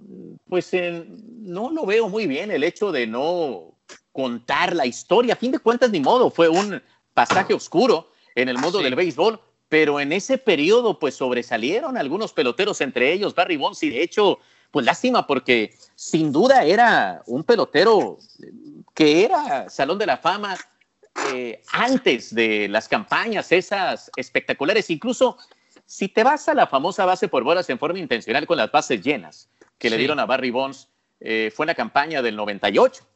pues 0.47 0.71
no 0.73 1.71
lo 1.71 1.85
veo 1.85 2.09
muy 2.09 2.27
bien 2.27 2.51
el 2.51 2.63
hecho 2.63 2.91
de 2.91 3.07
no 3.07 3.75
contar 4.11 4.75
la 4.75 4.85
historia. 4.85 5.33
A 5.33 5.37
fin 5.37 5.51
de 5.51 5.59
cuentas, 5.59 5.91
ni 5.91 5.99
modo, 5.99 6.29
fue 6.29 6.49
un 6.49 6.81
pasaje 7.13 7.53
oscuro 7.53 8.11
en 8.35 8.49
el 8.49 8.57
mundo 8.57 8.79
del 8.79 8.95
béisbol, 8.95 9.39
pero 9.67 9.99
en 9.99 10.11
ese 10.11 10.37
periodo 10.37 10.99
pues 10.99 11.15
sobresalieron 11.15 11.97
algunos 11.97 12.33
peloteros, 12.33 12.81
entre 12.81 13.13
ellos 13.13 13.35
Barry 13.35 13.57
Bonds, 13.57 13.83
y 13.83 13.89
de 13.89 14.01
hecho, 14.01 14.39
pues 14.71 14.85
lástima 14.85 15.25
porque 15.27 15.73
sin 15.95 16.31
duda 16.31 16.63
era 16.63 17.21
un 17.27 17.43
pelotero 17.43 18.17
que 18.93 19.23
era 19.23 19.69
Salón 19.69 19.97
de 19.97 20.05
la 20.05 20.17
Fama 20.17 20.57
eh, 21.33 21.61
antes 21.71 22.33
de 22.33 22.67
las 22.67 22.87
campañas 22.87 23.51
esas 23.51 24.09
espectaculares, 24.15 24.89
incluso 24.89 25.37
si 25.89 26.07
te 26.07 26.23
vas 26.23 26.47
a 26.47 26.53
la 26.53 26.67
famosa 26.67 27.03
base 27.03 27.27
por 27.27 27.43
bolas 27.43 27.67
en 27.71 27.79
forma 27.79 27.97
intencional 27.97 28.45
con 28.45 28.57
las 28.57 28.71
bases 28.71 29.01
llenas 29.01 29.49
que 29.79 29.89
le 29.89 29.97
dieron 29.97 30.19
a 30.19 30.27
Barry 30.27 30.51
Bonds, 30.51 30.87
eh, 31.19 31.51
fue 31.55 31.63
en 31.63 31.69
la 31.69 31.73
campaña 31.73 32.21
del 32.21 32.35
98. 32.35 33.07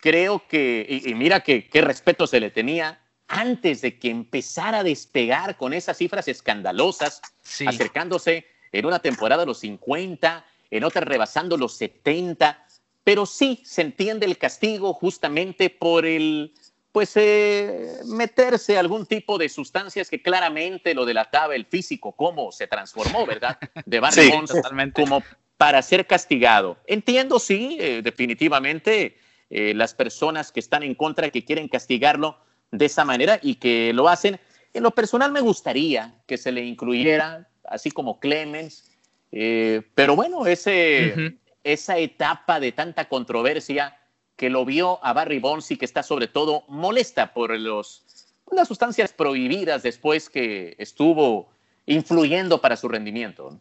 Creo 0.00 0.48
que, 0.48 1.02
y, 1.04 1.14
mira 1.14 1.40
que 1.40 1.68
qué 1.68 1.82
respeto 1.82 2.26
se 2.26 2.40
le 2.40 2.50
tenía 2.50 2.98
antes 3.26 3.82
de 3.82 3.98
que 3.98 4.08
empezara 4.08 4.78
a 4.78 4.82
despegar 4.82 5.58
con 5.58 5.74
esas 5.74 5.98
cifras 5.98 6.28
escandalosas, 6.28 7.20
acercándose 7.66 8.46
en 8.72 8.86
una 8.86 9.00
temporada 9.00 9.42
a 9.42 9.46
los 9.46 9.58
50, 9.58 10.46
en 10.70 10.82
otra 10.82 11.02
rebasando 11.02 11.58
los 11.58 11.74
70, 11.74 12.66
pero 13.04 13.26
sí 13.26 13.60
se 13.66 13.82
entiende 13.82 14.24
el 14.24 14.38
castigo 14.38 14.94
justamente 14.94 15.68
por 15.68 16.06
el, 16.06 16.54
pues, 16.98 17.12
eh, 17.14 18.00
meterse 18.06 18.76
algún 18.76 19.06
tipo 19.06 19.38
de 19.38 19.48
sustancias 19.48 20.10
que 20.10 20.20
claramente 20.20 20.94
lo 20.94 21.06
delataba 21.06 21.54
el 21.54 21.64
físico, 21.64 22.10
cómo 22.10 22.50
se 22.50 22.66
transformó, 22.66 23.24
¿verdad? 23.24 23.56
De 23.86 24.00
Barry 24.00 24.28
Bonds 24.32 24.52
como 24.92 25.22
para 25.56 25.80
ser 25.80 26.08
castigado. 26.08 26.76
Entiendo, 26.88 27.38
sí, 27.38 27.76
eh, 27.78 28.00
definitivamente 28.02 29.16
eh, 29.48 29.74
las 29.74 29.94
personas 29.94 30.50
que 30.50 30.58
están 30.58 30.82
en 30.82 30.96
contra, 30.96 31.30
que 31.30 31.44
quieren 31.44 31.68
castigarlo 31.68 32.36
de 32.72 32.86
esa 32.86 33.04
manera 33.04 33.38
y 33.40 33.54
que 33.54 33.92
lo 33.92 34.08
hacen. 34.08 34.40
En 34.74 34.82
lo 34.82 34.90
personal 34.90 35.30
me 35.30 35.40
gustaría 35.40 36.16
que 36.26 36.36
se 36.36 36.50
le 36.50 36.64
incluyera, 36.64 37.46
así 37.62 37.92
como 37.92 38.18
Clemens, 38.18 38.90
eh, 39.30 39.82
pero 39.94 40.16
bueno, 40.16 40.46
ese, 40.46 41.36
esa 41.62 41.96
etapa 41.96 42.58
de 42.58 42.72
tanta 42.72 43.08
controversia 43.08 43.96
que 44.38 44.48
lo 44.50 44.64
vio 44.64 45.04
a 45.04 45.12
Barry 45.12 45.40
Bonds 45.40 45.70
y 45.72 45.76
que 45.76 45.84
está 45.84 46.04
sobre 46.04 46.28
todo 46.28 46.62
molesta 46.68 47.34
por 47.34 47.58
los, 47.58 48.04
las 48.52 48.68
sustancias 48.68 49.12
prohibidas 49.12 49.82
después 49.82 50.30
que 50.30 50.76
estuvo 50.78 51.50
influyendo 51.86 52.60
para 52.60 52.76
su 52.76 52.88
rendimiento. 52.88 53.60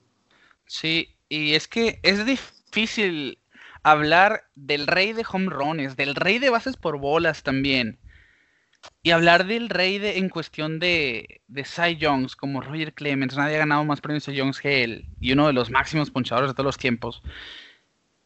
Sí, 0.68 1.16
y 1.30 1.56
es 1.56 1.68
que 1.68 2.00
es 2.04 2.24
difícil 2.26 3.40
hablar 3.82 4.44
del 4.54 4.86
rey 4.86 5.14
de 5.14 5.26
home 5.28 5.50
runs, 5.50 5.98
del 5.98 6.14
rey 6.14 6.38
de 6.38 6.52
bases 6.52 6.78
por 6.78 7.00
bolas 7.00 7.42
también. 7.42 7.98
Y 9.02 9.10
hablar 9.12 9.48
del 9.48 9.70
rey 9.70 9.98
de, 9.98 10.20
en 10.20 10.30
cuestión 10.30 10.78
de, 10.78 11.42
de 11.48 11.66
Cy 11.66 11.98
Jones, 12.00 12.36
como 12.36 12.62
Roger 12.62 12.94
Clemens, 12.94 13.36
nadie 13.36 13.56
ha 13.56 13.60
ganado 13.60 13.84
más 13.84 14.00
premios 14.00 14.28
de 14.28 14.38
Jones 14.38 14.62
que 14.62 14.84
él, 14.84 15.08
y 15.20 15.32
uno 15.32 15.48
de 15.48 15.54
los 15.54 15.72
máximos 15.72 16.12
ponchadores 16.12 16.52
de 16.52 16.54
todos 16.54 16.66
los 16.66 16.78
tiempos. 16.78 17.24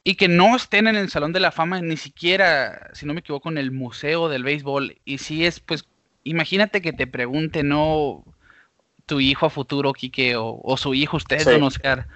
Y 0.03 0.15
que 0.15 0.27
no 0.27 0.55
estén 0.55 0.87
en 0.87 0.95
el 0.95 1.09
Salón 1.09 1.31
de 1.31 1.39
la 1.39 1.51
Fama, 1.51 1.79
ni 1.81 1.97
siquiera, 1.97 2.89
si 2.93 3.05
no 3.05 3.13
me 3.13 3.19
equivoco, 3.19 3.49
en 3.49 3.57
el 3.57 3.71
Museo 3.71 4.29
del 4.29 4.43
Béisbol. 4.43 4.97
Y 5.05 5.19
si 5.19 5.45
es, 5.45 5.59
pues, 5.59 5.85
imagínate 6.23 6.81
que 6.81 6.93
te 6.93 7.05
pregunte, 7.05 7.63
no 7.63 8.23
tu 9.05 9.19
hijo 9.19 9.45
a 9.45 9.49
futuro, 9.49 9.93
Quique, 9.93 10.35
o, 10.37 10.77
su 10.77 10.93
hijo, 10.93 11.17
usted, 11.17 11.43
don 11.45 11.63
Oscar 11.63 12.07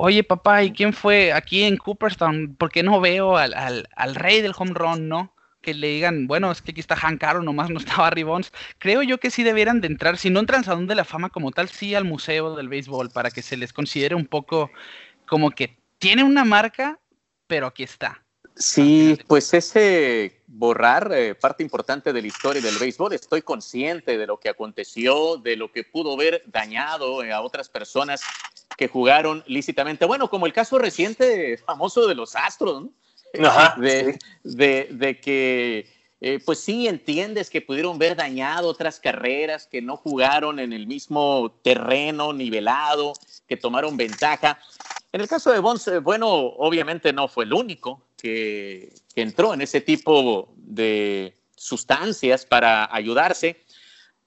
oye 0.00 0.22
papá, 0.22 0.62
¿y 0.62 0.70
quién 0.70 0.92
fue 0.92 1.32
aquí 1.32 1.64
en 1.64 1.76
Cooperstown? 1.76 2.54
¿Por 2.56 2.70
qué 2.70 2.84
no 2.84 3.00
veo 3.00 3.36
al, 3.36 3.84
rey 4.14 4.40
del 4.40 4.54
home 4.56 4.72
run, 4.72 5.08
no? 5.08 5.34
Que 5.60 5.74
le 5.74 5.88
digan, 5.88 6.28
bueno, 6.28 6.52
es 6.52 6.62
que 6.62 6.70
aquí 6.70 6.80
está 6.80 6.94
Hank 6.94 7.24
Aaron, 7.24 7.44
nomás 7.44 7.68
no 7.68 7.80
estaba 7.80 8.04
Barry 8.04 8.22
Bonds. 8.22 8.52
Creo 8.78 9.02
yo 9.02 9.18
que 9.18 9.32
sí 9.32 9.42
debieran 9.42 9.80
de 9.80 9.88
entrar, 9.88 10.16
si 10.16 10.30
no 10.30 10.38
entran 10.38 10.60
al 10.60 10.64
Salón 10.64 10.86
de 10.86 10.94
la 10.94 11.04
Fama 11.04 11.30
como 11.30 11.50
tal, 11.50 11.68
sí 11.68 11.96
al 11.96 12.04
Museo 12.04 12.54
del 12.54 12.68
Béisbol, 12.68 13.10
para 13.10 13.32
que 13.32 13.42
se 13.42 13.56
les 13.56 13.72
considere 13.72 14.14
un 14.14 14.26
poco 14.26 14.70
como 15.26 15.50
que 15.50 15.76
tiene 15.98 16.22
una 16.22 16.44
marca, 16.44 17.00
pero 17.48 17.66
aquí 17.66 17.82
está. 17.82 18.22
Sí, 18.54 19.18
pues 19.26 19.54
ese 19.54 20.42
borrar 20.48 21.12
eh, 21.14 21.34
parte 21.36 21.62
importante 21.62 22.12
de 22.12 22.20
la 22.20 22.26
historia 22.26 22.60
del 22.60 22.76
béisbol, 22.76 23.12
estoy 23.12 23.42
consciente 23.42 24.18
de 24.18 24.26
lo 24.26 24.38
que 24.38 24.48
aconteció, 24.48 25.36
de 25.36 25.56
lo 25.56 25.70
que 25.70 25.84
pudo 25.84 26.14
haber 26.14 26.42
dañado 26.46 27.22
eh, 27.22 27.32
a 27.32 27.40
otras 27.40 27.68
personas 27.68 28.20
que 28.76 28.88
jugaron 28.88 29.44
lícitamente. 29.46 30.06
Bueno, 30.06 30.28
como 30.28 30.46
el 30.46 30.52
caso 30.52 30.78
reciente 30.78 31.56
famoso 31.58 32.06
de 32.08 32.14
los 32.16 32.34
Astros, 32.34 32.82
¿no? 32.82 32.90
de, 33.76 34.18
de, 34.44 35.20
que, 35.20 35.88
eh, 36.20 36.40
pues 36.44 36.58
sí, 36.58 36.88
entiendes 36.88 37.50
que 37.50 37.60
pudieron 37.60 37.98
ver 37.98 38.16
dañado 38.16 38.68
otras 38.68 38.98
carreras, 38.98 39.66
que 39.66 39.80
no 39.80 39.96
jugaron 39.96 40.58
en 40.58 40.72
el 40.72 40.88
mismo 40.88 41.52
terreno 41.62 42.32
nivelado, 42.32 43.12
que 43.46 43.56
tomaron 43.56 43.96
ventaja. 43.96 44.58
En 45.18 45.22
el 45.22 45.28
caso 45.28 45.50
de 45.50 45.58
Bonds, 45.58 45.90
bueno, 46.04 46.28
obviamente 46.28 47.12
no 47.12 47.26
fue 47.26 47.44
el 47.44 47.52
único 47.52 48.00
que, 48.16 48.94
entró 49.16 49.52
en 49.52 49.62
ese 49.62 49.80
tipo 49.80 50.54
de 50.54 51.36
sustancias 51.56 52.46
para 52.46 52.88
ayudarse, 52.94 53.64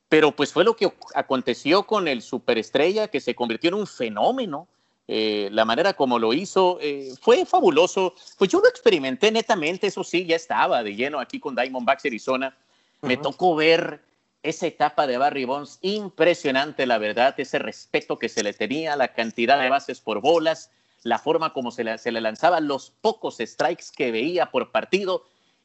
pero 0.09 0.35
pues 0.35 0.51
fue 0.51 0.65
lo 0.65 0.75
que 0.75 0.91
aconteció 1.15 1.83
con 1.83 2.09
el 2.09 2.21
superestrella 2.21 3.07
que 3.07 3.21
se 3.21 3.35
convirtió 3.35 3.69
en 3.69 3.75
un 3.75 3.87
fenómeno. 3.87 4.67
Eh, 5.07 5.47
la 5.53 5.63
manera 5.63 5.93
como 5.93 6.19
lo 6.19 6.33
hizo 6.33 6.77
eh, 6.81 7.13
fue 7.21 7.45
fabuloso. 7.45 8.13
Pues 8.37 8.51
yo 8.51 8.59
lo 8.59 8.67
experimenté 8.67 9.31
netamente, 9.31 9.87
eso 9.87 10.03
sí, 10.03 10.25
ya 10.25 10.35
estaba 10.35 10.83
de 10.83 10.93
lleno 10.93 11.21
aquí 11.21 11.39
con 11.39 11.55
Diamondbacks 11.55 12.05
Arizona. 12.05 12.53
Me 13.01 13.15
tocó 13.15 13.55
ver 13.55 14.01
esa 14.43 14.67
etapa 14.67 15.07
de 15.07 15.17
Barry 15.17 15.45
Bonds 15.45 15.79
impresionante, 15.83 16.85
la 16.85 16.97
verdad, 16.97 17.33
ese 17.37 17.59
respeto 17.59 18.19
que 18.19 18.27
se 18.27 18.43
le 18.43 18.51
tenía, 18.51 18.97
la 18.97 19.13
cantidad 19.13 19.57
de 19.57 19.69
bases 19.69 20.01
por 20.01 20.19
bolas, 20.19 20.69
la 21.03 21.19
forma 21.19 21.53
como 21.53 21.71
se 21.71 21.83
le, 21.83 21.97
se 21.97 22.11
le 22.11 22.21
lanzaban 22.21 22.67
los 22.67 22.91
pocos 23.01 23.37
strikes 23.39 23.85
que 23.95 24.11
veía 24.11 24.51
por 24.51 24.71
partido 24.71 25.23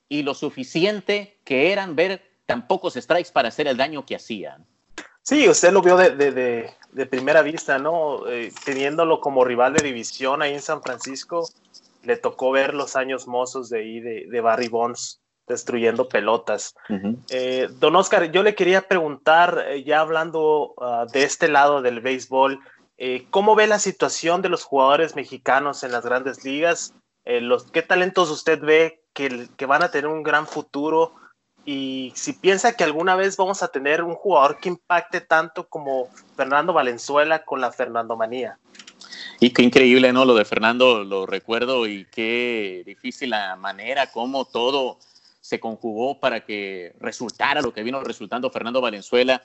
y 0.08 0.22
lo 0.22 0.34
suficiente 0.34 1.38
que 1.44 1.72
eran 1.72 1.96
ver 1.96 2.22
tan 2.46 2.66
pocos 2.66 2.94
strikes 2.94 3.30
para 3.32 3.48
hacer 3.48 3.66
el 3.66 3.76
daño 3.76 4.06
que 4.06 4.16
hacían. 4.16 4.66
Sí, 5.22 5.48
usted 5.48 5.72
lo 5.72 5.82
vio 5.82 5.96
de, 5.96 6.10
de, 6.14 6.70
de, 6.92 7.06
primera 7.06 7.42
vista, 7.42 7.78
¿no? 7.78 8.28
Eh, 8.28 8.52
teniéndolo 8.64 9.20
como 9.20 9.44
rival 9.44 9.72
de 9.72 9.82
división 9.82 10.40
ahí 10.40 10.54
en 10.54 10.62
San 10.62 10.80
Francisco, 10.82 11.48
le 12.04 12.16
tocó 12.16 12.52
ver 12.52 12.74
los 12.74 12.94
años 12.94 13.26
mozos 13.26 13.68
de 13.68 13.80
ahí 13.80 14.00
de, 14.00 14.40
Barry 14.40 14.68
Bonds 14.68 15.20
destruyendo 15.48 16.08
pelotas. 16.08 16.76
Eh, 17.28 17.68
don 17.80 17.96
Oscar, 17.96 18.30
yo 18.30 18.44
le 18.44 18.54
quería 18.54 18.82
preguntar, 18.82 19.64
eh, 19.68 19.82
ya 19.82 20.00
hablando 20.00 20.74
ah, 20.80 21.06
de 21.12 21.24
este 21.24 21.48
lado 21.48 21.82
del 21.82 22.00
béisbol, 22.00 22.60
eh, 22.98 23.26
¿cómo 23.30 23.54
ve 23.54 23.66
la 23.66 23.78
situación 23.78 24.42
de 24.42 24.48
los 24.48 24.64
jugadores 24.64 25.16
mexicanos 25.16 25.82
en 25.82 25.92
las 25.92 26.04
grandes 26.04 26.44
ligas? 26.44 26.94
Los, 27.24 27.64
¿Qué 27.72 27.82
talentos 27.82 28.30
usted 28.30 28.60
ve 28.60 29.02
que, 29.12 29.48
que, 29.56 29.66
van 29.66 29.82
a 29.82 29.90
tener 29.90 30.06
un 30.06 30.22
gran 30.22 30.46
futuro? 30.46 31.14
Y 31.64 32.12
si 32.14 32.32
piensa 32.32 32.76
que 32.76 32.84
alguna 32.84 33.16
vez 33.16 33.36
vamos 33.36 33.64
a 33.64 33.68
tener 33.68 34.04
un 34.04 34.14
jugador 34.14 34.60
que 34.60 34.68
impacte 34.68 35.20
tanto 35.20 35.68
como 35.68 36.08
Fernando 36.36 36.72
Valenzuela 36.72 37.44
con 37.44 37.60
la 37.60 37.72
Fernando 37.72 38.16
Manía. 38.16 38.58
Y 39.40 39.50
qué 39.50 39.62
increíble, 39.62 40.12
¿no? 40.12 40.24
Lo 40.24 40.34
de 40.34 40.44
Fernando 40.44 41.04
lo 41.04 41.26
recuerdo 41.26 41.86
y 41.86 42.06
qué 42.06 42.82
difícil 42.86 43.30
la 43.30 43.56
manera 43.56 44.10
como 44.10 44.44
todo 44.46 44.98
se 45.40 45.60
conjugó 45.60 46.18
para 46.18 46.44
que 46.44 46.94
resultara 47.00 47.60
lo 47.60 47.72
que 47.72 47.82
vino 47.82 48.00
resultando 48.02 48.50
Fernando 48.50 48.80
Valenzuela. 48.80 49.42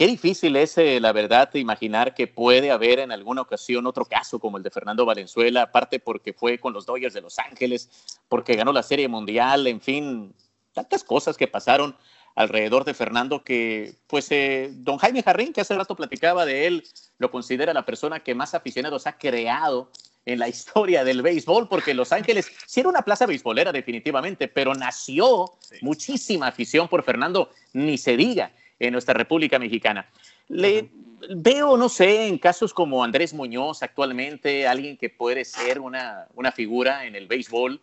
Qué 0.00 0.06
difícil 0.06 0.56
es, 0.56 0.78
eh, 0.78 0.98
la 0.98 1.12
verdad, 1.12 1.50
imaginar 1.52 2.14
que 2.14 2.26
puede 2.26 2.70
haber 2.70 3.00
en 3.00 3.12
alguna 3.12 3.42
ocasión 3.42 3.86
otro 3.86 4.06
caso 4.06 4.38
como 4.38 4.56
el 4.56 4.62
de 4.62 4.70
Fernando 4.70 5.04
Valenzuela, 5.04 5.60
aparte 5.60 6.00
porque 6.00 6.32
fue 6.32 6.56
con 6.56 6.72
los 6.72 6.86
Dodgers 6.86 7.12
de 7.12 7.20
Los 7.20 7.38
Ángeles, 7.38 7.90
porque 8.26 8.56
ganó 8.56 8.72
la 8.72 8.82
Serie 8.82 9.08
Mundial, 9.08 9.66
en 9.66 9.82
fin, 9.82 10.34
tantas 10.72 11.04
cosas 11.04 11.36
que 11.36 11.48
pasaron 11.48 11.94
alrededor 12.34 12.86
de 12.86 12.94
Fernando 12.94 13.44
que, 13.44 13.92
pues, 14.06 14.32
eh, 14.32 14.70
don 14.72 14.96
Jaime 14.96 15.22
Jarrín, 15.22 15.52
que 15.52 15.60
hace 15.60 15.74
rato 15.74 15.94
platicaba 15.94 16.46
de 16.46 16.66
él, 16.66 16.84
lo 17.18 17.30
considera 17.30 17.74
la 17.74 17.84
persona 17.84 18.20
que 18.20 18.34
más 18.34 18.54
aficionados 18.54 19.06
ha 19.06 19.18
creado 19.18 19.90
en 20.24 20.38
la 20.38 20.48
historia 20.54 21.04
del 21.04 21.20
béisbol, 21.20 21.68
porque 21.68 21.92
Los 21.92 22.10
Ángeles 22.12 22.50
sí 22.66 22.80
era 22.80 22.88
una 22.88 23.02
plaza 23.02 23.26
beisbolera 23.26 23.70
definitivamente, 23.70 24.48
pero 24.48 24.74
nació 24.74 25.52
muchísima 25.82 26.46
afición 26.46 26.88
por 26.88 27.02
Fernando, 27.02 27.50
ni 27.74 27.98
se 27.98 28.16
diga, 28.16 28.50
en 28.80 28.92
nuestra 28.92 29.14
República 29.14 29.58
Mexicana. 29.58 30.10
Le 30.48 30.88
veo, 31.36 31.76
no 31.76 31.88
sé, 31.88 32.26
en 32.26 32.38
casos 32.38 32.74
como 32.74 33.04
Andrés 33.04 33.34
Muñoz 33.34 33.82
actualmente, 33.82 34.66
alguien 34.66 34.96
que 34.96 35.10
puede 35.10 35.44
ser 35.44 35.78
una, 35.78 36.26
una 36.34 36.50
figura 36.50 37.04
en 37.04 37.14
el 37.14 37.26
béisbol, 37.28 37.80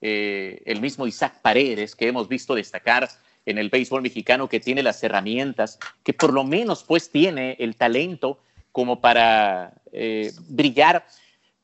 eh, 0.00 0.62
el 0.64 0.80
mismo 0.80 1.06
Isaac 1.06 1.40
Paredes, 1.42 1.94
que 1.94 2.08
hemos 2.08 2.28
visto 2.28 2.54
destacar 2.54 3.08
en 3.44 3.58
el 3.58 3.68
béisbol 3.68 4.02
mexicano, 4.02 4.48
que 4.48 4.60
tiene 4.60 4.82
las 4.82 5.02
herramientas, 5.02 5.78
que 6.02 6.12
por 6.12 6.32
lo 6.32 6.44
menos 6.44 6.82
pues 6.82 7.10
tiene 7.10 7.56
el 7.58 7.76
talento 7.76 8.38
como 8.72 9.00
para 9.00 9.72
eh, 9.92 10.32
brillar. 10.48 11.06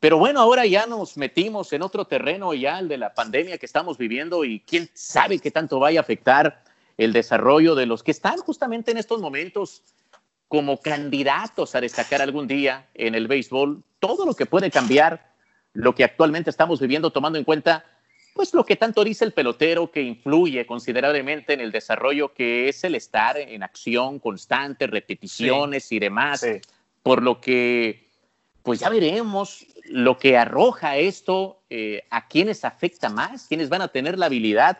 Pero 0.00 0.18
bueno, 0.18 0.40
ahora 0.40 0.66
ya 0.66 0.86
nos 0.86 1.16
metimos 1.16 1.72
en 1.72 1.82
otro 1.82 2.06
terreno, 2.06 2.52
ya 2.52 2.78
el 2.78 2.88
de 2.88 2.98
la 2.98 3.14
pandemia 3.14 3.56
que 3.56 3.66
estamos 3.66 3.96
viviendo 3.96 4.44
y 4.44 4.60
quién 4.60 4.90
sabe 4.92 5.38
qué 5.38 5.50
tanto 5.50 5.78
vaya 5.78 6.00
a 6.00 6.02
afectar 6.02 6.62
el 6.96 7.12
desarrollo 7.12 7.74
de 7.74 7.86
los 7.86 8.02
que 8.02 8.10
están 8.10 8.38
justamente 8.38 8.90
en 8.90 8.98
estos 8.98 9.20
momentos 9.20 9.82
como 10.48 10.80
candidatos 10.80 11.74
a 11.74 11.80
destacar 11.80 12.22
algún 12.22 12.46
día 12.46 12.86
en 12.94 13.14
el 13.14 13.26
béisbol, 13.26 13.82
todo 13.98 14.24
lo 14.26 14.34
que 14.34 14.46
puede 14.46 14.70
cambiar, 14.70 15.32
lo 15.72 15.94
que 15.94 16.04
actualmente 16.04 16.50
estamos 16.50 16.80
viviendo, 16.80 17.10
tomando 17.10 17.38
en 17.38 17.44
cuenta, 17.44 17.84
pues 18.34 18.52
lo 18.54 18.64
que 18.64 18.76
tanto 18.76 19.02
dice 19.04 19.24
el 19.24 19.32
pelotero 19.32 19.90
que 19.90 20.02
influye 20.02 20.66
considerablemente 20.66 21.52
en 21.52 21.60
el 21.60 21.72
desarrollo, 21.72 22.34
que 22.34 22.68
es 22.68 22.84
el 22.84 22.94
estar 22.94 23.36
en 23.38 23.62
acción 23.62 24.18
constante, 24.18 24.86
repeticiones 24.86 25.90
y 25.92 25.98
demás, 25.98 26.46
por 27.02 27.22
lo 27.22 27.40
que, 27.40 28.08
pues 28.62 28.80
ya 28.80 28.88
veremos 28.88 29.66
lo 29.84 30.18
que 30.18 30.36
arroja 30.36 30.96
esto, 30.96 31.62
eh, 31.70 32.04
a 32.10 32.28
quienes 32.28 32.64
afecta 32.64 33.08
más, 33.08 33.46
quienes 33.46 33.68
van 33.68 33.82
a 33.82 33.88
tener 33.88 34.18
la 34.18 34.26
habilidad 34.26 34.78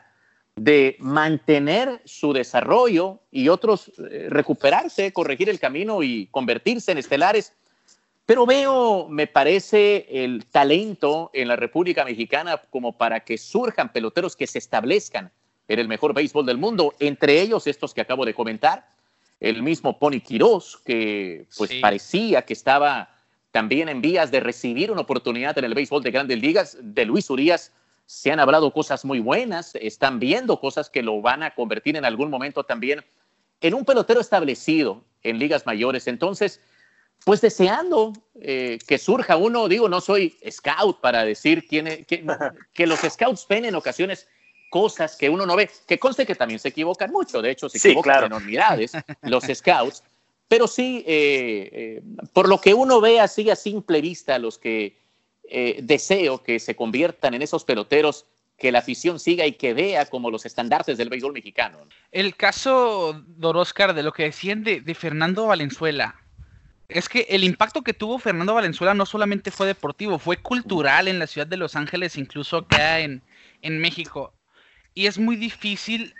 de 0.56 0.96
mantener 1.00 2.00
su 2.04 2.32
desarrollo 2.32 3.20
y 3.30 3.48
otros 3.48 3.92
eh, 3.98 4.28
recuperarse, 4.30 5.12
corregir 5.12 5.48
el 5.48 5.58
camino 5.58 6.02
y 6.02 6.26
convertirse 6.26 6.92
en 6.92 6.98
estelares. 6.98 7.52
Pero 8.24 8.46
veo, 8.46 9.08
me 9.08 9.26
parece, 9.26 10.06
el 10.08 10.46
talento 10.46 11.30
en 11.34 11.48
la 11.48 11.56
República 11.56 12.04
Mexicana 12.04 12.62
como 12.70 12.96
para 12.96 13.20
que 13.20 13.36
surjan 13.36 13.92
peloteros 13.92 14.36
que 14.36 14.46
se 14.46 14.58
establezcan 14.58 15.30
en 15.68 15.78
el 15.78 15.88
mejor 15.88 16.14
béisbol 16.14 16.46
del 16.46 16.58
mundo, 16.58 16.94
entre 17.00 17.40
ellos 17.40 17.66
estos 17.66 17.92
que 17.92 18.00
acabo 18.00 18.24
de 18.24 18.34
comentar, 18.34 18.86
el 19.40 19.62
mismo 19.62 19.98
Pony 19.98 20.20
Quirós, 20.20 20.78
que 20.84 21.46
pues 21.56 21.70
parecía 21.80 22.42
que 22.42 22.52
estaba 22.52 23.10
también 23.50 23.88
en 23.88 24.00
vías 24.00 24.30
de 24.30 24.40
recibir 24.40 24.90
una 24.90 25.02
oportunidad 25.02 25.56
en 25.58 25.64
el 25.64 25.74
béisbol 25.74 26.02
de 26.02 26.10
grandes 26.10 26.40
ligas, 26.40 26.78
de 26.80 27.04
Luis 27.04 27.28
Urias, 27.28 27.72
se 28.06 28.30
han 28.30 28.40
hablado 28.40 28.72
cosas 28.72 29.04
muy 29.04 29.20
buenas, 29.20 29.74
están 29.76 30.18
viendo 30.18 30.60
cosas 30.60 30.90
que 30.90 31.02
lo 31.02 31.20
van 31.20 31.42
a 31.42 31.54
convertir 31.54 31.96
en 31.96 32.04
algún 32.04 32.30
momento 32.30 32.64
también 32.64 33.04
en 33.60 33.74
un 33.74 33.84
pelotero 33.84 34.20
establecido 34.20 35.02
en 35.22 35.38
ligas 35.38 35.64
mayores. 35.64 36.06
Entonces, 36.06 36.60
pues 37.24 37.40
deseando 37.40 38.12
eh, 38.40 38.78
que 38.86 38.98
surja 38.98 39.36
uno, 39.36 39.68
digo, 39.68 39.88
no 39.88 40.00
soy 40.00 40.36
scout 40.50 41.00
para 41.00 41.24
decir 41.24 41.66
quién 41.66 42.04
que, 42.04 42.26
que, 42.74 42.86
los 42.86 43.00
scouts 43.00 43.46
ven 43.48 43.64
en 43.64 43.74
ocasiones 43.74 44.28
cosas 44.70 45.16
que 45.16 45.30
uno 45.30 45.46
no 45.46 45.56
ve, 45.56 45.70
que 45.86 45.98
conste 45.98 46.26
que 46.26 46.34
también 46.34 46.58
se 46.58 46.68
equivocan 46.68 47.10
mucho, 47.10 47.40
de 47.40 47.52
hecho 47.52 47.68
se 47.68 47.78
equivocan 47.78 48.24
enormidades 48.24 48.92
los 49.22 49.44
scouts, 49.44 50.02
pero 50.48 50.66
sí, 50.66 51.04
eh, 51.06 51.70
eh, 51.72 52.02
por 52.32 52.48
lo 52.48 52.60
que 52.60 52.74
uno 52.74 53.00
ve 53.00 53.20
así 53.20 53.48
a 53.50 53.56
simple 53.56 54.00
vista, 54.00 54.38
los 54.38 54.58
que 54.58 55.03
eh, 55.48 55.80
deseo 55.82 56.42
que 56.42 56.58
se 56.58 56.74
conviertan 56.74 57.34
en 57.34 57.42
esos 57.42 57.64
peloteros 57.64 58.26
que 58.56 58.72
la 58.72 58.78
afición 58.78 59.18
siga 59.18 59.46
y 59.46 59.52
que 59.52 59.74
vea 59.74 60.06
como 60.06 60.30
los 60.30 60.46
estandartes 60.46 60.96
del 60.96 61.08
béisbol 61.08 61.32
mexicano. 61.32 61.78
El 62.12 62.36
caso, 62.36 63.22
Don 63.26 63.56
Oscar, 63.56 63.94
de 63.94 64.02
lo 64.02 64.12
que 64.12 64.24
decían 64.24 64.62
de, 64.62 64.94
Fernando 64.94 65.46
Valenzuela, 65.46 66.20
es 66.88 67.08
que 67.08 67.26
el 67.30 67.44
impacto 67.44 67.82
que 67.82 67.94
tuvo 67.94 68.18
Fernando 68.18 68.54
Valenzuela 68.54 68.94
no 68.94 69.06
solamente 69.06 69.50
fue 69.50 69.66
deportivo, 69.66 70.18
fue 70.18 70.36
cultural 70.36 71.08
en 71.08 71.18
la 71.18 71.26
ciudad 71.26 71.46
de 71.46 71.56
Los 71.56 71.76
Ángeles, 71.76 72.16
incluso 72.16 72.58
acá 72.58 73.00
en, 73.00 73.22
en 73.62 73.78
México. 73.78 74.32
Y 74.94 75.06
es 75.06 75.18
muy 75.18 75.36
difícil 75.36 76.14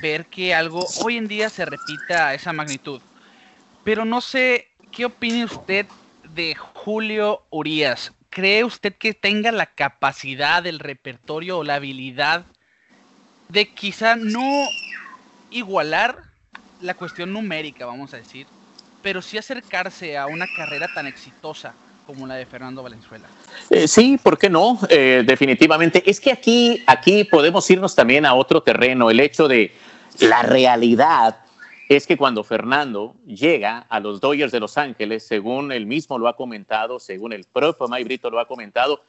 ver 0.00 0.26
que 0.26 0.54
algo 0.54 0.86
hoy 1.02 1.16
en 1.16 1.26
día 1.26 1.48
se 1.48 1.64
repita 1.64 2.28
a 2.28 2.34
esa 2.34 2.52
magnitud. 2.52 3.00
Pero 3.82 4.04
no 4.04 4.20
sé 4.20 4.68
qué 4.92 5.06
opina 5.06 5.44
usted 5.44 5.86
de 6.34 6.54
Julio 6.54 7.42
Urias. 7.50 8.12
¿Cree 8.30 8.64
usted 8.64 8.94
que 8.94 9.12
tenga 9.12 9.52
la 9.52 9.66
capacidad, 9.66 10.66
el 10.66 10.78
repertorio 10.78 11.58
o 11.58 11.64
la 11.64 11.74
habilidad 11.74 12.44
de 13.48 13.68
quizá 13.68 14.16
no 14.16 14.68
igualar 15.50 16.16
la 16.80 16.94
cuestión 16.94 17.32
numérica, 17.32 17.84
vamos 17.84 18.14
a 18.14 18.16
decir, 18.16 18.46
pero 19.02 19.20
sí 19.20 19.36
acercarse 19.36 20.16
a 20.16 20.26
una 20.26 20.46
carrera 20.56 20.88
tan 20.94 21.06
exitosa 21.06 21.74
como 22.06 22.26
la 22.26 22.34
de 22.34 22.46
Fernando 22.46 22.82
Valenzuela. 22.82 23.26
Eh, 23.68 23.86
sí, 23.86 24.18
¿por 24.22 24.38
qué 24.38 24.50
no? 24.50 24.78
Eh, 24.88 25.22
definitivamente. 25.24 26.02
Es 26.08 26.20
que 26.20 26.32
aquí, 26.32 26.82
aquí 26.86 27.24
podemos 27.24 27.68
irnos 27.70 27.94
también 27.94 28.26
a 28.26 28.34
otro 28.34 28.62
terreno, 28.62 29.10
el 29.10 29.20
hecho 29.20 29.46
de 29.46 29.72
la 30.20 30.42
realidad 30.42 31.36
es 31.90 32.06
que 32.06 32.16
cuando 32.16 32.44
Fernando 32.44 33.16
llega 33.26 33.80
a 33.88 33.98
los 33.98 34.20
Dodgers 34.20 34.52
de 34.52 34.60
Los 34.60 34.78
Ángeles, 34.78 35.26
según 35.26 35.72
él 35.72 35.86
mismo 35.86 36.20
lo 36.20 36.28
ha 36.28 36.36
comentado, 36.36 37.00
según 37.00 37.32
el 37.32 37.42
propio 37.46 37.88
Mike 37.88 38.04
Brito 38.04 38.30
lo 38.30 38.38
ha 38.38 38.46
comentado, 38.46 39.02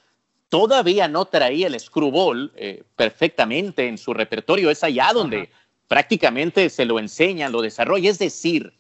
todavía 0.50 1.08
no 1.08 1.26
traía 1.26 1.68
el 1.68 1.80
screwball 1.80 2.52
eh, 2.56 2.84
perfectamente 2.96 3.88
en 3.88 4.00
su 4.00 4.16
repertorio. 4.16 4.72
Es 4.72 4.84
allá 4.84 5.12
donde 5.14 5.52
prácticamente 5.88 6.72
se 6.72 6.86
lo 6.86 6.98
enseñan, 6.98 7.52
lo 7.52 7.62
desarrolla. 7.62 8.10
Es 8.10 8.18
decir, 8.18 8.74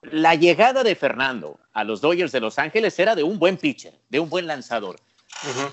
la 0.00 0.34
llegada 0.34 0.82
de 0.82 0.94
Fernando 0.94 1.60
a 1.74 1.84
los 1.84 2.00
Dodgers 2.00 2.32
de 2.32 2.40
Los 2.40 2.58
Ángeles 2.58 2.98
era 2.98 3.14
de 3.14 3.24
un 3.24 3.38
buen 3.38 3.58
pitcher, 3.58 3.92
de 4.08 4.20
un 4.20 4.30
buen 4.30 4.46
lanzador, 4.46 4.96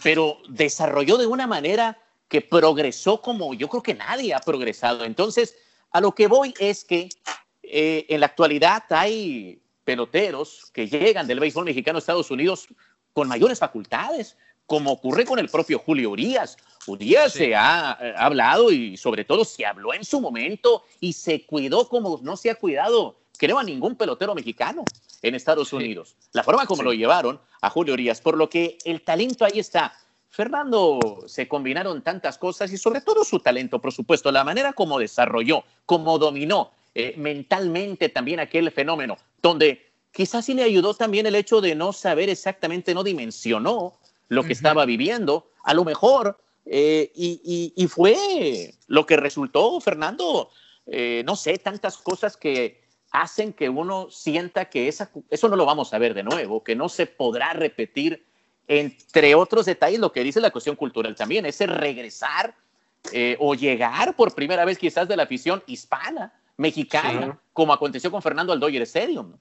pero 0.03 0.39
desarrolló 0.49 1.15
de 1.15 1.27
una 1.27 1.47
manera 1.47 1.97
que 2.27 2.41
progresó 2.41 3.21
como 3.21 3.53
yo 3.53 3.69
creo 3.69 3.81
que 3.81 3.93
nadie 3.93 4.33
ha 4.33 4.41
progresado. 4.41 5.05
Entonces, 5.05 5.55
a 5.91 6.01
lo 6.01 6.11
que 6.11 6.27
voy 6.27 6.53
es 6.59 6.83
que 6.83 7.07
eh, 7.69 8.05
en 8.09 8.19
la 8.19 8.27
actualidad 8.27 8.83
hay 8.89 9.61
peloteros 9.83 10.71
que 10.73 10.87
llegan 10.87 11.27
del 11.27 11.39
béisbol 11.39 11.65
mexicano 11.65 11.97
a 11.97 11.99
Estados 11.99 12.31
Unidos 12.31 12.67
con 13.13 13.27
mayores 13.27 13.59
facultades, 13.59 14.37
como 14.65 14.91
ocurre 14.91 15.25
con 15.25 15.39
el 15.39 15.47
propio 15.47 15.79
Julio 15.79 16.09
Urias. 16.09 16.57
Urias 16.87 17.33
se 17.33 17.55
ha, 17.55 17.97
eh, 18.01 18.13
hablado 18.17 18.71
y 18.71 18.97
sobre 18.97 19.23
todo 19.23 19.45
se 19.45 19.65
habló 19.65 19.93
en 19.93 20.03
su 20.03 20.19
momento 20.19 20.83
y 20.99 21.13
se 21.13 21.45
cuidó 21.45 21.87
como 21.87 22.19
no 22.23 22.35
se 22.35 22.49
ha 22.49 22.55
cuidado, 22.55 23.15
creo, 23.37 23.59
a 23.59 23.63
ningún 23.63 23.95
pelotero 23.95 24.35
mexicano 24.35 24.83
en 25.21 25.35
Estados 25.35 25.71
Unidos. 25.71 26.15
La 26.33 26.43
forma 26.43 26.65
como 26.65 26.83
lo 26.83 26.93
llevaron 26.93 27.39
a 27.61 27.69
Julio 27.69 27.93
Urias, 27.93 28.21
por 28.21 28.37
lo 28.37 28.49
que 28.49 28.77
el 28.85 29.01
talento 29.01 29.45
ahí 29.45 29.59
está. 29.59 29.93
Fernando 30.29 31.23
se 31.27 31.47
combinaron 31.47 32.01
tantas 32.01 32.37
cosas 32.37 32.71
y 32.73 32.77
sobre 32.77 32.99
todo 32.99 33.23
su 33.23 33.39
talento, 33.39 33.79
por 33.79 33.93
supuesto, 33.93 34.31
la 34.31 34.43
manera 34.43 34.73
como 34.73 34.99
desarrolló, 34.99 35.63
como 35.85 36.17
dominó 36.17 36.71
eh, 36.97 37.13
mentalmente 37.17 38.07
también 38.07 38.39
aquel 38.39 38.71
fenómeno, 38.71 39.17
donde 39.41 39.91
quizás 40.11 40.45
sí 40.45 40.53
le 40.53 40.63
ayudó 40.63 40.93
también 40.93 41.25
el 41.25 41.35
hecho 41.35 41.59
de 41.59 41.75
no 41.75 41.91
saber 41.91 42.29
exactamente, 42.29 42.93
no 42.93 43.03
dimensionó 43.03 43.99
lo 44.29 44.45
que 44.45 44.53
estaba 44.53 44.85
viviendo, 44.85 45.51
a 45.65 45.73
lo 45.73 45.83
mejor, 45.83 46.39
eh, 46.65 47.11
y, 47.13 47.87
fue 47.89 48.73
lo 48.87 49.05
que 49.05 49.17
resultó, 49.17 49.77
Fernando, 49.81 50.51
eh, 50.85 51.21
no 51.25 51.35
sé, 51.35 51.57
tantas 51.57 51.97
cosas 51.97 52.37
que 52.37 52.81
hacen 53.11 53.51
que 53.51 53.67
uno 53.67 54.09
sienta 54.09 54.69
que 54.69 54.87
esa, 54.87 55.11
eso 55.29 55.49
no 55.49 55.57
lo 55.57 55.65
vamos 55.65 55.93
a 55.93 55.97
ver 55.97 56.13
de 56.13 56.23
nuevo, 56.23 56.63
que 56.63 56.77
no 56.77 56.87
se 56.87 57.07
podrá 57.07 57.51
repetir, 57.51 58.25
entre 58.69 59.35
otros 59.35 59.65
detalles, 59.65 59.99
lo 59.99 60.13
que 60.13 60.23
dice 60.23 60.39
la 60.39 60.51
cuestión 60.51 60.77
cultural 60.77 61.13
también, 61.13 61.45
ese 61.45 61.67
regresar 61.67 62.55
o 63.37 63.53
llegar 63.53 64.15
por 64.15 64.33
primera 64.33 64.63
vez 64.63 64.77
quizás 64.77 65.09
de 65.09 65.17
la 65.17 65.23
afición 65.23 65.61
hispana 65.67 66.33
mexicana, 66.57 67.39
como 67.53 67.73
aconteció 67.73 68.11
con 68.11 68.21
Fernando 68.21 68.53
al 68.53 68.59
Dodger 68.59 68.81
Stadium. 68.83 69.37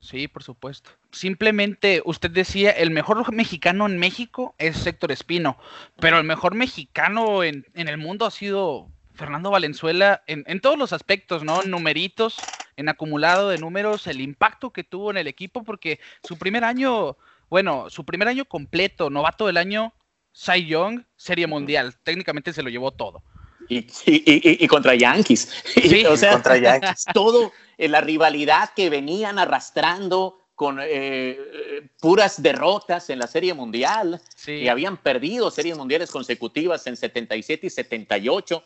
Sí, 0.00 0.28
por 0.28 0.42
supuesto. 0.42 0.90
Simplemente 1.12 2.02
usted 2.04 2.30
decía, 2.30 2.70
el 2.70 2.90
mejor 2.90 3.32
mexicano 3.32 3.86
en 3.86 3.98
México 3.98 4.54
es 4.58 4.86
Héctor 4.86 5.12
Espino, 5.12 5.58
pero 6.00 6.18
el 6.18 6.24
mejor 6.24 6.54
mexicano 6.54 7.44
en, 7.44 7.66
el 7.74 7.98
mundo 7.98 8.24
ha 8.24 8.30
sido 8.30 8.88
Fernando 9.14 9.50
Valenzuela 9.50 10.22
en, 10.26 10.60
todos 10.60 10.78
los 10.78 10.94
aspectos, 10.94 11.44
¿no? 11.44 11.62
En 11.62 11.70
numeritos, 11.70 12.36
en 12.76 12.88
acumulado 12.88 13.50
de 13.50 13.58
números, 13.58 14.06
el 14.06 14.22
impacto 14.22 14.70
que 14.70 14.84
tuvo 14.84 15.10
en 15.10 15.18
el 15.18 15.26
equipo, 15.26 15.64
porque 15.64 16.00
su 16.24 16.38
primer 16.38 16.64
año, 16.64 17.18
bueno, 17.50 17.90
su 17.90 18.04
primer 18.06 18.28
año 18.28 18.46
completo, 18.46 19.10
novato 19.10 19.46
del 19.46 19.58
año, 19.58 19.92
Cy 20.32 20.64
Young, 20.64 21.04
Serie 21.16 21.46
Mundial, 21.46 21.96
técnicamente 22.02 22.54
se 22.54 22.62
lo 22.62 22.70
llevó 22.70 22.92
todo. 22.92 23.22
Y, 23.70 24.66
contra 24.66 24.94
Yankees. 24.94 25.48
o 26.10 26.16
sea, 26.16 26.32
contra 26.32 26.58
Yankees. 26.58 27.04
Todo 27.14 27.52
en 27.78 27.92
la 27.92 28.00
rivalidad 28.00 28.70
que 28.74 28.90
venían 28.90 29.38
arrastrando 29.38 30.40
con 30.54 30.78
eh, 30.82 31.38
puras 32.00 32.42
derrotas 32.42 33.08
en 33.08 33.18
la 33.18 33.26
Serie 33.26 33.54
Mundial 33.54 34.20
y 34.46 34.68
habían 34.68 34.98
perdido 34.98 35.50
series 35.50 35.78
mundiales 35.78 36.10
consecutivas 36.10 36.86
en 36.86 36.98
77 36.98 37.66
y 37.66 37.70
78. 37.70 38.62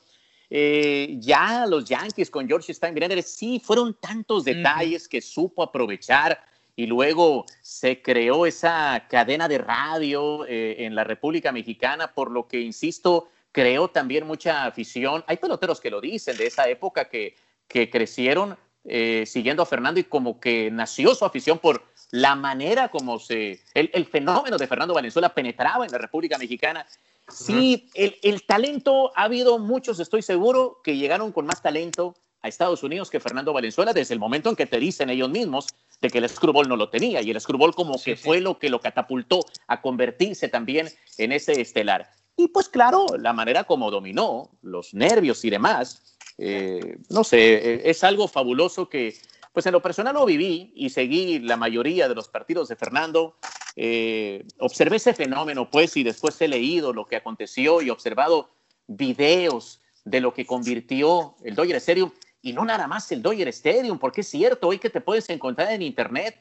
Eh, 0.50 1.16
ya 1.20 1.66
los 1.66 1.84
Yankees 1.84 2.30
con 2.30 2.48
George 2.48 2.74
Steinbrenner, 2.74 3.22
sí, 3.22 3.62
fueron 3.64 3.94
tantos 3.94 4.44
detalles 4.44 5.06
que 5.06 5.20
supo 5.20 5.62
aprovechar 5.62 6.42
y 6.76 6.86
luego 6.86 7.46
se 7.62 8.02
creó 8.02 8.46
esa 8.46 9.06
cadena 9.08 9.46
de 9.46 9.58
radio 9.58 10.44
eh, 10.46 10.84
en 10.84 10.94
la 10.94 11.04
República 11.04 11.52
Mexicana, 11.52 12.12
por 12.12 12.30
lo 12.30 12.48
que, 12.48 12.60
insisto, 12.60 13.28
creó 13.54 13.86
también 13.86 14.26
mucha 14.26 14.66
afición. 14.66 15.22
Hay 15.28 15.36
peloteros 15.36 15.80
que 15.80 15.88
lo 15.88 16.00
dicen 16.00 16.36
de 16.36 16.48
esa 16.48 16.68
época 16.68 17.08
que, 17.08 17.36
que 17.68 17.88
crecieron 17.88 18.58
eh, 18.84 19.24
siguiendo 19.26 19.62
a 19.62 19.66
Fernando 19.66 20.00
y 20.00 20.04
como 20.04 20.40
que 20.40 20.72
nació 20.72 21.14
su 21.14 21.24
afición 21.24 21.60
por 21.60 21.84
la 22.10 22.34
manera 22.34 22.88
como 22.88 23.20
se, 23.20 23.60
el, 23.72 24.06
fenómeno 24.06 24.58
de 24.58 24.66
Fernando 24.66 24.92
Valenzuela 24.92 25.32
penetraba 25.32 25.86
en 25.86 25.92
la 25.92 25.98
República 25.98 26.36
Mexicana. 26.36 26.84
Sí, 27.28 27.88
el, 27.94 28.18
el, 28.22 28.44
talento, 28.44 29.12
ha 29.14 29.22
habido 29.22 29.60
muchos, 29.60 30.00
estoy 30.00 30.22
seguro, 30.22 30.80
que 30.82 30.96
llegaron 30.96 31.30
con 31.30 31.46
más 31.46 31.62
talento 31.62 32.16
a 32.42 32.48
Estados 32.48 32.82
Unidos 32.82 33.08
que 33.08 33.20
Fernando 33.20 33.52
Valenzuela 33.52 33.92
desde 33.92 34.14
el 34.14 34.20
momento 34.20 34.50
en 34.50 34.56
que 34.56 34.66
te 34.66 34.80
dicen 34.80 35.10
ellos 35.10 35.30
mismos 35.30 35.68
de 36.00 36.10
que 36.10 36.18
el 36.18 36.28
screwball 36.28 36.68
no 36.68 36.76
lo 36.76 36.90
tenía 36.90 37.22
y 37.22 37.30
el 37.30 37.40
screwball 37.40 37.74
como 37.74 38.02
que 38.02 38.16
fue 38.16 38.40
lo 38.40 38.58
que 38.58 38.68
lo 38.68 38.80
catapultó 38.80 39.40
a 39.68 39.80
convertirse 39.80 40.48
también 40.48 40.88
en 41.18 41.30
ese 41.30 41.60
estelar. 41.60 42.10
Y 42.36 42.48
pues 42.48 42.68
claro, 42.68 43.06
la 43.18 43.32
manera 43.32 43.64
como 43.64 43.90
dominó, 43.90 44.50
los 44.62 44.92
nervios 44.94 45.44
y 45.44 45.50
demás, 45.50 46.16
eh, 46.38 46.98
no 47.10 47.22
sé, 47.22 47.54
eh, 47.54 47.82
es 47.84 48.02
algo 48.02 48.26
fabuloso 48.26 48.88
que 48.88 49.16
pues 49.52 49.66
en 49.66 49.72
lo 49.72 49.80
personal 49.80 50.14
lo 50.14 50.26
viví 50.26 50.72
y 50.74 50.90
seguí 50.90 51.38
la 51.38 51.56
mayoría 51.56 52.08
de 52.08 52.16
los 52.16 52.28
partidos 52.28 52.68
de 52.68 52.74
Fernando. 52.74 53.36
Eh, 53.76 54.44
observé 54.58 54.96
ese 54.96 55.14
fenómeno, 55.14 55.70
pues, 55.70 55.96
y 55.96 56.02
después 56.02 56.40
he 56.40 56.48
leído 56.48 56.92
lo 56.92 57.06
que 57.06 57.14
aconteció 57.14 57.80
y 57.80 57.88
observado 57.88 58.50
videos 58.88 59.80
de 60.04 60.20
lo 60.20 60.34
que 60.34 60.44
convirtió 60.44 61.36
el 61.44 61.54
Dodger 61.54 61.76
Stadium 61.76 62.10
y 62.42 62.52
no 62.52 62.64
nada 62.64 62.88
más 62.88 63.10
el 63.12 63.22
Dodger 63.22 63.46
Stadium, 63.48 63.98
porque 64.00 64.22
es 64.22 64.28
cierto, 64.28 64.66
hoy 64.68 64.80
que 64.80 64.90
te 64.90 65.00
puedes 65.00 65.30
encontrar 65.30 65.70
en 65.70 65.82
internet 65.82 66.36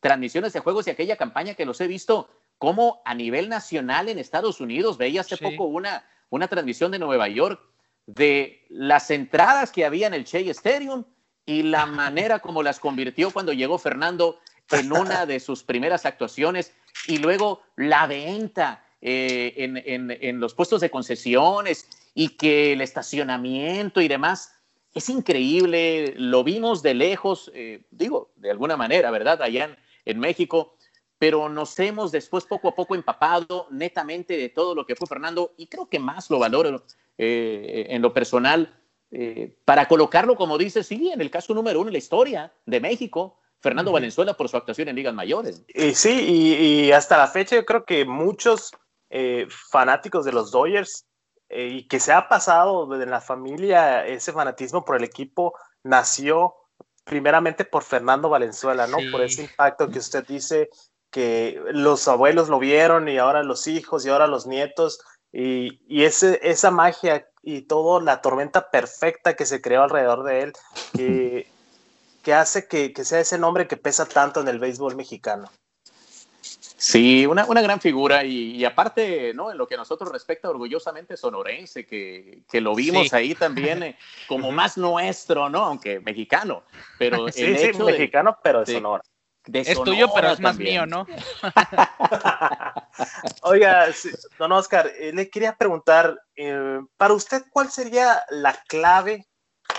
transmisiones 0.00 0.52
de 0.52 0.60
juegos 0.60 0.86
y 0.86 0.90
aquella 0.90 1.16
campaña 1.16 1.54
que 1.54 1.64
los 1.64 1.80
he 1.80 1.86
visto, 1.86 2.28
como 2.58 3.02
a 3.04 3.14
nivel 3.14 3.48
nacional 3.48 4.08
en 4.08 4.18
Estados 4.18 4.60
Unidos, 4.60 4.98
veía 4.98 5.22
hace 5.22 5.36
poco 5.36 5.64
una, 5.64 6.04
una 6.30 6.48
transmisión 6.48 6.90
de 6.90 6.98
Nueva 6.98 7.28
York 7.28 7.60
de 8.06 8.66
las 8.68 9.10
entradas 9.10 9.70
que 9.70 9.84
había 9.84 10.06
en 10.06 10.14
el 10.14 10.24
Shea 10.24 10.50
Stadium 10.50 11.04
y 11.46 11.62
la 11.62 11.86
manera 11.86 12.40
como 12.40 12.62
las 12.62 12.80
convirtió 12.80 13.30
cuando 13.30 13.52
llegó 13.52 13.78
Fernando 13.78 14.40
en 14.70 14.92
una 14.92 15.24
de 15.24 15.40
sus 15.40 15.62
primeras 15.62 16.04
actuaciones 16.04 16.74
y 17.06 17.18
luego 17.18 17.62
la 17.76 18.06
venta 18.06 18.84
eh, 19.00 19.54
en, 19.56 19.76
en, 19.76 20.10
en 20.20 20.40
los 20.40 20.54
puestos 20.54 20.80
de 20.80 20.90
concesiones 20.90 21.88
y 22.14 22.30
que 22.30 22.72
el 22.72 22.80
estacionamiento 22.80 24.00
y 24.00 24.08
demás 24.08 24.58
es 24.94 25.08
increíble, 25.08 26.14
lo 26.16 26.44
vimos 26.44 26.82
de 26.82 26.94
lejos, 26.94 27.50
eh, 27.54 27.82
digo, 27.90 28.32
de 28.36 28.50
alguna 28.50 28.76
manera, 28.76 29.10
¿verdad? 29.10 29.42
Allá 29.42 29.76
en, 30.04 30.18
México, 30.18 30.76
pero 31.18 31.48
nos 31.48 31.78
hemos 31.78 32.12
después 32.12 32.44
poco 32.44 32.68
a 32.68 32.74
poco 32.74 32.94
empapado 32.94 33.66
netamente 33.70 34.36
de 34.36 34.48
todo 34.48 34.74
lo 34.74 34.86
que 34.86 34.96
fue 34.96 35.06
Fernando 35.06 35.52
y 35.56 35.66
creo 35.66 35.88
que 35.88 35.98
más 35.98 36.30
lo 36.30 36.38
valoro 36.38 36.84
eh, 37.16 37.86
en 37.90 38.02
lo 38.02 38.12
personal 38.12 38.74
eh, 39.10 39.56
para 39.64 39.88
colocarlo, 39.88 40.36
como 40.36 40.58
dice, 40.58 40.84
sí, 40.84 41.10
en 41.10 41.20
el 41.20 41.30
caso 41.30 41.54
número 41.54 41.80
uno 41.80 41.88
en 41.88 41.94
la 41.94 41.98
historia 41.98 42.52
de 42.66 42.80
México, 42.80 43.38
Fernando 43.60 43.90
Valenzuela 43.90 44.34
por 44.34 44.48
su 44.48 44.56
actuación 44.56 44.88
en 44.88 44.96
ligas 44.96 45.14
mayores. 45.14 45.64
Y 45.68 45.94
sí, 45.94 46.10
y, 46.10 46.92
hasta 46.92 47.16
la 47.16 47.26
fecha 47.26 47.56
yo 47.56 47.64
creo 47.64 47.84
que 47.84 48.04
muchos 48.04 48.72
fanáticos 49.70 50.26
de 50.26 50.32
los 50.32 50.50
Dodgers 50.50 51.08
eh, 51.50 51.68
y 51.68 51.88
que 51.88 51.98
se 51.98 52.12
ha 52.12 52.28
pasado 52.28 52.94
en 53.00 53.10
la 53.10 53.22
familia 53.22 54.06
ese 54.06 54.32
fanatismo 54.32 54.84
por 54.84 54.96
el 54.96 55.04
equipo 55.04 55.54
nació 55.82 56.54
primeramente 57.04 57.64
por 57.64 57.82
Fernando 57.82 58.28
Valenzuela, 58.28 58.86
¿no? 58.86 58.98
Por 59.10 59.22
ese 59.22 59.44
impacto 59.44 59.88
que 59.88 59.98
usted 59.98 60.26
dice 60.26 60.68
que 61.10 61.60
los 61.72 62.06
abuelos 62.08 62.48
lo 62.48 62.58
vieron 62.58 63.08
y 63.08 63.18
ahora 63.18 63.42
los 63.42 63.66
hijos 63.66 64.04
y 64.04 64.10
ahora 64.10 64.26
los 64.26 64.46
nietos 64.46 65.00
y, 65.32 65.80
y 65.88 66.04
ese, 66.04 66.38
esa 66.42 66.70
magia 66.70 67.28
y 67.42 67.62
toda 67.62 68.02
la 68.02 68.20
tormenta 68.20 68.70
perfecta 68.70 69.36
que 69.36 69.46
se 69.46 69.60
creó 69.60 69.82
alrededor 69.82 70.24
de 70.24 70.42
él 70.42 70.52
que, 70.94 71.50
que 72.22 72.34
hace 72.34 72.68
que, 72.68 72.92
que 72.92 73.04
sea 73.04 73.20
ese 73.20 73.38
nombre 73.38 73.66
que 73.66 73.76
pesa 73.76 74.06
tanto 74.06 74.40
en 74.40 74.48
el 74.48 74.58
béisbol 74.58 74.96
mexicano. 74.96 75.50
Sí, 76.80 77.26
una, 77.26 77.44
una 77.46 77.60
gran 77.60 77.80
figura 77.80 78.24
y, 78.24 78.64
aparte, 78.64 79.34
¿no? 79.34 79.50
En 79.50 79.58
lo 79.58 79.66
que 79.66 79.74
a 79.74 79.78
nosotros 79.78 80.12
respecta, 80.12 80.48
orgullosamente 80.48 81.16
sonorense, 81.16 81.84
que, 81.84 82.42
que 82.48 82.60
lo 82.60 82.72
vimos 82.72 83.12
ahí 83.12 83.34
también 83.34 83.82
eh, 83.82 83.98
como 84.28 84.52
más 84.52 84.78
nuestro, 84.78 85.48
¿no? 85.48 85.64
Aunque 85.64 85.98
mexicano, 85.98 86.62
pero 86.96 87.28
sí, 87.32 87.56
sí, 87.58 87.82
mexicano, 87.82 88.38
pero 88.44 88.64
de, 88.64 88.74
Sonora. 88.74 89.02
Es 89.52 89.82
tuyo, 89.82 90.08
pero 90.14 90.30
es 90.30 90.40
más 90.40 90.56
mío, 90.56 90.86
¿no? 90.86 91.06
Oiga, 93.42 93.86
don 94.38 94.52
Oscar, 94.52 94.90
eh, 94.98 95.12
le 95.12 95.30
quería 95.30 95.56
preguntar, 95.56 96.18
eh, 96.36 96.80
para 96.96 97.14
usted, 97.14 97.44
¿cuál 97.50 97.70
sería 97.70 98.22
la 98.30 98.54
clave 98.68 99.26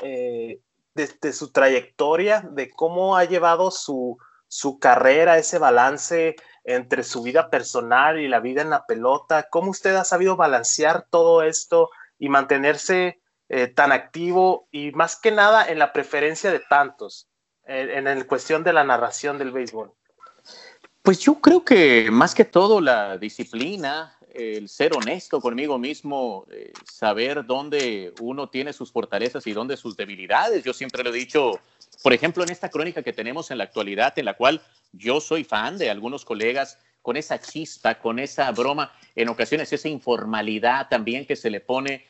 de, 0.02 0.62
de, 0.94 1.34
su 1.34 1.52
trayectoria, 1.52 2.48
de 2.52 2.70
cómo 2.70 3.18
ha 3.18 3.26
llevado 3.26 3.72
su, 3.72 4.18
su 4.48 4.80
carrera, 4.80 5.38
ese 5.38 5.60
balance 5.60 6.36
entre 6.64 7.04
su 7.04 7.22
vida 7.22 7.50
personal 7.50 8.20
y 8.20 8.28
la 8.28 8.40
vida 8.40 8.62
en 8.62 8.72
la 8.72 8.86
pelota. 8.86 9.48
¿Cómo 9.50 9.72
usted 9.72 9.96
ha 9.96 10.04
sabido 10.04 10.36
balancear 10.36 11.06
todo 11.10 11.44
esto 11.44 11.90
y 12.18 12.30
mantenerse 12.30 13.22
eh, 13.48 13.68
tan 13.68 13.92
activo 13.92 14.68
y 14.72 14.92
más 14.92 15.20
que 15.20 15.32
nada 15.32 15.68
en 15.68 15.80
la 15.80 15.94
preferencia 15.94 16.52
de 16.52 16.62
tantos, 16.70 17.29
en, 17.70 18.08
en 18.08 18.24
cuestión 18.26 18.64
de 18.64 18.74
la 18.74 18.84
narración 18.84 19.38
del 19.38 19.52
béisbol? 19.52 19.92
Pues 21.02 21.20
yo 21.20 21.36
creo 21.36 21.64
que 21.64 22.10
más 22.12 22.36
que 22.36 22.46
todo 22.46 22.82
la 22.82 23.18
disciplina, 23.18 24.18
el 24.34 24.70
ser 24.70 24.94
honesto 24.96 25.42
conmigo 25.42 25.78
mismo, 25.78 26.46
eh, 26.52 26.72
saber 26.92 27.46
dónde 27.46 28.14
uno 28.20 28.50
tiene 28.50 28.74
sus 28.74 28.92
fortalezas 28.92 29.46
y 29.48 29.54
dónde 29.54 29.78
sus 29.78 29.96
debilidades. 29.96 30.64
Yo 30.64 30.74
siempre 30.74 31.04
lo 31.04 31.10
he 31.10 31.14
dicho, 31.14 31.60
por 32.04 32.14
ejemplo, 32.14 32.44
en 32.44 32.52
esta 32.52 32.70
crónica 32.70 33.02
que 33.02 33.14
tenemos 33.14 33.50
en 33.52 33.58
la 33.58 33.64
actualidad, 33.64 34.18
en 34.18 34.26
la 34.26 34.36
cual 34.36 34.62
yo 34.92 35.22
soy 35.22 35.44
fan 35.44 35.78
de 35.78 35.90
algunos 35.90 36.26
colegas 36.26 36.78
con 37.02 37.18
esa 37.18 37.40
chispa, 37.40 37.96
con 37.96 38.20
esa 38.20 38.52
broma, 38.52 38.92
en 39.16 39.30
ocasiones 39.30 39.72
esa 39.72 39.88
informalidad 39.88 40.90
también 40.90 41.26
que 41.26 41.36
se 41.36 41.50
le 41.50 41.60
pone. 41.62 42.06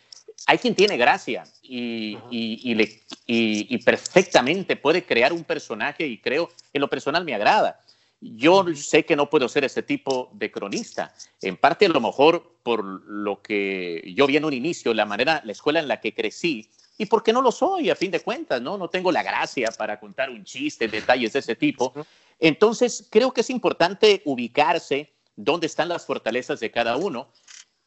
Hay 0.48 0.58
quien 0.58 0.76
tiene 0.76 0.98
gracia 0.98 1.44
y, 1.62 2.18
y, 2.32 3.78
perfectamente 3.80 4.76
puede 4.76 5.06
crear 5.06 5.34
un 5.34 5.44
personaje 5.44 6.08
y 6.08 6.18
creo, 6.18 6.50
en 6.74 6.82
lo 6.82 6.90
personal 6.90 7.24
me 7.24 7.36
agrada. 7.36 7.80
Yo 8.22 8.66
sé 8.76 9.06
que 9.06 9.16
no 9.16 9.30
puedo 9.30 9.48
ser 9.48 9.64
ese 9.64 9.84
tipo 9.84 10.30
de 10.34 10.52
cronista, 10.52 11.14
en 11.42 11.56
parte 11.56 11.86
a 11.86 11.90
lo 11.90 12.02
mejor 12.02 12.56
por 12.64 12.84
lo 12.84 13.42
que 13.42 14.12
yo 14.16 14.28
vi 14.28 14.38
en 14.38 14.46
un 14.46 14.54
inicio, 14.54 14.94
la 14.94 15.06
manera, 15.06 15.42
la 15.46 15.52
escuela 15.52 15.80
en 15.80 15.88
la 15.88 16.02
que 16.02 16.14
crecí, 16.14 16.70
y 16.98 17.06
porque 17.06 17.32
no 17.32 17.42
lo 17.42 17.52
soy, 17.52 17.90
a 17.90 17.96
fin 17.96 18.12
de 18.12 18.20
cuentas, 18.20 18.62
¿no? 18.62 18.78
No 18.78 18.90
tengo 18.90 19.10
la 19.10 19.24
gracia 19.24 19.70
para 19.78 19.98
contar 20.02 20.30
un 20.30 20.44
chiste, 20.44 20.90
detalles 20.90 21.32
de 21.32 21.40
ese 21.40 21.56
tipo. 21.56 21.94
Entonces, 22.40 23.08
creo 23.10 23.32
que 23.32 23.40
es 23.40 23.50
importante 23.50 24.22
ubicarse 24.26 25.14
dónde 25.38 25.68
están 25.68 25.88
las 25.88 26.06
fortalezas 26.06 26.60
de 26.60 26.72
cada 26.72 26.98
uno. 26.98 27.30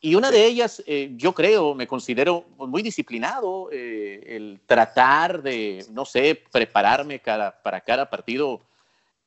Y 0.05 0.17
una 0.17 0.33
de 0.33 0.45
ellas, 0.45 0.83
eh, 0.85 1.13
yo 1.15 1.33
creo, 1.33 1.77
me 1.77 1.87
considero 1.87 2.45
muy 2.59 2.83
disciplinado, 2.83 3.69
eh, 3.71 4.35
el 4.35 4.61
tratar 4.67 5.45
de, 5.45 5.87
no 5.93 6.05
sé, 6.05 6.43
prepararme 6.51 7.21
para 7.21 7.81
cada 7.83 8.11
partido 8.11 8.61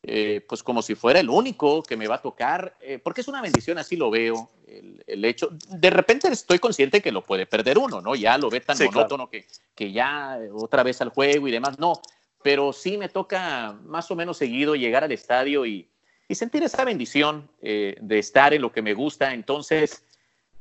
eh, 0.04 0.46
pues 0.48 0.62
como 0.62 0.82
si 0.82 0.94
fuera 0.94 1.22
el 1.22 1.30
único 1.30 1.82
que 1.82 1.96
me 1.96 2.08
va 2.08 2.16
a 2.16 2.22
tocar, 2.22 2.76
porque 3.04 3.22
es 3.22 3.28
una 3.30 3.42
bendición, 3.42 3.78
así 3.78 3.96
lo 3.96 4.12
veo, 4.12 4.50
el, 4.68 5.24
hecho, 5.24 5.50
de 5.70 5.90
repente 5.90 6.28
estoy 6.28 6.60
consciente 6.60 7.02
que 7.02 7.12
lo 7.12 7.24
puede 7.24 7.46
perder 7.46 7.78
uno, 7.78 8.02
¿no? 8.02 8.14
Ya 8.14 8.38
lo 8.38 8.50
ve 8.50 8.60
tan 8.60 8.78
monótono 8.78 9.30
que, 9.30 9.48
que 9.74 9.94
ya 9.94 10.38
otra 10.54 10.84
vez 10.84 11.00
al 11.00 11.10
juego 11.10 11.48
y 11.48 11.52
demás, 11.52 11.80
no, 11.80 12.02
pero 12.44 12.74
sí 12.74 12.98
me 12.98 13.08
toca 13.08 13.80
más 13.86 14.12
o 14.12 14.16
menos 14.18 14.38
seguido 14.38 14.76
llegar 14.76 15.06
al 15.06 15.12
estadio 15.14 15.66
y, 15.66 15.88
y 16.28 16.36
sentir 16.36 16.64
esa 16.64 16.84
bendición 16.84 17.50
de 17.62 18.20
estar 18.20 18.54
en 18.54 18.62
lo 18.62 18.74
que 18.74 18.82
me 18.82 18.94
gusta, 18.94 19.34
entonces, 19.34 20.04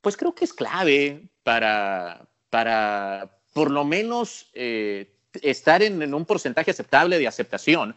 pues 0.05 0.17
creo 0.17 0.37
que 0.37 0.45
es 0.45 0.53
clave 0.53 1.29
para, 1.43 2.29
para 2.51 3.41
por 3.53 3.73
lo 3.73 3.85
menos 3.85 4.51
estar 5.43 5.83
en, 5.83 6.01
en 6.03 6.15
un 6.15 6.25
porcentaje 6.25 6.71
aceptable 6.71 7.19
de 7.19 7.27
aceptación 7.27 7.97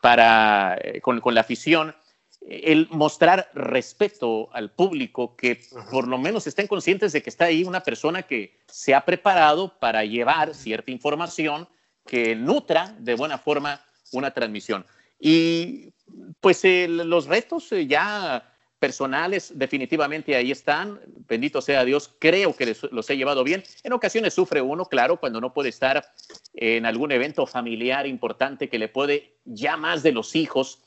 para, 0.00 0.78
eh, 0.80 1.00
con, 1.00 1.20
con, 1.20 1.34
la 1.34 1.40
afición, 1.40 1.94
el 2.40 2.88
mostrar 2.90 3.50
respeto 3.54 4.48
al 4.52 4.70
público, 4.70 5.36
que 5.36 5.60
por 5.90 6.06
lo 6.06 6.18
menos 6.18 6.46
estén 6.46 6.66
conscientes 6.66 7.12
de 7.12 7.22
que 7.22 7.30
está 7.30 7.46
ahí 7.46 7.64
una 7.64 7.82
persona 7.82 8.22
que 8.22 8.58
se 8.68 8.94
ha 8.94 9.04
preparado 9.04 9.78
para 9.78 10.04
llevar 10.04 10.54
cierta 10.54 10.90
información 10.90 11.68
que 12.06 12.36
nutra 12.36 12.94
de 12.98 13.14
buena 13.14 13.38
forma 13.38 13.84
una 14.12 14.32
transmisión. 14.32 14.86
Y 15.18 15.92
pues 16.40 16.62
los 16.64 17.26
retos 17.26 17.72
eh, 17.72 17.86
ya 17.86 18.55
personales 18.78 19.52
definitivamente 19.58 20.36
ahí 20.36 20.50
están, 20.50 21.00
bendito 21.28 21.62
sea 21.62 21.84
Dios, 21.84 22.14
creo 22.18 22.54
que 22.54 22.76
los 22.90 23.08
he 23.10 23.16
llevado 23.16 23.42
bien. 23.42 23.62
En 23.82 23.92
ocasiones 23.92 24.34
sufre 24.34 24.60
uno, 24.60 24.84
claro, 24.86 25.18
cuando 25.18 25.40
no 25.40 25.54
puede 25.54 25.70
estar 25.70 26.06
en 26.54 26.84
algún 26.84 27.12
evento 27.12 27.46
familiar 27.46 28.06
importante 28.06 28.68
que 28.68 28.78
le 28.78 28.88
puede 28.88 29.36
ya 29.44 29.76
más 29.76 30.02
de 30.02 30.12
los 30.12 30.36
hijos. 30.36 30.80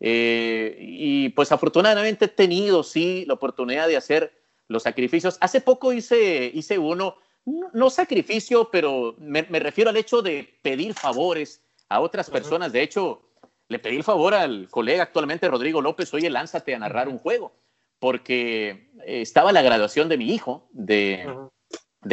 Eh, 0.00 0.76
y 0.80 1.28
pues 1.30 1.52
afortunadamente 1.52 2.26
he 2.26 2.28
tenido, 2.28 2.82
sí, 2.82 3.24
la 3.26 3.34
oportunidad 3.34 3.88
de 3.88 3.96
hacer 3.96 4.32
los 4.68 4.82
sacrificios. 4.82 5.36
Hace 5.40 5.60
poco 5.60 5.92
hice, 5.92 6.50
hice 6.52 6.78
uno, 6.78 7.16
no, 7.44 7.90
sacrificio, 7.90 8.70
pero 8.70 9.14
me, 9.18 9.42
refiero 9.42 9.90
al 9.90 9.96
hecho 9.96 10.22
de 10.22 10.58
pedir 10.62 10.94
favores 10.94 11.60
a 11.90 12.00
otras 12.00 12.30
personas. 12.30 12.72
De 12.72 12.82
hecho, 12.82 13.22
le 13.68 13.78
pedí 13.78 13.96
el 13.96 14.04
favor 14.04 14.34
al 14.34 14.68
colega 14.68 15.02
actualmente, 15.02 15.48
Rodrigo 15.48 15.80
López, 15.80 16.12
oye, 16.14 16.30
lánzate 16.30 16.74
a 16.74 16.78
narrar 16.78 17.08
un 17.08 17.18
juego, 17.18 17.52
porque 17.98 18.90
eh, 19.06 19.20
estaba 19.22 19.52
la 19.52 19.62
graduación 19.62 20.08
de 20.08 20.18
mi 20.18 20.32
hijo 20.34 20.68
de, 20.72 21.26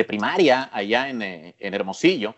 primaria 0.08 0.70
allá 0.72 1.10
en, 1.10 1.22
eh, 1.22 1.56
Hermosillo 1.60 2.36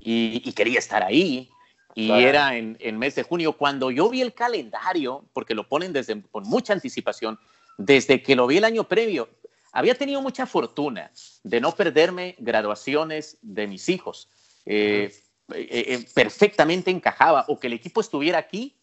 y, 0.00 0.52
quería 0.52 0.78
estar 0.78 1.02
ahí. 1.02 1.50
Y 1.94 2.12
era 2.12 2.56
en, 2.56 2.76
en 2.78 2.96
mes 2.96 3.16
de 3.16 3.24
junio. 3.24 3.54
Cuando 3.54 3.90
yo 3.90 4.08
vi 4.08 4.20
el 4.20 4.32
calendario, 4.32 5.24
porque 5.32 5.54
lo 5.54 5.68
ponen 5.68 5.92
desde 5.92 6.22
con 6.30 6.44
mucha 6.44 6.72
anticipación, 6.72 7.40
desde 7.76 8.22
que 8.22 8.36
lo 8.36 8.46
vi 8.46 8.58
el 8.58 8.64
año 8.64 8.84
previo, 8.84 9.28
había 9.72 9.94
tenido 9.94 10.20
mucha 10.22 10.46
fortuna 10.46 11.10
de 11.42 11.60
no 11.60 11.74
perderme 11.74 12.34
graduaciones 12.38 13.38
de 13.42 13.66
mis 13.66 13.88
hijos. 13.88 14.28
Eh, 14.66 15.10
eh, 15.10 15.22
eh, 15.54 16.04
perfectamente 16.14 16.90
encajaba 16.90 17.44
o 17.48 17.58
que 17.58 17.68
el 17.68 17.72
equipo 17.72 18.00
estuviera 18.00 18.38
aquí 18.38 18.74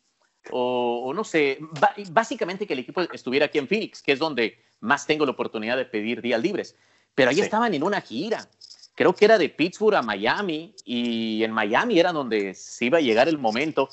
o, 0.51 1.11
no 1.15 1.23
sé, 1.23 1.57
básicamente 2.11 2.67
que 2.67 2.73
el 2.73 2.79
equipo 2.79 3.01
estuviera 3.01 3.47
aquí 3.47 3.57
en 3.57 3.67
Phoenix, 3.67 4.03
que 4.03 4.11
es 4.11 4.19
donde 4.19 4.59
más 4.79 5.07
tengo 5.07 5.25
la 5.25 5.31
oportunidad 5.31 5.75
de 5.75 5.85
pedir 5.85 6.21
días 6.21 6.39
libres. 6.39 6.75
Pero 7.15 7.31
ahí 7.31 7.39
estaban 7.39 7.73
en 7.73 7.81
una 7.81 7.99
gira. 7.99 8.47
Creo 8.93 9.15
que 9.15 9.25
era 9.25 9.39
de 9.39 9.49
Pittsburgh 9.49 9.95
a 9.95 10.03
Miami 10.03 10.75
y 10.85 11.43
en 11.43 11.51
Miami 11.51 11.99
era 11.99 12.11
donde 12.11 12.53
se 12.53 12.85
iba 12.85 12.99
a 12.99 13.01
llegar 13.01 13.27
el 13.27 13.39
momento. 13.39 13.89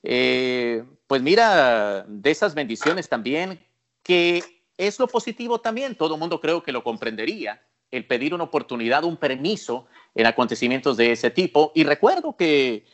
pues 0.00 1.22
mira, 1.22 2.06
de 2.08 2.30
esas 2.30 2.54
bendiciones 2.54 3.08
también 3.08 3.60
que 4.02 4.42
es 4.76 4.98
lo 4.98 5.06
positivo 5.06 5.60
también, 5.60 5.94
todo 5.94 6.14
el 6.14 6.20
mundo 6.20 6.40
creo 6.40 6.62
que 6.62 6.72
lo 6.72 6.82
comprendería, 6.82 7.62
el 7.90 8.06
pedir 8.06 8.34
una 8.34 8.44
oportunidad, 8.44 9.04
un 9.04 9.16
permiso 9.16 9.86
en 10.14 10.26
acontecimientos 10.26 10.96
de 10.96 11.12
ese 11.12 11.30
tipo. 11.30 11.72
Y 11.74 11.84
recuerdo 11.84 12.36
que, 12.36 12.84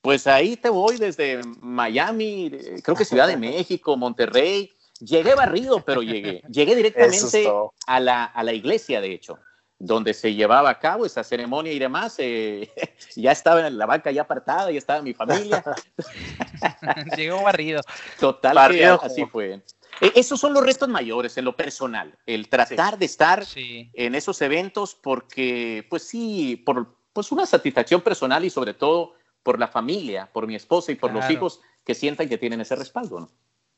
pues 0.00 0.26
ahí 0.26 0.56
te 0.56 0.68
voy 0.68 0.96
desde 0.96 1.40
Miami, 1.60 2.50
creo 2.82 2.96
que 2.96 3.04
Ciudad 3.04 3.28
de 3.28 3.36
México, 3.36 3.96
Monterrey. 3.96 4.72
Llegué 5.00 5.36
barrido, 5.36 5.84
pero 5.84 6.02
llegué. 6.02 6.42
Llegué 6.50 6.74
directamente 6.74 7.48
a 7.86 8.00
la, 8.00 8.24
a 8.24 8.42
la 8.42 8.52
iglesia, 8.52 9.00
de 9.00 9.12
hecho 9.12 9.38
donde 9.78 10.12
se 10.12 10.34
llevaba 10.34 10.70
a 10.70 10.78
cabo 10.78 11.06
esa 11.06 11.22
ceremonia 11.22 11.72
y 11.72 11.78
demás. 11.78 12.16
Eh, 12.18 12.70
ya 13.16 13.32
estaba 13.32 13.66
en 13.66 13.78
la 13.78 13.86
banca 13.86 14.10
ya 14.10 14.22
apartada, 14.22 14.70
ya 14.70 14.78
estaba 14.78 15.02
mi 15.02 15.14
familia. 15.14 15.62
Llegó 17.16 17.42
barrido. 17.42 17.80
Total, 18.18 18.58
así 19.02 19.24
fue. 19.26 19.62
E, 20.00 20.12
esos 20.14 20.40
son 20.40 20.52
los 20.52 20.64
restos 20.64 20.88
mayores 20.88 21.36
en 21.36 21.44
lo 21.44 21.56
personal, 21.56 22.16
el 22.26 22.48
tratar 22.48 22.98
de 22.98 23.06
estar 23.06 23.44
en 23.56 24.14
esos 24.14 24.40
eventos 24.42 24.94
porque, 24.94 25.86
pues 25.88 26.02
sí, 26.04 26.56
por 26.64 26.96
pues 27.12 27.32
una 27.32 27.46
satisfacción 27.46 28.00
personal 28.00 28.44
y 28.44 28.50
sobre 28.50 28.74
todo 28.74 29.14
por 29.42 29.58
la 29.58 29.66
familia, 29.66 30.30
por 30.32 30.46
mi 30.46 30.54
esposa 30.54 30.92
y 30.92 30.94
por 30.94 31.12
los 31.12 31.28
hijos 31.30 31.60
que 31.84 31.94
sientan 31.94 32.28
que 32.28 32.38
tienen 32.38 32.60
ese 32.60 32.76
respaldo, 32.76 33.20
¿no? 33.20 33.30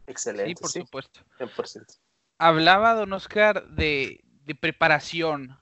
Excelente. 0.07 0.49
Sí, 0.49 0.55
por 0.55 0.71
supuesto. 0.71 1.21
100%. 1.39 1.99
Hablaba, 2.39 2.95
don 2.95 3.13
Oscar, 3.13 3.67
de, 3.69 4.25
de 4.45 4.55
preparación. 4.55 5.57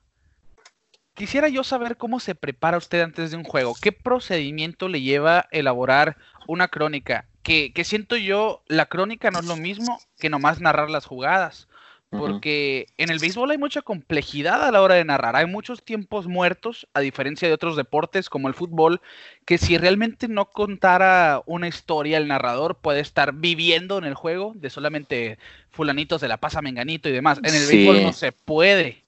Quisiera 1.15 1.49
yo 1.49 1.63
saber 1.63 1.97
cómo 1.97 2.21
se 2.21 2.35
prepara 2.35 2.79
usted 2.79 3.01
antes 3.03 3.31
de 3.31 3.37
un 3.37 3.45
juego. 3.45 3.75
¿Qué 3.81 3.93
procedimiento 3.93 4.89
le 4.89 5.01
lleva 5.03 5.41
a 5.41 5.49
elaborar 5.51 6.17
una 6.47 6.69
crónica? 6.69 7.27
Que, 7.49 7.85
siento 7.85 8.17
yo, 8.17 8.63
la 8.67 8.87
crónica 8.87 9.31
no 9.31 9.41
es 9.41 9.47
lo 9.47 9.57
mismo 9.57 9.99
que 10.19 10.29
nomás 10.29 10.61
narrar 10.61 10.91
las 10.91 11.07
jugadas. 11.07 11.69
Porque 12.11 12.87
en 12.97 13.11
el 13.11 13.19
béisbol 13.19 13.51
hay 13.51 13.59
mucha 13.59 13.83
complejidad 13.83 14.65
a 14.65 14.73
la 14.73 14.81
hora 14.81 14.95
de 14.95 15.05
narrar. 15.05 15.37
Hay 15.37 15.45
muchos 15.45 15.83
tiempos 15.83 16.27
muertos, 16.27 16.89
a 16.95 17.01
diferencia 17.01 17.47
de 17.49 17.53
otros 17.53 17.77
deportes 17.77 18.31
como 18.31 18.49
el 18.49 18.55
fútbol, 18.55 19.03
que 19.45 19.59
si 19.59 19.77
realmente 19.77 20.27
no 20.27 20.47
contara 20.47 21.43
una 21.45 21.69
historia, 21.69 22.17
el 22.17 22.27
narrador 22.27 22.77
puede 22.77 23.01
estar 23.01 23.35
viviendo 23.35 23.99
en 23.99 24.05
el 24.05 24.15
juego 24.15 24.53
de 24.55 24.71
solamente 24.71 25.39
fulanitos 25.69 26.23
de 26.23 26.29
la 26.29 26.39
pasa 26.39 26.63
menganito 26.63 27.11
y 27.11 27.13
demás. 27.13 27.41
En 27.45 27.55
el 27.55 27.67
béisbol 27.67 28.03
no 28.03 28.15
se 28.15 28.33
puede. 28.33 29.05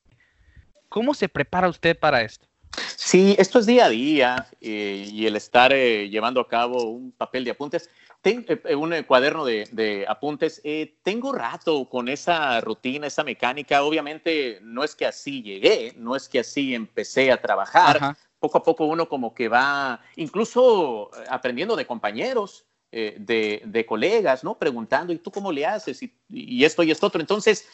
¿Cómo 0.91 1.15
se 1.15 1.31
prepara 1.31 1.71
usted 1.71 1.99
para 1.99 2.21
esto? 2.21 2.51
Sí, 2.97 3.35
esto 3.39 3.59
es 3.59 3.67
día 3.67 3.87
a 3.87 3.89
día 3.89 4.47
eh, 4.61 5.09
y 5.11 5.27
el 5.27 5.37
estar 5.37 5.73
eh, 5.73 6.09
llevando 6.09 6.41
a 6.41 6.49
cabo 6.49 6.85
un 6.85 7.13
papel 7.13 7.45
de 7.45 7.51
apuntes. 7.51 7.89
Eh, 8.23 8.61
eh, 8.65 8.75
un 8.75 8.93
eh, 8.93 9.07
cuaderno 9.07 9.47
de, 9.47 10.05
apuntes. 10.07 10.61
tengo 11.03 11.33
rato 11.33 11.89
con 11.89 12.09
esa 12.09 12.61
rutina, 12.61 13.07
esa 13.07 13.25
mecánica. 13.25 13.83
Obviamente 13.83 14.59
no 14.63 14.85
es 14.85 14.95
que 14.95 15.07
así 15.07 15.43
llegué, 15.43 15.95
no 15.97 16.15
es 16.15 16.29
que 16.29 16.41
así 16.41 16.75
empecé 16.75 17.33
a 17.33 17.41
trabajar. 17.41 18.17
Poco 18.39 18.59
a 18.59 18.63
poco 18.63 18.87
uno 18.87 19.07
como 19.09 19.35
que 19.35 19.49
va, 19.49 20.01
incluso 20.17 21.11
aprendiendo 21.29 21.77
de 21.77 21.87
compañeros, 21.87 22.65
de, 22.91 23.85
colegas, 23.87 24.45
¿no? 24.45 24.59
Preguntando, 24.59 25.13
¿y 25.13 25.19
tú 25.19 25.31
cómo 25.31 25.53
le 25.53 25.67
haces? 25.67 26.03
Y, 26.03 26.15
y 26.31 26.65
esto 26.65 26.83
y 26.83 26.91
esto 26.91 27.07
otro. 27.07 27.21
Entonces, 27.21 27.67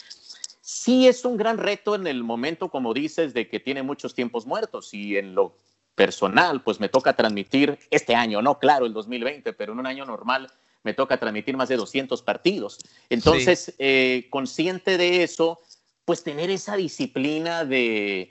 sí 0.61 1.07
es 1.07 1.25
un 1.25 1.37
gran 1.37 1.59
reto 1.59 1.95
en 1.95 2.07
el 2.09 2.25
momento, 2.25 2.69
como 2.69 2.95
dices, 2.95 3.33
de 3.33 3.49
que 3.49 3.61
tiene 3.61 3.85
muchos 3.85 4.15
tiempos 4.15 4.45
muertos 4.45 4.93
y 4.93 5.17
en 5.17 5.35
lo 5.37 5.57
personal, 5.97 6.63
pues 6.63 6.79
me 6.79 6.89
toca 6.89 7.15
transmitir 7.15 7.79
este 7.91 8.15
año, 8.15 8.41
no 8.43 8.61
claro, 8.61 8.87
el 8.87 8.93
2020, 8.93 9.53
pero 9.55 9.73
en 9.73 9.81
un 9.81 9.87
año 9.87 10.05
normal 10.05 10.49
me 10.85 10.95
toca 10.95 11.19
transmitir 11.19 11.57
más 11.57 11.69
de 11.69 11.77
200 11.77 12.23
partidos. 12.23 12.79
Entonces, 13.11 13.75
eh, 13.79 14.29
consciente 14.31 14.97
de 14.99 15.25
eso, 15.25 15.59
pues 16.05 16.23
tener 16.23 16.51
esa 16.51 16.77
disciplina 16.77 17.65
de, 17.65 18.31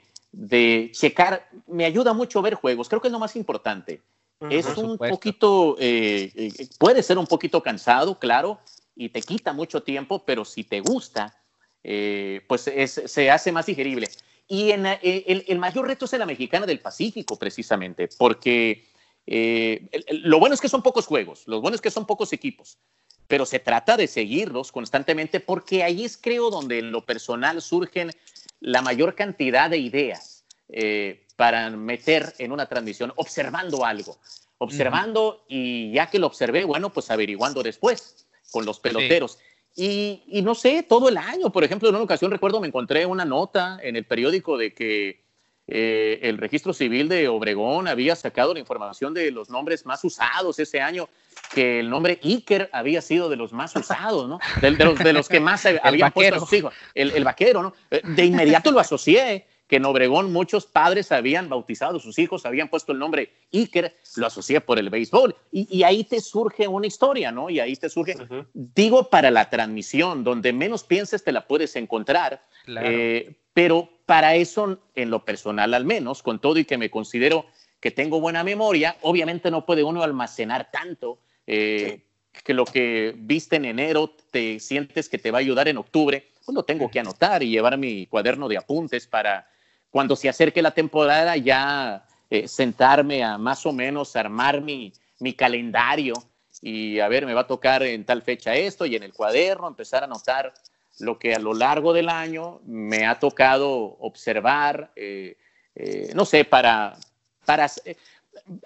checar, 0.92 1.50
me 1.66 1.84
ayuda 1.84 2.14
mucho 2.14 2.40
ver 2.40 2.54
juegos, 2.54 2.88
creo 2.88 3.02
que 3.02 3.08
es 3.08 3.12
lo 3.12 3.18
más 3.18 3.36
importante. 3.36 4.00
es 4.48 4.66
un 4.76 4.96
poquito, 4.96 5.76
eh, 5.78 6.32
eh, 6.34 6.68
puede 6.78 7.02
ser 7.02 7.18
un 7.18 7.26
poquito 7.26 7.62
cansado, 7.62 8.18
claro, 8.18 8.60
y 8.94 9.10
te 9.10 9.20
quita 9.20 9.52
mucho 9.52 9.82
tiempo, 9.82 10.22
pero 10.24 10.44
si 10.44 10.64
te 10.64 10.80
gusta, 10.80 11.36
pues 11.82 12.62
se 12.62 13.30
hace 13.30 13.52
más 13.52 13.66
digerible. 13.66 14.08
Y 14.48 14.70
en, 14.70 14.86
eh, 14.86 15.44
el, 15.46 15.58
mayor 15.58 15.88
reto 15.88 16.04
es 16.04 16.12
en 16.12 16.20
la 16.20 16.26
mexicana 16.26 16.66
del 16.66 16.80
Pacífico, 16.80 17.36
precisamente, 17.36 18.08
porque 18.16 18.86
eh, 19.26 19.88
lo 20.10 20.38
bueno 20.38 20.54
es 20.54 20.60
que 20.60 20.68
son 20.68 20.82
pocos 20.82 21.06
juegos, 21.06 21.42
lo 21.46 21.60
bueno 21.60 21.74
es 21.74 21.80
que 21.80 21.90
son 21.90 22.06
pocos 22.06 22.32
equipos, 22.32 22.78
pero 23.26 23.44
se 23.44 23.58
trata 23.58 23.96
de 23.96 24.06
seguirlos 24.06 24.70
constantemente 24.70 25.40
porque 25.40 25.82
ahí 25.82 26.04
es, 26.04 26.16
creo, 26.16 26.50
donde 26.50 26.78
en 26.78 26.92
lo 26.92 27.04
personal 27.04 27.60
surgen 27.60 28.12
la 28.60 28.82
mayor 28.82 29.16
cantidad 29.16 29.68
de 29.68 29.78
ideas 29.78 30.44
eh, 30.68 31.26
para 31.34 31.68
meter 31.70 32.34
en 32.38 32.52
una 32.52 32.66
transmisión, 32.66 33.12
observando 33.16 33.84
algo, 33.84 34.16
observando 34.58 35.44
y 35.48 35.92
ya 35.92 36.08
que 36.08 36.20
lo 36.20 36.28
observé, 36.28 36.64
bueno, 36.64 36.92
pues 36.92 37.10
averiguando 37.10 37.62
después 37.62 38.26
con 38.52 38.64
los 38.64 38.78
peloteros. 38.78 39.38
Y, 39.78 40.40
no 40.42 40.54
sé, 40.54 40.82
todo 40.82 41.10
el 41.10 41.18
año, 41.18 41.52
por 41.52 41.62
ejemplo, 41.62 41.90
en 41.90 41.94
una 41.94 42.04
ocasión 42.04 42.30
recuerdo 42.30 42.60
me 42.60 42.66
encontré 42.66 43.04
una 43.04 43.26
nota 43.26 43.78
en 43.82 43.94
el 43.96 44.06
periódico 44.06 44.56
de 44.56 44.72
que 44.72 45.22
eh, 45.66 46.18
el 46.22 46.38
registro 46.38 46.72
civil 46.72 47.08
de 47.10 47.28
Obregón 47.28 47.86
había 47.86 48.16
sacado 48.16 48.54
la 48.54 48.60
información 48.60 49.12
de 49.12 49.30
los 49.30 49.50
nombres 49.50 49.84
más 49.84 50.02
usados 50.02 50.58
ese 50.58 50.80
año, 50.80 51.10
que 51.54 51.80
el 51.80 51.90
nombre 51.90 52.18
Iker 52.24 52.70
había 52.72 53.02
sido 53.02 53.28
de 53.28 53.36
los 53.36 53.52
más 53.52 53.76
usados, 53.76 54.26
¿no? 54.26 54.38
De, 54.62 54.70
los, 54.70 54.98
de 54.98 55.12
los, 55.12 55.28
que 55.28 55.40
más 55.40 55.66
habían 55.82 56.10
puesto 56.10 56.36
a 56.36 56.40
sus 56.40 56.52
hijos. 56.54 56.72
El, 56.94 57.10
el, 57.10 57.24
vaquero, 57.24 57.62
¿no? 57.62 57.74
Eh, 57.90 58.00
de 58.02 58.24
inmediato 58.24 58.70
lo 58.70 58.80
asocié 58.80 59.46
que 59.66 59.76
en 59.76 59.84
Obregón 59.84 60.32
muchos 60.32 60.66
padres 60.66 61.10
habían 61.10 61.48
bautizado 61.48 61.96
a 61.96 62.00
sus 62.00 62.18
hijos, 62.18 62.46
habían 62.46 62.68
puesto 62.68 62.92
el 62.92 62.98
nombre 62.98 63.32
Iker, 63.52 63.96
lo 64.16 64.26
asocié 64.26 64.60
por 64.60 64.78
el 64.78 64.90
béisbol. 64.90 65.34
Y, 65.50 65.82
ahí 65.82 66.04
te 66.04 66.20
surge 66.20 66.68
una 66.68 66.86
historia, 66.86 67.32
¿no? 67.32 67.50
Y 67.50 67.58
ahí 67.58 67.74
te 67.76 67.88
surge, 67.88 68.14
digo, 68.54 69.10
para 69.10 69.30
la 69.30 69.50
transmisión, 69.50 70.22
donde 70.22 70.52
menos 70.52 70.84
pienses 70.84 71.24
te 71.24 71.32
la 71.32 71.46
puedes 71.46 71.74
encontrar. 71.76 72.44
Eh, 72.66 73.36
pero 73.52 73.88
para 74.06 74.36
eso, 74.36 74.78
en 74.94 75.10
lo 75.10 75.24
personal 75.24 75.74
al 75.74 75.84
menos, 75.84 76.22
con 76.22 76.40
todo 76.40 76.58
y 76.58 76.64
que 76.64 76.78
me 76.78 76.90
considero 76.90 77.46
que 77.80 77.90
tengo 77.90 78.20
buena 78.20 78.44
memoria, 78.44 78.96
obviamente 79.02 79.50
no 79.50 79.66
puede 79.66 79.82
uno 79.82 80.02
almacenar 80.02 80.70
tanto. 80.70 81.18
Eh, 81.46 82.02
que 82.44 82.54
lo 82.54 82.64
que 82.64 83.14
viste 83.16 83.56
en 83.56 83.64
enero 83.64 84.14
te 84.30 84.60
sientes 84.60 85.08
que 85.08 85.18
te 85.18 85.30
va 85.30 85.38
a 85.38 85.40
ayudar 85.40 85.68
en 85.68 85.78
octubre, 85.78 86.28
pues 86.44 86.54
lo 86.54 86.64
tengo 86.64 86.90
que 86.90 87.00
anotar 87.00 87.42
y 87.42 87.50
llevar 87.50 87.78
mi 87.78 88.06
cuaderno 88.06 88.48
de 88.48 88.58
apuntes 88.58 89.06
para 89.06 89.48
cuando 89.96 90.14
se 90.14 90.28
acerque 90.28 90.60
la 90.60 90.72
temporada 90.72 91.38
ya 91.38 92.04
eh, 92.28 92.46
sentarme 92.48 93.24
a 93.24 93.38
más 93.38 93.64
o 93.64 93.72
menos 93.72 94.14
armar 94.14 94.60
mi, 94.60 94.92
mi 95.20 95.32
calendario 95.32 96.12
y 96.60 97.00
a 97.00 97.08
ver, 97.08 97.24
me 97.24 97.32
va 97.32 97.40
a 97.40 97.46
tocar 97.46 97.82
en 97.82 98.04
tal 98.04 98.20
fecha 98.20 98.54
esto 98.54 98.84
y 98.84 98.94
en 98.94 99.04
el 99.04 99.14
cuaderno 99.14 99.66
empezar 99.66 100.04
a 100.04 100.06
notar 100.06 100.52
lo 100.98 101.18
que 101.18 101.34
a 101.34 101.38
lo 101.38 101.54
largo 101.54 101.94
del 101.94 102.10
año 102.10 102.60
me 102.66 103.06
ha 103.06 103.18
tocado 103.18 103.96
observar, 104.00 104.90
eh, 104.96 105.38
eh, 105.74 106.10
no 106.14 106.26
sé, 106.26 106.44
para, 106.44 106.98
para 107.46 107.66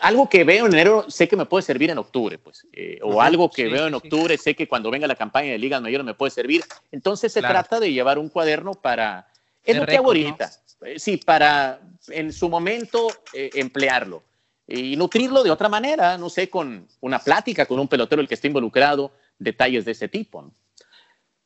algo 0.01 0.29
que 0.29 0.43
veo 0.43 0.67
en 0.67 0.73
enero 0.73 1.09
sé 1.09 1.29
que 1.29 1.37
me 1.37 1.47
puede 1.47 1.63
servir 1.63 1.91
en 1.91 1.99
octubre, 1.99 2.39
pues, 2.39 2.67
o 3.03 3.23
algo 3.23 3.49
que 3.49 3.69
veo 3.69 3.87
en 3.87 3.95
octubre 3.95 4.37
sé 4.37 4.57
que 4.57 4.67
cuando 4.67 4.91
venga 4.91 5.07
la 5.07 5.15
campaña 5.15 5.53
de 5.53 5.59
ligas 5.59 5.81
mayores 5.81 6.05
me 6.05 6.15
puede 6.15 6.33
servir. 6.33 6.65
Entonces 6.91 7.33
se 7.33 7.41
trata 7.41 7.79
de 7.79 7.93
llevar 7.93 8.19
un 8.19 8.31
cuaderno 8.31 8.75
para 8.75 9.29
Es 9.65 9.77
lo 9.77 9.87
que 9.87 9.97
hago 9.97 10.09
ahorita. 10.09 10.47
Eh, 10.47 10.70
sí, 10.97 11.17
para 11.19 11.81
en 12.09 12.33
su 12.33 12.49
momento 12.49 13.09
eh, 13.33 13.51
emplearlo 13.55 14.23
y 14.67 14.97
nutrirlo 14.97 15.43
de 15.43 15.51
otra 15.51 15.69
manera, 15.69 16.17
no 16.17 16.31
sé, 16.31 16.49
con 16.49 16.87
una 17.01 17.19
plática 17.19 17.67
con 17.67 17.81
un 17.81 17.89
pelotero 17.89 18.23
el 18.23 18.29
que 18.29 18.35
esté 18.35 18.47
involucrado, 18.47 19.13
detalles 19.39 19.85
de 19.85 19.93
ese 19.93 20.09
tipo. 20.09 20.53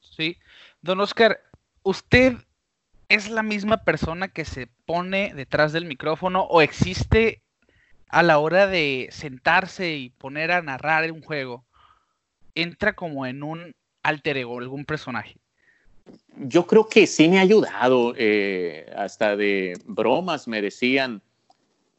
Sí. 0.01 0.37
Don 0.83 1.01
Oscar, 1.01 1.41
¿usted 1.83 2.35
es 3.09 3.31
la 3.31 3.43
misma 3.43 3.79
persona 3.79 4.29
que 4.29 4.45
se 4.45 4.69
pone 4.85 5.33
detrás 5.35 5.73
del 5.73 5.87
micrófono 5.87 6.43
o 6.43 6.61
existe 6.61 7.43
a 8.09 8.23
la 8.23 8.39
hora 8.39 8.67
de 8.67 9.09
sentarse 9.11 9.97
y 9.97 10.11
poner 10.11 10.53
a 10.53 10.63
narrar 10.63 11.11
un 11.11 11.23
juego, 11.23 11.65
entra 12.55 12.95
como 12.95 13.27
en 13.27 13.43
un 13.43 13.75
alter 14.03 14.37
ego, 14.37 14.59
algún 14.59 14.85
personaje? 14.85 15.37
Yo 16.37 16.67
creo 16.67 16.89
que 16.89 17.07
sí 17.07 17.29
me 17.29 17.39
ha 17.39 17.43
ayudado, 17.43 18.13
eh, 18.17 18.93
hasta 18.97 19.37
de 19.37 19.79
bromas 19.85 20.49
me 20.49 20.61
decían, 20.61 21.23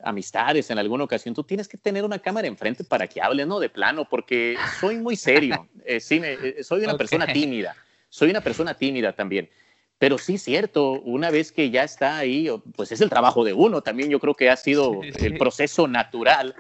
amistades 0.03 0.69
en 0.69 0.77
alguna 0.77 1.05
ocasión, 1.05 1.33
tú 1.33 1.43
tienes 1.43 1.67
que 1.67 1.77
tener 1.77 2.03
una 2.03 2.19
cámara 2.19 2.47
enfrente 2.47 2.83
para 2.83 3.07
que 3.07 3.21
hable, 3.21 3.45
¿no? 3.45 3.59
De 3.59 3.69
plano, 3.69 4.07
porque 4.07 4.57
soy 4.79 4.97
muy 4.97 5.15
serio, 5.15 5.67
eh, 5.85 5.99
sí, 5.99 6.21
eh, 6.23 6.63
soy 6.63 6.83
una 6.83 6.97
persona 6.97 7.25
tímida, 7.25 7.75
soy 8.09 8.29
una 8.29 8.41
persona 8.41 8.73
tímida 8.75 9.13
también. 9.13 9.49
Pero 9.97 10.17
sí, 10.17 10.37
cierto, 10.37 11.01
una 11.01 11.31
vez 11.31 11.51
que 11.53 11.69
ya 11.69 11.83
está 11.83 12.17
ahí, 12.17 12.49
pues 12.75 12.91
es 12.91 12.99
el 12.99 13.09
trabajo 13.09 13.45
de 13.45 13.53
uno, 13.53 13.81
también 13.81 14.09
yo 14.09 14.19
creo 14.19 14.33
que 14.33 14.49
ha 14.49 14.57
sido 14.57 15.01
el 15.01 15.37
proceso 15.37 15.87
natural. 15.87 16.53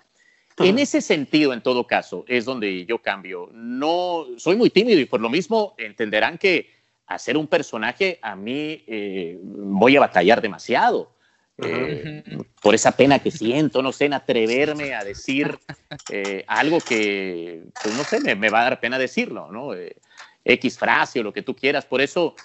En 0.57 0.79
ese 0.79 1.01
sentido, 1.01 1.51
en 1.51 1.61
todo 1.61 1.85
caso, 1.85 2.23
es 2.29 2.45
donde 2.45 2.85
yo 2.85 2.99
cambio. 2.99 3.49
No, 3.51 4.25
soy 4.37 4.55
muy 4.55 4.69
tímido 4.69 5.01
y 5.01 5.05
por 5.05 5.19
lo 5.19 5.29
mismo 5.29 5.75
entenderán 5.77 6.37
que 6.37 6.69
hacer 7.07 7.37
un 7.37 7.47
personaje 7.47 8.19
a 8.21 8.35
mí 8.35 8.83
eh, 8.87 9.37
voy 9.41 9.97
a 9.97 10.01
batallar 10.01 10.41
demasiado. 10.41 11.13
Eh, 11.57 12.21
por 12.61 12.75
esa 12.75 12.91
pena 12.91 13.19
que 13.19 13.31
siento, 13.31 13.81
no 13.81 13.93
sé, 13.93 14.05
en 14.05 14.13
atreverme 14.13 14.93
a 14.93 15.05
decir 15.05 15.57
eh, 16.11 16.43
algo 16.47 16.79
que, 16.81 17.63
pues 17.81 17.95
no 17.95 18.03
sé, 18.03 18.35
me, 18.35 18.49
va 18.49 18.59
a 18.59 18.63
dar 18.63 18.79
pena 18.81 18.99
decirlo, 18.99 19.49
¿no? 19.49 19.69
X 20.43 20.77
frase 20.77 21.21
o 21.21 21.23
lo 21.23 21.31
que 21.31 21.43
tú 21.43 21.55
quieras. 21.55 21.85
Por 21.85 22.01
eso, 22.01 22.35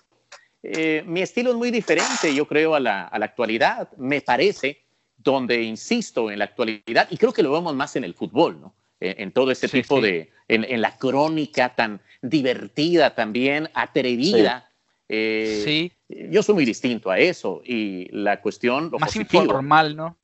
mi 0.63 1.23
estilo 1.23 1.51
es 1.51 1.57
muy 1.57 1.73
diferente, 1.73 2.33
yo 2.33 2.47
creo, 2.47 2.77
a 2.77 2.81
la, 2.81 3.03
a 3.03 3.19
la, 3.19 3.25
actualidad, 3.25 3.91
me 3.97 4.21
parece, 4.21 4.85
donde 5.17 5.61
insisto 5.61 6.31
en 6.31 6.39
la 6.39 6.45
actualidad, 6.45 7.09
y 7.11 7.17
creo 7.17 7.33
que 7.33 7.43
lo 7.43 7.51
vemos 7.51 7.75
más 7.75 7.97
en 7.97 8.05
el 8.05 8.15
fútbol, 8.15 8.61
¿no? 8.61 8.75
En, 9.01 9.33
todo 9.33 9.51
ese 9.51 9.67
tipo 9.67 9.99
de, 10.01 10.31
en, 10.47 10.63
en, 10.65 10.83
la 10.83 10.99
crónica 10.99 11.75
tan 11.75 12.03
divertida 12.21 13.15
también, 13.15 13.71
atrevida. 13.73 14.71
Eh, 15.09 15.63
sí. 15.65 15.93
Yo 16.31 16.43
soy 16.43 16.55
muy 16.55 16.65
distinto 16.65 17.11
a 17.11 17.19
eso 17.19 17.63
y 17.65 18.09
la 18.13 18.41
cuestión... 18.41 18.93
más 18.99 19.17
informal, 19.17 19.97
¿no? 19.97 20.17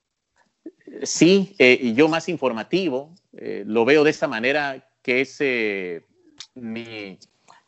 Sí, 1.03 1.57
eh, 1.59 1.93
yo 1.95 2.09
más 2.09 2.29
informativo, 2.29 3.12
eh, 3.37 3.64
lo 3.66 3.85
veo 3.85 4.05
de 4.05 4.11
esta 4.11 4.29
manera 4.29 4.89
que 5.03 5.22
es 5.22 5.41
mi, 6.55 7.18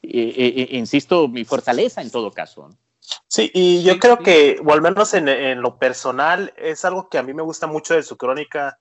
insisto, 0.02 1.26
mi 1.26 1.44
fortaleza 1.44 2.02
en 2.02 2.11
todo 2.11 2.30
caso. 2.30 2.70
Sí, 3.26 3.50
y 3.52 3.82
yo 3.82 3.98
creo 3.98 4.18
que, 4.18 4.61
o 4.64 4.72
al 4.72 4.82
menos 4.82 5.14
en, 5.14 5.28
en, 5.28 5.61
lo 5.61 5.78
personal, 5.78 6.52
es 6.56 6.84
algo 6.84 7.09
que 7.09 7.18
a 7.18 7.22
mí 7.22 7.34
me 7.34 7.42
gusta 7.42 7.66
mucho 7.66 7.94
de 7.94 8.02
su 8.02 8.16
crónica, 8.16 8.78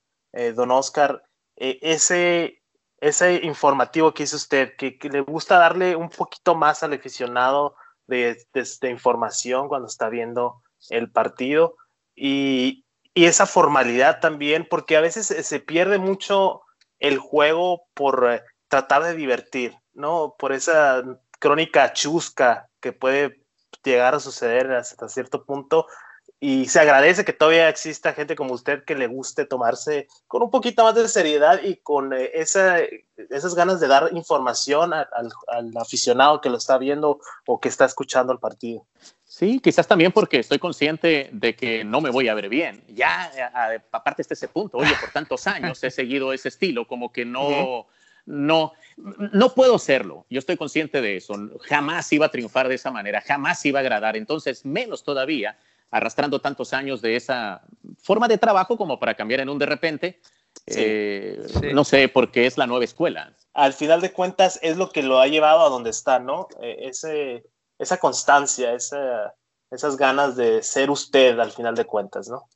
don 0.55 0.69
Oscar, 0.71 1.23
ese, 1.57 2.61
ese 2.99 3.35
informativo 3.43 4.13
que 4.13 4.23
hizo 4.23 4.37
usted, 4.37 4.75
que, 4.77 4.97
que, 4.97 5.09
le 5.09 5.21
gusta 5.21 5.57
darle 5.57 5.95
un 5.95 6.09
poquito 6.09 6.55
más 6.55 6.83
al 6.83 6.93
aficionado 6.93 7.75
de, 8.05 8.37
de, 8.53 8.89
información 8.89 9.67
cuando 9.67 9.87
está 9.87 10.09
viendo 10.09 10.61
el 10.89 11.11
partido 11.11 11.75
y, 12.15 12.85
y, 13.13 13.25
esa 13.25 13.45
formalidad 13.45 14.19
también, 14.19 14.67
porque 14.69 14.95
a 14.97 15.01
veces 15.01 15.27
se 15.27 15.59
pierde 15.59 15.97
mucho 15.97 16.61
el 16.99 17.17
juego 17.17 17.87
por 17.93 18.27
eh, 18.31 18.43
tratar 18.67 19.03
de 19.03 19.15
divertir, 19.15 19.75
¿no? 19.93 20.35
Por 20.37 20.53
esa 20.53 21.03
crónica 21.39 21.93
chusca 21.93 22.69
que 22.79 22.93
puede 22.93 23.43
llegar 23.83 24.15
a 24.15 24.19
suceder 24.19 24.71
hasta 24.71 25.09
cierto 25.09 25.45
punto 25.45 25.87
y 26.39 26.65
se 26.65 26.79
agradece 26.79 27.25
que 27.25 27.33
todavía 27.33 27.67
exista 27.67 28.13
gente 28.13 28.35
como 28.35 28.53
usted 28.53 28.83
que 28.83 28.93
le 28.93 29.07
guste 29.07 29.45
tomarse 29.45 30.07
con 30.27 30.43
un 30.43 30.51
poquito 30.51 30.83
más 30.83 30.93
de 30.93 31.07
seriedad 31.07 31.59
y 31.63 31.77
con 31.77 32.13
eh, 32.13 32.29
esa, 32.35 32.77
esas 33.29 33.55
ganas 33.55 33.79
de 33.79 33.87
dar 33.87 34.09
información 34.13 34.93
al, 34.93 35.07
aficionado 35.79 36.39
que 36.39 36.49
lo 36.49 36.57
está 36.57 36.77
viendo 36.77 37.19
o 37.47 37.59
que 37.59 37.69
está 37.69 37.85
escuchando 37.85 38.33
el 38.33 38.39
partido. 38.39 38.85
Sí, 39.25 39.59
quizás 39.59 39.87
también 39.87 40.11
porque 40.11 40.39
estoy 40.39 40.59
consciente 40.59 41.29
de 41.33 41.55
que 41.55 41.83
no 41.83 42.01
me 42.01 42.11
voy 42.11 42.27
a 42.27 42.35
ver 42.35 42.49
bien. 42.49 42.83
Ya, 42.87 43.31
aparte 43.91 44.23
de 44.23 44.33
ese 44.33 44.47
punto, 44.47 44.77
oye, 44.77 44.93
por 44.99 45.09
tantos 45.09 45.47
años 45.47 45.83
he 45.83 45.89
seguido 45.89 46.33
ese 46.33 46.49
estilo, 46.49 46.87
como 46.87 47.11
que 47.11 47.25
no, 47.25 47.87
no, 48.25 48.73
no 48.95 49.53
puedo 49.53 49.79
serlo. 49.79 50.25
Yo 50.29 50.39
estoy 50.39 50.55
consciente 50.55 51.01
de 51.01 51.17
eso. 51.17 51.33
Jamás 51.61 52.11
iba 52.13 52.27
a 52.27 52.31
triunfar 52.31 52.67
de 52.67 52.75
esa 52.75 52.91
manera, 52.91 53.21
jamás 53.21 53.65
iba 53.65 53.79
a 53.79 53.81
agradar. 53.81 54.15
Entonces, 54.15 54.65
menos 54.65 55.03
todavía 55.03 55.57
arrastrando 55.91 56.39
tantos 56.39 56.73
años 56.73 57.01
de 57.01 57.15
esa 57.15 57.61
forma 58.01 58.27
de 58.27 58.37
trabajo 58.37 58.77
como 58.77 58.99
para 58.99 59.15
cambiar 59.15 59.41
en 59.41 59.49
un 59.49 59.59
de 59.59 59.65
repente. 59.65 60.21
Eh, 60.65 61.45
no 61.73 61.83
sé, 61.83 62.09
porque 62.09 62.45
es 62.45 62.57
la 62.57 62.67
nueva 62.67 62.83
escuela. 62.83 63.33
Al 63.53 63.73
final 63.73 64.01
de 64.01 64.11
cuentas 64.11 64.59
es 64.61 64.77
lo 64.77 64.89
que 64.89 65.03
lo 65.03 65.19
ha 65.19 65.27
llevado 65.27 65.65
a 65.65 65.69
donde 65.69 65.91
está, 65.91 66.19
¿no? 66.19 66.47
Eh, 66.61 66.77
ese, 66.81 67.45
esa 67.77 67.97
constancia, 67.97 68.73
esa, 68.73 69.33
esas 69.71 69.97
ganas 69.97 70.35
de 70.35 70.63
ser 70.63 70.89
usted 70.89 71.39
al 71.39 71.51
final 71.51 71.75
de 71.75 71.85
cuentas, 71.85 72.27
¿no? 72.27 72.47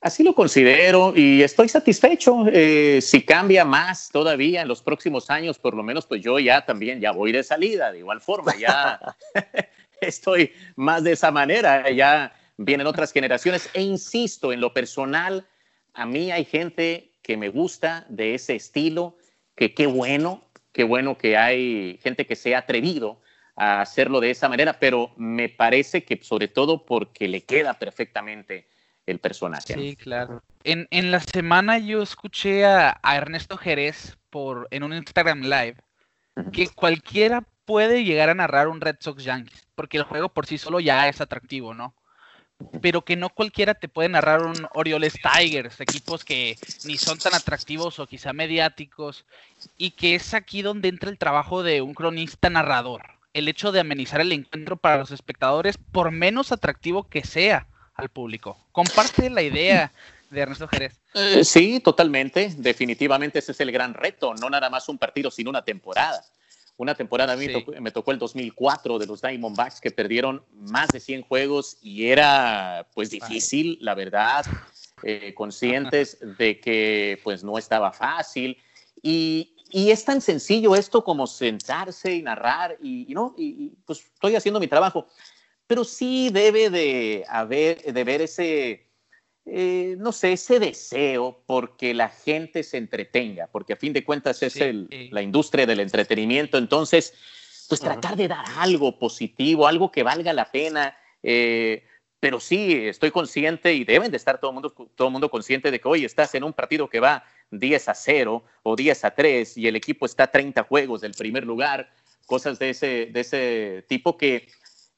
Así 0.00 0.24
lo 0.24 0.34
considero 0.34 1.12
y 1.14 1.42
estoy 1.42 1.68
satisfecho. 1.68 2.44
Eh, 2.48 2.98
si 3.00 3.24
cambia 3.24 3.64
más 3.64 4.08
todavía 4.10 4.62
en 4.62 4.68
los 4.68 4.82
próximos 4.82 5.30
años, 5.30 5.60
por 5.60 5.74
lo 5.74 5.84
menos 5.84 6.06
pues 6.06 6.20
yo 6.20 6.40
ya 6.40 6.66
también 6.66 7.00
ya 7.00 7.12
voy 7.12 7.30
de 7.30 7.44
salida, 7.44 7.92
de 7.92 8.00
igual 8.00 8.20
forma, 8.20 8.52
ya 8.56 9.00
estoy 10.00 10.52
más 10.74 11.04
de 11.04 11.12
esa 11.12 11.30
manera, 11.30 11.88
ya 11.90 12.32
vienen 12.64 12.86
otras 12.86 13.12
generaciones. 13.12 13.70
E 13.74 13.82
insisto, 13.82 14.52
en 14.52 14.60
lo 14.60 14.72
personal, 14.72 15.46
a 15.94 16.06
mí 16.06 16.30
hay 16.30 16.44
gente 16.44 17.12
que 17.22 17.36
me 17.36 17.48
gusta 17.48 18.06
de 18.08 18.34
ese 18.34 18.54
estilo, 18.54 19.16
que 19.54 19.74
qué 19.74 19.86
bueno, 19.86 20.44
qué 20.72 20.84
bueno 20.84 21.18
que 21.18 21.36
hay 21.36 21.98
gente 22.02 22.26
que 22.26 22.36
se 22.36 22.54
ha 22.54 22.58
atrevido 22.58 23.20
a 23.54 23.80
hacerlo 23.80 24.20
de 24.20 24.30
esa 24.30 24.48
manera, 24.48 24.78
pero 24.78 25.12
me 25.16 25.48
parece 25.48 26.04
que 26.04 26.18
sobre 26.22 26.48
todo 26.48 26.84
porque 26.86 27.28
le 27.28 27.42
queda 27.42 27.78
perfectamente 27.78 28.68
el 29.06 29.18
personaje. 29.18 29.74
Sí, 29.74 29.96
claro. 29.96 30.42
En, 30.64 30.88
en 30.90 31.10
la 31.10 31.20
semana 31.20 31.78
yo 31.78 32.02
escuché 32.02 32.64
a, 32.64 32.98
a, 33.02 33.16
Ernesto 33.16 33.56
Jerez 33.56 34.16
por, 34.30 34.68
en 34.70 34.84
un 34.84 34.94
Instagram 34.94 35.42
Live 35.42 35.76
que 36.52 36.68
cualquiera 36.68 37.46
puede 37.64 38.04
llegar 38.04 38.30
a 38.30 38.34
narrar 38.34 38.68
un 38.68 38.80
Red 38.80 38.96
Sox 39.00 39.22
Yankees, 39.22 39.66
porque 39.74 39.98
el 39.98 40.04
juego 40.04 40.30
por 40.30 40.46
sí 40.46 40.56
solo 40.56 40.80
ya 40.80 41.08
es 41.08 41.20
atractivo, 41.20 41.74
¿no? 41.74 41.94
Pero 42.80 43.04
que 43.04 43.16
no 43.16 43.30
cualquiera 43.30 43.74
te 43.74 43.88
puede 43.88 44.08
narrar 44.08 44.42
un 44.42 44.66
Orioles 44.74 45.14
Tigers, 45.14 45.80
equipos 45.80 46.24
que 46.24 46.58
ni 46.84 46.98
son 46.98 47.18
tan 47.18 47.34
atractivos 47.34 47.98
o 47.98 48.06
quizá 48.06 48.32
mediáticos, 48.32 49.24
y 49.76 49.90
que 49.92 50.14
es 50.14 50.34
aquí 50.34 50.62
donde 50.62 50.88
entra 50.88 51.10
el 51.10 51.18
trabajo 51.18 51.62
de 51.62 51.82
un 51.82 51.94
cronista 51.94 52.50
narrador. 52.50 53.02
El 53.32 53.48
hecho 53.48 53.72
de 53.72 53.80
amenizar 53.80 54.20
el 54.20 54.32
encuentro 54.32 54.76
para 54.76 54.98
los 54.98 55.10
espectadores, 55.10 55.78
por 55.78 56.10
menos 56.10 56.52
atractivo 56.52 57.08
que 57.08 57.24
sea 57.24 57.66
al 57.94 58.08
público. 58.08 58.58
Comparte 58.72 59.30
la 59.30 59.42
idea 59.42 59.92
de 60.30 60.40
Ernesto 60.40 60.68
Jerez. 60.68 60.98
Eh, 61.14 61.44
sí, 61.44 61.80
totalmente. 61.80 62.52
Definitivamente 62.56 63.38
ese 63.38 63.52
es 63.52 63.60
el 63.60 63.72
gran 63.72 63.94
reto. 63.94 64.34
No 64.34 64.50
nada 64.50 64.70
más 64.70 64.88
un 64.88 64.98
partido, 64.98 65.30
sino 65.30 65.50
una 65.50 65.64
temporada. 65.64 66.24
Una 66.76 66.94
temporada 66.94 67.34
a 67.34 67.36
mí 67.36 67.46
me 67.80 67.90
tocó 67.90 68.12
el 68.12 68.18
2004 68.18 68.98
de 68.98 69.06
los 69.06 69.20
Diamondbacks 69.20 69.80
que 69.80 69.90
perdieron 69.90 70.44
más 70.52 70.90
de 70.92 71.00
100 71.00 71.22
juegos 71.22 71.76
y 71.82 72.06
era 72.06 72.88
pues 72.94 73.10
difícil, 73.10 73.78
la 73.80 73.94
verdad, 73.94 74.46
eh, 75.02 75.34
conscientes 75.34 76.18
de 76.38 76.60
que 76.60 77.20
pues 77.22 77.44
no 77.44 77.58
estaba 77.58 77.92
fácil. 77.92 78.56
Y, 79.02 79.54
y, 79.70 79.90
es 79.90 80.04
tan 80.04 80.20
sencillo 80.20 80.74
esto 80.74 81.04
como 81.04 81.26
sentarse 81.26 82.14
y 82.14 82.22
narrar 82.22 82.78
y, 82.80 83.06
no, 83.14 83.34
y, 83.36 83.70
pues 83.84 84.00
estoy 84.14 84.36
haciendo 84.36 84.60
mi 84.60 84.68
trabajo. 84.68 85.06
Pero 85.66 85.84
sí 85.84 86.30
debe 86.30 86.70
de 86.70 87.24
haber, 87.28 87.82
de 87.92 88.04
ver 88.04 88.22
ese, 88.22 88.91
eh, 89.44 89.96
no 89.98 90.12
sé, 90.12 90.32
ese 90.34 90.60
deseo 90.60 91.42
porque 91.46 91.94
la 91.94 92.08
gente 92.08 92.62
se 92.62 92.76
entretenga, 92.76 93.48
porque 93.48 93.72
a 93.72 93.76
fin 93.76 93.92
de 93.92 94.04
cuentas 94.04 94.42
es 94.42 94.56
la 95.10 95.22
industria 95.22 95.66
del 95.66 95.80
entretenimiento, 95.80 96.58
entonces, 96.58 97.14
pues 97.68 97.80
tratar 97.80 98.16
de 98.16 98.28
dar 98.28 98.44
algo 98.56 98.98
positivo, 98.98 99.66
algo 99.66 99.90
que 99.90 100.02
valga 100.02 100.32
la 100.32 100.50
pena. 100.50 100.96
Eh, 101.22 101.84
pero 102.20 102.38
sí, 102.38 102.72
estoy 102.86 103.10
consciente 103.10 103.74
y 103.74 103.84
deben 103.84 104.12
de 104.12 104.16
estar 104.16 104.38
todo 104.38 104.52
el 104.52 104.54
mundo, 104.54 104.70
todo 104.94 105.10
mundo 105.10 105.28
consciente 105.28 105.72
de 105.72 105.80
que 105.80 105.88
hoy 105.88 106.04
estás 106.04 106.32
en 106.36 106.44
un 106.44 106.52
partido 106.52 106.88
que 106.88 107.00
va 107.00 107.24
10 107.50 107.88
a 107.88 107.94
0 107.94 108.44
o 108.62 108.76
10 108.76 109.04
a 109.04 109.10
3 109.10 109.56
y 109.58 109.66
el 109.66 109.74
equipo 109.74 110.06
está 110.06 110.24
a 110.24 110.30
30 110.30 110.62
juegos 110.62 111.00
del 111.00 111.14
primer 111.14 111.44
lugar, 111.44 111.92
cosas 112.26 112.60
de 112.60 112.70
ese, 112.70 113.06
de 113.06 113.20
ese 113.20 113.84
tipo 113.88 114.16
que 114.16 114.46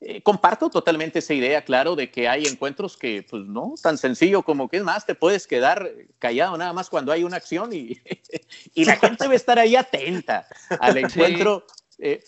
eh, 0.07 0.21
comparto 0.23 0.69
totalmente 0.69 1.21
esa 1.21 1.33
idea, 1.33 1.65
claro, 1.65 1.97
de 1.97 2.11
que 2.11 2.29
hay 2.29 2.45
encuentros 2.45 2.95
que, 2.95 3.25
pues 3.29 3.47
no, 3.47 3.75
tan 3.83 3.97
sencillo 3.97 4.43
como 4.43 4.69
que 4.69 4.77
es 4.77 4.83
más, 4.83 5.07
te 5.07 5.15
puedes 5.15 5.47
quedar 5.47 5.91
callado 6.19 6.59
nada 6.59 6.75
más 6.75 6.91
cuando 6.91 7.11
hay 7.11 7.25
una 7.25 7.39
acción 7.39 7.73
y, 7.73 7.99
y 8.75 8.85
la 8.85 8.97
gente 8.97 9.25
debe 9.25 9.37
estar 9.37 9.59
ahí 9.59 9.77
atenta 9.77 10.47
al 10.79 10.99
encuentro. 10.99 11.65
Eh, 11.99 12.23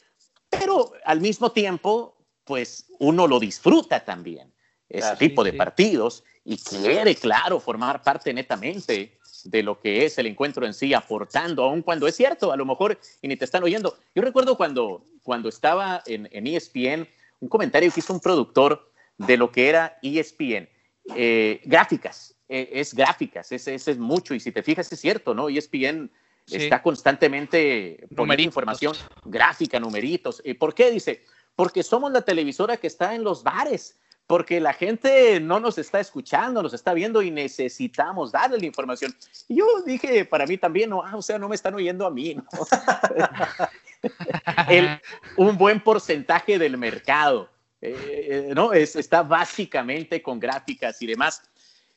pero 0.48 0.92
al 1.04 1.20
mismo 1.20 1.52
tiempo, 1.52 2.16
pues 2.44 2.86
uno 2.98 3.26
lo 3.26 3.38
disfruta 3.38 4.02
también, 4.02 4.54
ese 4.88 5.14
tipo 5.16 5.44
de 5.44 5.52
partidos, 5.52 6.24
y 6.44 6.56
quiere, 6.56 7.14
claro, 7.14 7.60
formar 7.60 8.02
parte 8.02 8.32
netamente 8.32 9.18
de 9.44 9.62
lo 9.62 9.78
que 9.78 10.06
es 10.06 10.16
el 10.16 10.28
encuentro 10.28 10.64
en 10.64 10.72
sí, 10.72 10.94
aportando, 10.94 11.64
aun 11.64 11.82
cuando 11.82 12.06
es 12.06 12.16
cierto, 12.16 12.52
a 12.52 12.56
lo 12.56 12.64
mejor, 12.64 12.98
y 13.20 13.28
ni 13.28 13.36
te 13.36 13.44
están 13.44 13.64
oyendo. 13.64 13.98
Yo 14.14 14.22
recuerdo 14.22 14.56
cuando, 14.56 15.04
cuando 15.22 15.50
estaba 15.50 16.02
en, 16.06 16.26
en 16.32 16.46
ESPN, 16.46 17.06
un 17.41 17.49
comentario 17.49 17.91
que 17.93 18.01
hizo 18.01 18.12
un 18.12 18.20
productor 18.20 18.91
de 19.18 19.37
lo 19.37 19.51
que 19.51 19.68
era 19.68 19.99
ESPN. 20.03 20.68
Eh, 21.14 21.61
gráficas, 21.64 22.34
eh, 22.49 22.68
es 22.72 22.93
gráficas, 22.93 23.53
ese, 23.53 23.74
es 23.74 23.99
mucho, 23.99 24.34
y 24.34 24.41
si 24.41 24.51
te 24.51 24.62
fijas 24.62 24.91
es 24.91 25.01
cierto, 25.01 25.34
¿no? 25.34 25.49
ESPN 25.49 26.11
está 26.51 26.82
constantemente 26.82 28.07
poniendo 28.14 28.43
información 28.43 28.95
gráfica, 29.24 29.80
numeritos. 29.80 30.41
¿Y 30.45 30.55
por 30.55 30.74
qué? 30.74 30.91
Dice, 30.91 31.24
porque 31.55 31.82
somos 31.82 32.12
la 32.12 32.22
televisora 32.22 32.76
que 32.76 32.87
está 32.87 33.14
en 33.14 33.24
los 33.24 33.43
bares, 33.43 33.99
porque 34.26 34.61
la 34.61 34.72
gente 34.72 35.41
no 35.41 35.61
nos 35.61 35.78
está 35.78 36.01
escuchando, 36.01 36.62
nos 36.62 36.74
está 36.74 36.93
viendo 36.95 37.22
y 37.22 37.30
necesitamos 37.30 38.32
darle 38.32 38.59
la 38.59 38.66
información. 38.66 39.14
Y 39.49 39.57
yo 39.57 39.66
dije, 39.84 40.24
para 40.24 40.47
mí 40.47 40.59
también, 40.59 40.91
no, 40.91 41.03
ah, 41.05 41.16
o 41.16 41.22
sea, 41.22 41.39
no 41.39 41.49
me 41.49 41.55
están 41.55 41.74
oyendo 41.74 42.07
a 42.07 42.11
mí, 42.11 42.34
¿no? 42.34 42.45
un 45.36 45.57
buen 45.57 45.80
porcentaje 45.80 46.59
del 46.59 46.76
mercado, 46.76 47.51
eh, 47.80 48.53
¿no? 48.55 48.72
Es, 48.72 48.97
está 48.97 49.22
básicamente 49.22 50.22
con 50.22 50.40
gráficas 50.40 51.01
y 51.03 51.07
demás. 51.07 51.42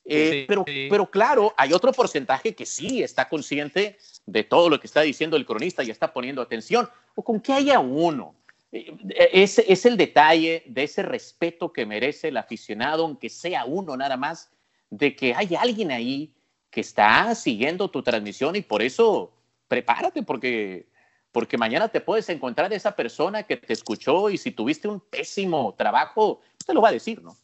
Eh, 0.06 0.45
pero, 0.47 0.66
pero 0.66 1.10
claro, 1.10 1.54
hay 1.56 1.72
otro 1.72 1.91
porcentaje 1.91 2.56
que 2.56 2.66
sí 2.66 3.04
está 3.04 3.30
consciente 3.30 3.97
de 4.26 4.43
todo 4.43 4.70
lo 4.70 4.80
que 4.80 4.88
está 4.88 5.02
diciendo 5.02 5.38
el 5.38 5.45
cronista 5.45 5.84
y 5.84 5.91
está 5.91 6.12
poniendo 6.12 6.41
atención, 6.41 6.89
o 7.16 7.24
con 7.24 7.39
que 7.39 7.54
haya 7.54 7.80
uno. 7.80 8.36
Eh, 8.72 8.95
es, 9.34 9.60
es 9.60 9.86
el 9.86 9.97
detalle 9.97 10.64
de 10.66 10.84
ese 10.84 11.04
respeto 11.04 11.72
que 11.72 11.86
merece 11.86 12.30
el 12.30 12.38
aficionado, 12.38 13.04
aunque 13.04 13.30
sea 13.30 13.66
uno 13.66 13.95
nada 13.95 14.18
más, 14.18 14.50
de 14.89 15.16
que 15.16 15.34
hay 15.36 15.56
alguien 15.56 15.91
ahí 15.91 16.34
que 16.70 16.82
está 16.82 17.34
siguiendo 17.36 17.89
tu 17.89 18.02
transmisión 18.02 18.56
y 18.56 18.62
por 18.62 18.82
eso 18.82 19.32
prepárate 19.68 20.24
porque 20.24 20.88
porque 21.32 21.57
mañana 21.57 21.89
te 21.89 22.01
puedes 22.01 22.30
encontrar 22.30 22.73
esa 22.73 22.95
persona 22.95 23.43
que 23.43 23.57
te 23.57 23.73
escuchó 23.73 24.30
y 24.30 24.38
si 24.38 24.51
tuviste 24.51 24.88
un 24.88 24.99
pésimo 24.99 25.75
trabajo, 25.77 26.41
te 26.65 26.73
lo 26.73 26.82
va 26.82 26.89
a 26.89 26.93
decir, 26.93 27.21
¿no? 27.21 27.38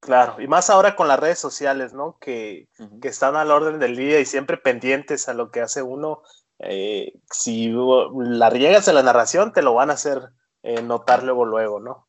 Claro, 0.00 0.40
y 0.40 0.48
más 0.48 0.68
ahora 0.68 0.96
con 0.96 1.06
las 1.06 1.20
redes 1.20 1.38
sociales, 1.38 1.92
¿no? 1.92 2.18
Que, 2.20 2.66
que 3.00 3.08
están 3.08 3.36
al 3.36 3.52
orden 3.52 3.78
del 3.78 3.96
día 3.96 4.18
y 4.18 4.24
siempre 4.24 4.56
pendientes 4.56 5.28
a 5.28 5.34
lo 5.34 5.50
que 5.50 5.60
hace 5.60 5.82
uno. 5.82 6.22
Eh, 6.58 7.12
si 7.30 7.72
la 8.16 8.50
riegas 8.50 8.88
en 8.88 8.96
la 8.96 9.02
narración, 9.02 9.52
te 9.52 9.62
lo 9.62 9.74
van 9.74 9.90
a 9.90 9.94
hacer 9.94 10.30
eh, 10.62 10.82
notar 10.82 11.22
luego, 11.22 11.44
luego, 11.44 11.80
¿no? 11.80 12.08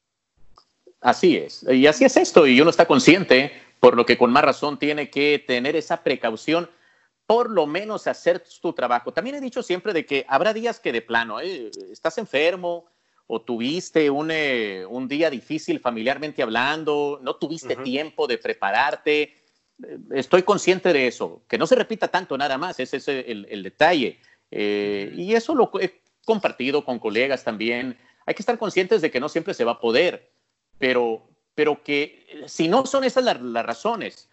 Así 1.02 1.38
es, 1.38 1.64
y 1.70 1.86
así 1.86 2.06
es 2.06 2.16
esto, 2.16 2.48
y 2.48 2.62
uno 2.62 2.70
está 2.70 2.86
consciente, 2.86 3.52
por 3.80 3.98
lo 3.98 4.06
que 4.06 4.18
con 4.18 4.32
más 4.32 4.44
razón 4.44 4.80
tiene 4.80 5.10
que 5.10 5.44
tener 5.46 5.76
esa 5.76 6.02
precaución 6.02 6.70
por 7.34 7.50
lo 7.50 7.66
menos 7.66 8.06
hacer 8.06 8.44
tu 8.62 8.74
trabajo. 8.74 9.12
También 9.12 9.36
he 9.36 9.42
dicho 9.42 9.64
siempre 9.64 9.92
de 9.92 10.06
que 10.06 10.24
habrá 10.30 10.54
días 10.54 10.80
que 10.80 10.92
de 10.92 11.02
plano, 11.02 11.40
eh, 11.42 11.72
estás 11.92 12.20
enfermo 12.20 12.86
o 13.26 13.42
tuviste 13.42 14.08
un, 14.12 14.30
eh, 14.30 14.86
un, 14.88 15.08
día 15.08 15.32
difícil 15.32 15.80
familiarmente 15.80 16.44
hablando, 16.44 17.20
no 17.24 17.38
tuviste 17.38 17.76
tiempo 17.78 18.28
de 18.28 18.38
prepararte. 18.38 19.22
Eh, 19.24 19.34
estoy 20.12 20.44
consciente 20.44 20.94
de 20.94 21.08
eso, 21.08 21.42
que 21.48 21.58
no 21.58 21.66
se 21.66 21.74
repita 21.74 22.08
tanto 22.08 22.38
nada 22.38 22.60
más, 22.60 22.80
ese 22.80 22.98
es 22.98 23.08
el, 23.08 23.48
el 23.50 23.64
detalle. 23.64 24.20
y 24.52 25.34
eso 25.34 25.56
lo 25.56 25.72
he 25.82 26.04
compartido 26.26 26.86
con 26.86 27.00
colegas 27.00 27.44
también. 27.44 27.98
Hay 28.28 28.36
que 28.36 28.44
estar 28.44 28.60
conscientes 28.60 29.02
de 29.02 29.10
que 29.10 29.20
no 29.20 29.28
siempre 29.28 29.56
se 29.56 29.64
va 29.64 29.72
a 29.72 29.80
poder, 29.80 30.30
pero, 30.78 31.28
pero 31.56 31.82
que 31.82 32.44
si 32.46 32.68
no 32.68 32.86
son 32.86 33.04
esas 33.04 33.24
las, 33.24 33.42
las 33.42 33.66
razones, 33.66 34.30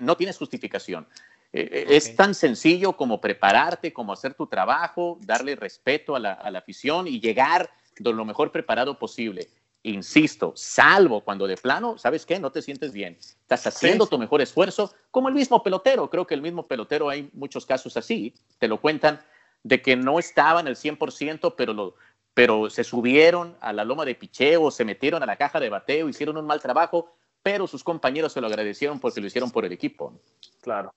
no 0.00 0.16
tienes 0.16 0.36
justificación. 0.36 1.06
Eh, 1.52 1.68
eh, 1.72 1.96
es 1.96 2.14
tan 2.14 2.34
sencillo 2.34 2.96
como 2.96 3.20
prepararte, 3.20 3.92
como 3.92 4.12
hacer 4.12 4.34
tu 4.34 4.46
trabajo, 4.46 5.18
darle 5.22 5.56
respeto 5.56 6.14
a 6.14 6.20
la, 6.20 6.32
afición 6.56 7.08
y 7.08 7.20
llegar 7.20 7.70
de 7.98 8.12
lo 8.12 8.24
mejor 8.24 8.52
preparado 8.52 8.98
posible. 8.98 9.48
Insisto, 9.82 10.52
salvo 10.54 11.22
cuando 11.22 11.46
de 11.46 11.56
plano, 11.56 11.98
¿sabes 11.98 12.26
qué? 12.26 12.38
No 12.38 12.52
te 12.52 12.62
sientes 12.62 12.92
bien. 12.92 13.16
Estás 13.18 13.66
haciendo 13.66 14.06
tu 14.06 14.18
mejor 14.18 14.42
esfuerzo, 14.42 14.92
como 15.10 15.28
el 15.28 15.34
mismo 15.34 15.62
pelotero. 15.62 16.08
Creo 16.10 16.26
que 16.26 16.34
el 16.34 16.42
mismo 16.42 16.66
pelotero, 16.66 17.08
hay 17.08 17.30
muchos 17.32 17.66
casos 17.66 17.96
así, 17.96 18.34
te 18.58 18.68
lo 18.68 18.80
cuentan, 18.80 19.20
de 19.62 19.82
que 19.82 19.96
no 19.96 20.18
estaban 20.18 20.68
al 20.68 20.76
100%, 20.76 21.54
pero, 21.56 21.72
lo, 21.72 21.94
pero 22.34 22.70
se 22.70 22.84
subieron 22.84 23.56
a 23.60 23.72
la 23.72 23.84
loma 23.84 24.04
de 24.04 24.14
picheo, 24.14 24.70
se 24.70 24.84
metieron 24.84 25.22
a 25.22 25.26
la 25.26 25.36
caja 25.36 25.58
de 25.58 25.70
bateo, 25.70 26.08
hicieron 26.08 26.36
un 26.36 26.46
mal 26.46 26.60
trabajo, 26.60 27.12
pero 27.42 27.66
sus 27.66 27.82
compañeros 27.82 28.34
se 28.34 28.40
lo 28.40 28.46
agradecieron 28.46 29.00
porque 29.00 29.20
lo 29.20 29.26
hicieron 29.26 29.50
por 29.50 29.64
el 29.64 29.72
equipo. 29.72 30.12
Claro. 30.60 30.92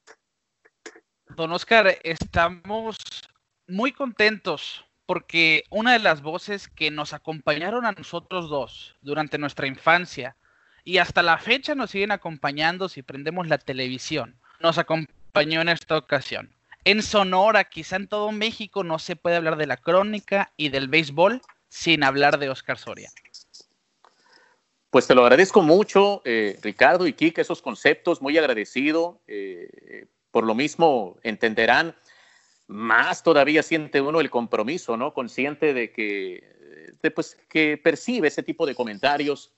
Don 1.36 1.52
Oscar, 1.52 1.98
estamos 2.04 2.98
muy 3.68 3.92
contentos 3.92 4.86
porque 5.08 5.64
una 5.72 5.94
de 5.94 6.00
las 6.00 6.22
voces 6.22 6.68
que 6.68 6.92
nos 6.92 7.14
acompañaron 7.14 7.86
a 7.86 7.92
nosotros 7.92 8.50
dos 8.50 8.96
durante 9.02 9.40
nuestra 9.40 9.66
infancia 9.66 10.36
y 10.84 11.00
hasta 11.00 11.24
la 11.24 11.40
fecha 11.40 11.74
nos 11.74 11.90
siguen 11.90 12.12
acompañando 12.12 12.88
si 12.88 13.02
prendemos 13.02 13.48
la 13.48 13.58
televisión, 13.58 14.40
nos 14.60 14.78
acompañó 14.78 15.62
en 15.62 15.70
esta 15.70 15.98
ocasión. 15.98 16.54
En 16.84 17.02
Sonora, 17.02 17.64
quizá 17.64 17.96
en 17.96 18.08
todo 18.08 18.32
México, 18.32 18.84
no 18.84 19.00
se 19.00 19.16
puede 19.16 19.38
hablar 19.38 19.58
de 19.58 19.68
la 19.68 19.78
crónica 19.78 20.52
y 20.56 20.70
del 20.70 20.88
béisbol 20.88 21.42
sin 21.68 22.04
hablar 22.04 22.38
de 22.38 22.50
Oscar 22.50 22.78
Soria. 22.78 23.10
Pues 24.92 25.08
te 25.08 25.16
lo 25.16 25.24
agradezco 25.24 25.64
mucho, 25.64 26.22
eh, 26.26 26.60
Ricardo 26.62 27.08
y 27.08 27.14
Kike, 27.14 27.42
esos 27.42 27.64
conceptos, 27.64 28.22
muy 28.22 28.38
agradecido. 28.38 29.22
Eh, 29.26 30.06
por 30.34 30.46
lo 30.46 30.56
mismo 30.56 31.20
entenderán, 31.22 31.96
más 32.66 33.22
todavía 33.22 33.62
siente 33.62 34.02
uno 34.02 34.20
el 34.20 34.32
compromiso, 34.32 34.98
¿no? 34.98 35.14
Consciente 35.14 35.76
de 35.76 35.92
que, 35.92 36.42
pues, 37.14 37.38
que 37.48 37.78
percibe 37.78 38.30
ese 38.30 38.42
tipo 38.42 38.66
de 38.66 38.74
comentarios 38.74 39.54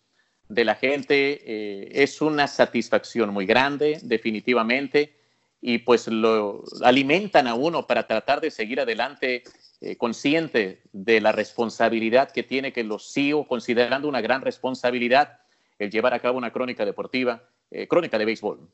de 0.50 0.66
la 0.66 0.76
gente, 0.76 1.42
eh, 1.46 2.04
es 2.04 2.22
una 2.22 2.48
satisfacción 2.48 3.30
muy 3.30 3.46
grande, 3.46 4.00
definitivamente, 4.04 5.16
y 5.62 5.78
pues 5.78 6.10
lo 6.10 6.66
alimentan 6.84 7.48
a 7.48 7.56
uno 7.56 7.88
para 7.88 8.06
tratar 8.06 8.42
de 8.42 8.52
seguir 8.52 8.82
adelante 8.82 9.44
eh, 9.80 9.96
consciente 9.96 10.82
de 10.92 11.22
la 11.22 11.32
responsabilidad 11.32 12.32
que 12.32 12.44
tiene, 12.44 12.74
que 12.74 12.84
lo 12.84 13.00
sigo 13.00 13.48
considerando 13.48 14.10
una 14.10 14.20
gran 14.20 14.42
responsabilidad 14.42 15.40
el 15.80 15.90
llevar 15.90 16.14
a 16.14 16.20
cabo 16.20 16.38
una 16.38 16.52
crónica 16.52 16.84
deportiva, 16.84 17.48
eh, 17.72 17.88
crónica 17.88 18.18
de 18.18 18.26
béisbol. 18.26 18.70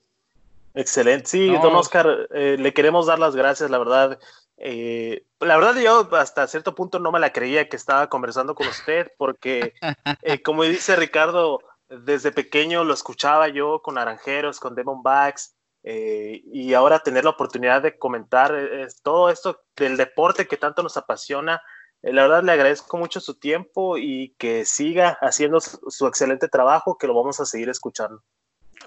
Excelente, 0.73 1.27
sí, 1.27 1.49
don 1.49 1.75
Oscar, 1.75 2.27
eh, 2.31 2.55
le 2.57 2.73
queremos 2.73 3.05
dar 3.05 3.19
las 3.19 3.35
gracias, 3.35 3.69
la 3.69 3.77
verdad. 3.77 4.19
Eh, 4.57 5.25
la 5.39 5.57
verdad 5.57 5.75
yo 5.81 6.07
hasta 6.15 6.47
cierto 6.47 6.75
punto 6.75 6.99
no 6.99 7.11
me 7.11 7.19
la 7.19 7.33
creía 7.33 7.67
que 7.67 7.75
estaba 7.75 8.09
conversando 8.09 8.55
con 8.55 8.67
usted, 8.67 9.11
porque 9.17 9.73
eh, 10.21 10.41
como 10.41 10.63
dice 10.63 10.95
Ricardo, 10.95 11.59
desde 11.89 12.31
pequeño 12.31 12.83
lo 12.83 12.93
escuchaba 12.93 13.49
yo 13.49 13.81
con 13.81 13.95
Naranjeros, 13.95 14.59
con 14.59 14.75
Demonbacks, 14.75 15.55
y 15.83 16.75
ahora 16.75 16.99
tener 16.99 17.23
la 17.23 17.31
oportunidad 17.31 17.81
de 17.81 17.97
comentar 17.97 18.55
todo 19.01 19.31
esto 19.31 19.63
del 19.75 19.97
deporte 19.97 20.47
que 20.47 20.55
tanto 20.55 20.83
nos 20.83 20.95
apasiona, 20.95 21.59
la 22.03 22.21
verdad 22.21 22.43
le 22.43 22.51
agradezco 22.51 22.97
mucho 22.97 23.19
su 23.19 23.39
tiempo 23.39 23.97
y 23.97 24.35
que 24.37 24.63
siga 24.65 25.17
haciendo 25.21 25.59
su 25.59 26.05
excelente 26.05 26.47
trabajo, 26.47 26.99
que 26.99 27.07
lo 27.07 27.15
vamos 27.15 27.39
a 27.39 27.45
seguir 27.45 27.69
escuchando. 27.69 28.21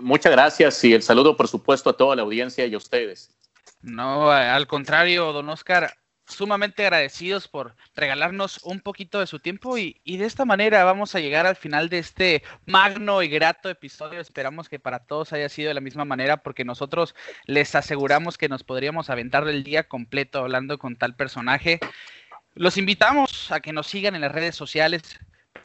Muchas 0.00 0.32
gracias 0.32 0.82
y 0.84 0.92
el 0.92 1.02
saludo, 1.02 1.36
por 1.36 1.48
supuesto, 1.48 1.90
a 1.90 1.96
toda 1.96 2.16
la 2.16 2.22
audiencia 2.22 2.66
y 2.66 2.74
a 2.74 2.78
ustedes. 2.78 3.30
No, 3.82 4.30
al 4.30 4.66
contrario, 4.66 5.32
don 5.32 5.48
Oscar, 5.50 5.94
sumamente 6.26 6.82
agradecidos 6.82 7.48
por 7.48 7.76
regalarnos 7.94 8.60
un 8.64 8.80
poquito 8.80 9.20
de 9.20 9.26
su 9.26 9.40
tiempo 9.40 9.76
y, 9.78 10.00
de 10.04 10.24
esta 10.24 10.44
manera 10.44 10.84
vamos 10.84 11.14
a 11.14 11.20
llegar 11.20 11.46
al 11.46 11.56
final 11.56 11.88
de 11.88 11.98
este 11.98 12.42
magno 12.66 13.22
y 13.22 13.28
grato 13.28 13.68
episodio. 13.68 14.20
Esperamos 14.20 14.68
que 14.68 14.78
para 14.78 15.00
todos 15.00 15.32
haya 15.32 15.48
sido 15.48 15.68
de 15.68 15.74
la 15.74 15.80
misma 15.80 16.04
manera 16.04 16.38
porque 16.38 16.64
nosotros 16.64 17.14
les 17.46 17.74
aseguramos 17.74 18.38
que 18.38 18.48
nos 18.48 18.64
podríamos 18.64 19.10
aventar 19.10 19.46
el 19.48 19.64
día 19.64 19.86
completo 19.86 20.40
hablando 20.40 20.78
con 20.78 20.96
tal 20.96 21.14
personaje. 21.14 21.80
Los 22.54 22.78
invitamos 22.78 23.50
a 23.52 23.60
que 23.60 23.72
nos 23.72 23.86
sigan 23.86 24.14
en 24.14 24.22
las 24.22 24.32
redes 24.32 24.54
sociales, 24.54 25.02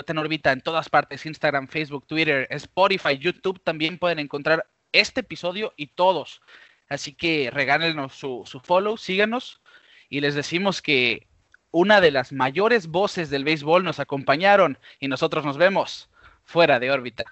en 0.07 0.17
órbita 0.17 0.51
en 0.51 0.61
todas 0.61 0.89
partes, 0.89 1.25
Instagram, 1.25 1.67
Facebook, 1.67 2.05
Twitter, 2.07 2.47
Spotify, 2.49 3.17
YouTube, 3.17 3.61
también 3.63 3.97
pueden 3.97 4.19
encontrar 4.19 4.67
este 4.91 5.21
episodio 5.21 5.73
y 5.75 5.87
todos. 5.87 6.41
Así 6.89 7.13
que 7.13 7.51
regálenos 7.51 8.15
su, 8.15 8.43
su 8.45 8.59
follow, 8.59 8.97
síganos 8.97 9.61
y 10.09 10.21
les 10.21 10.35
decimos 10.35 10.81
que 10.81 11.27
una 11.71 12.01
de 12.01 12.11
las 12.11 12.31
mayores 12.31 12.87
voces 12.87 13.29
del 13.29 13.43
béisbol 13.43 13.83
nos 13.83 13.99
acompañaron 13.99 14.79
y 14.99 15.07
nosotros 15.07 15.45
nos 15.45 15.57
vemos 15.57 16.09
fuera 16.43 16.79
de 16.79 16.91
órbita. 16.91 17.25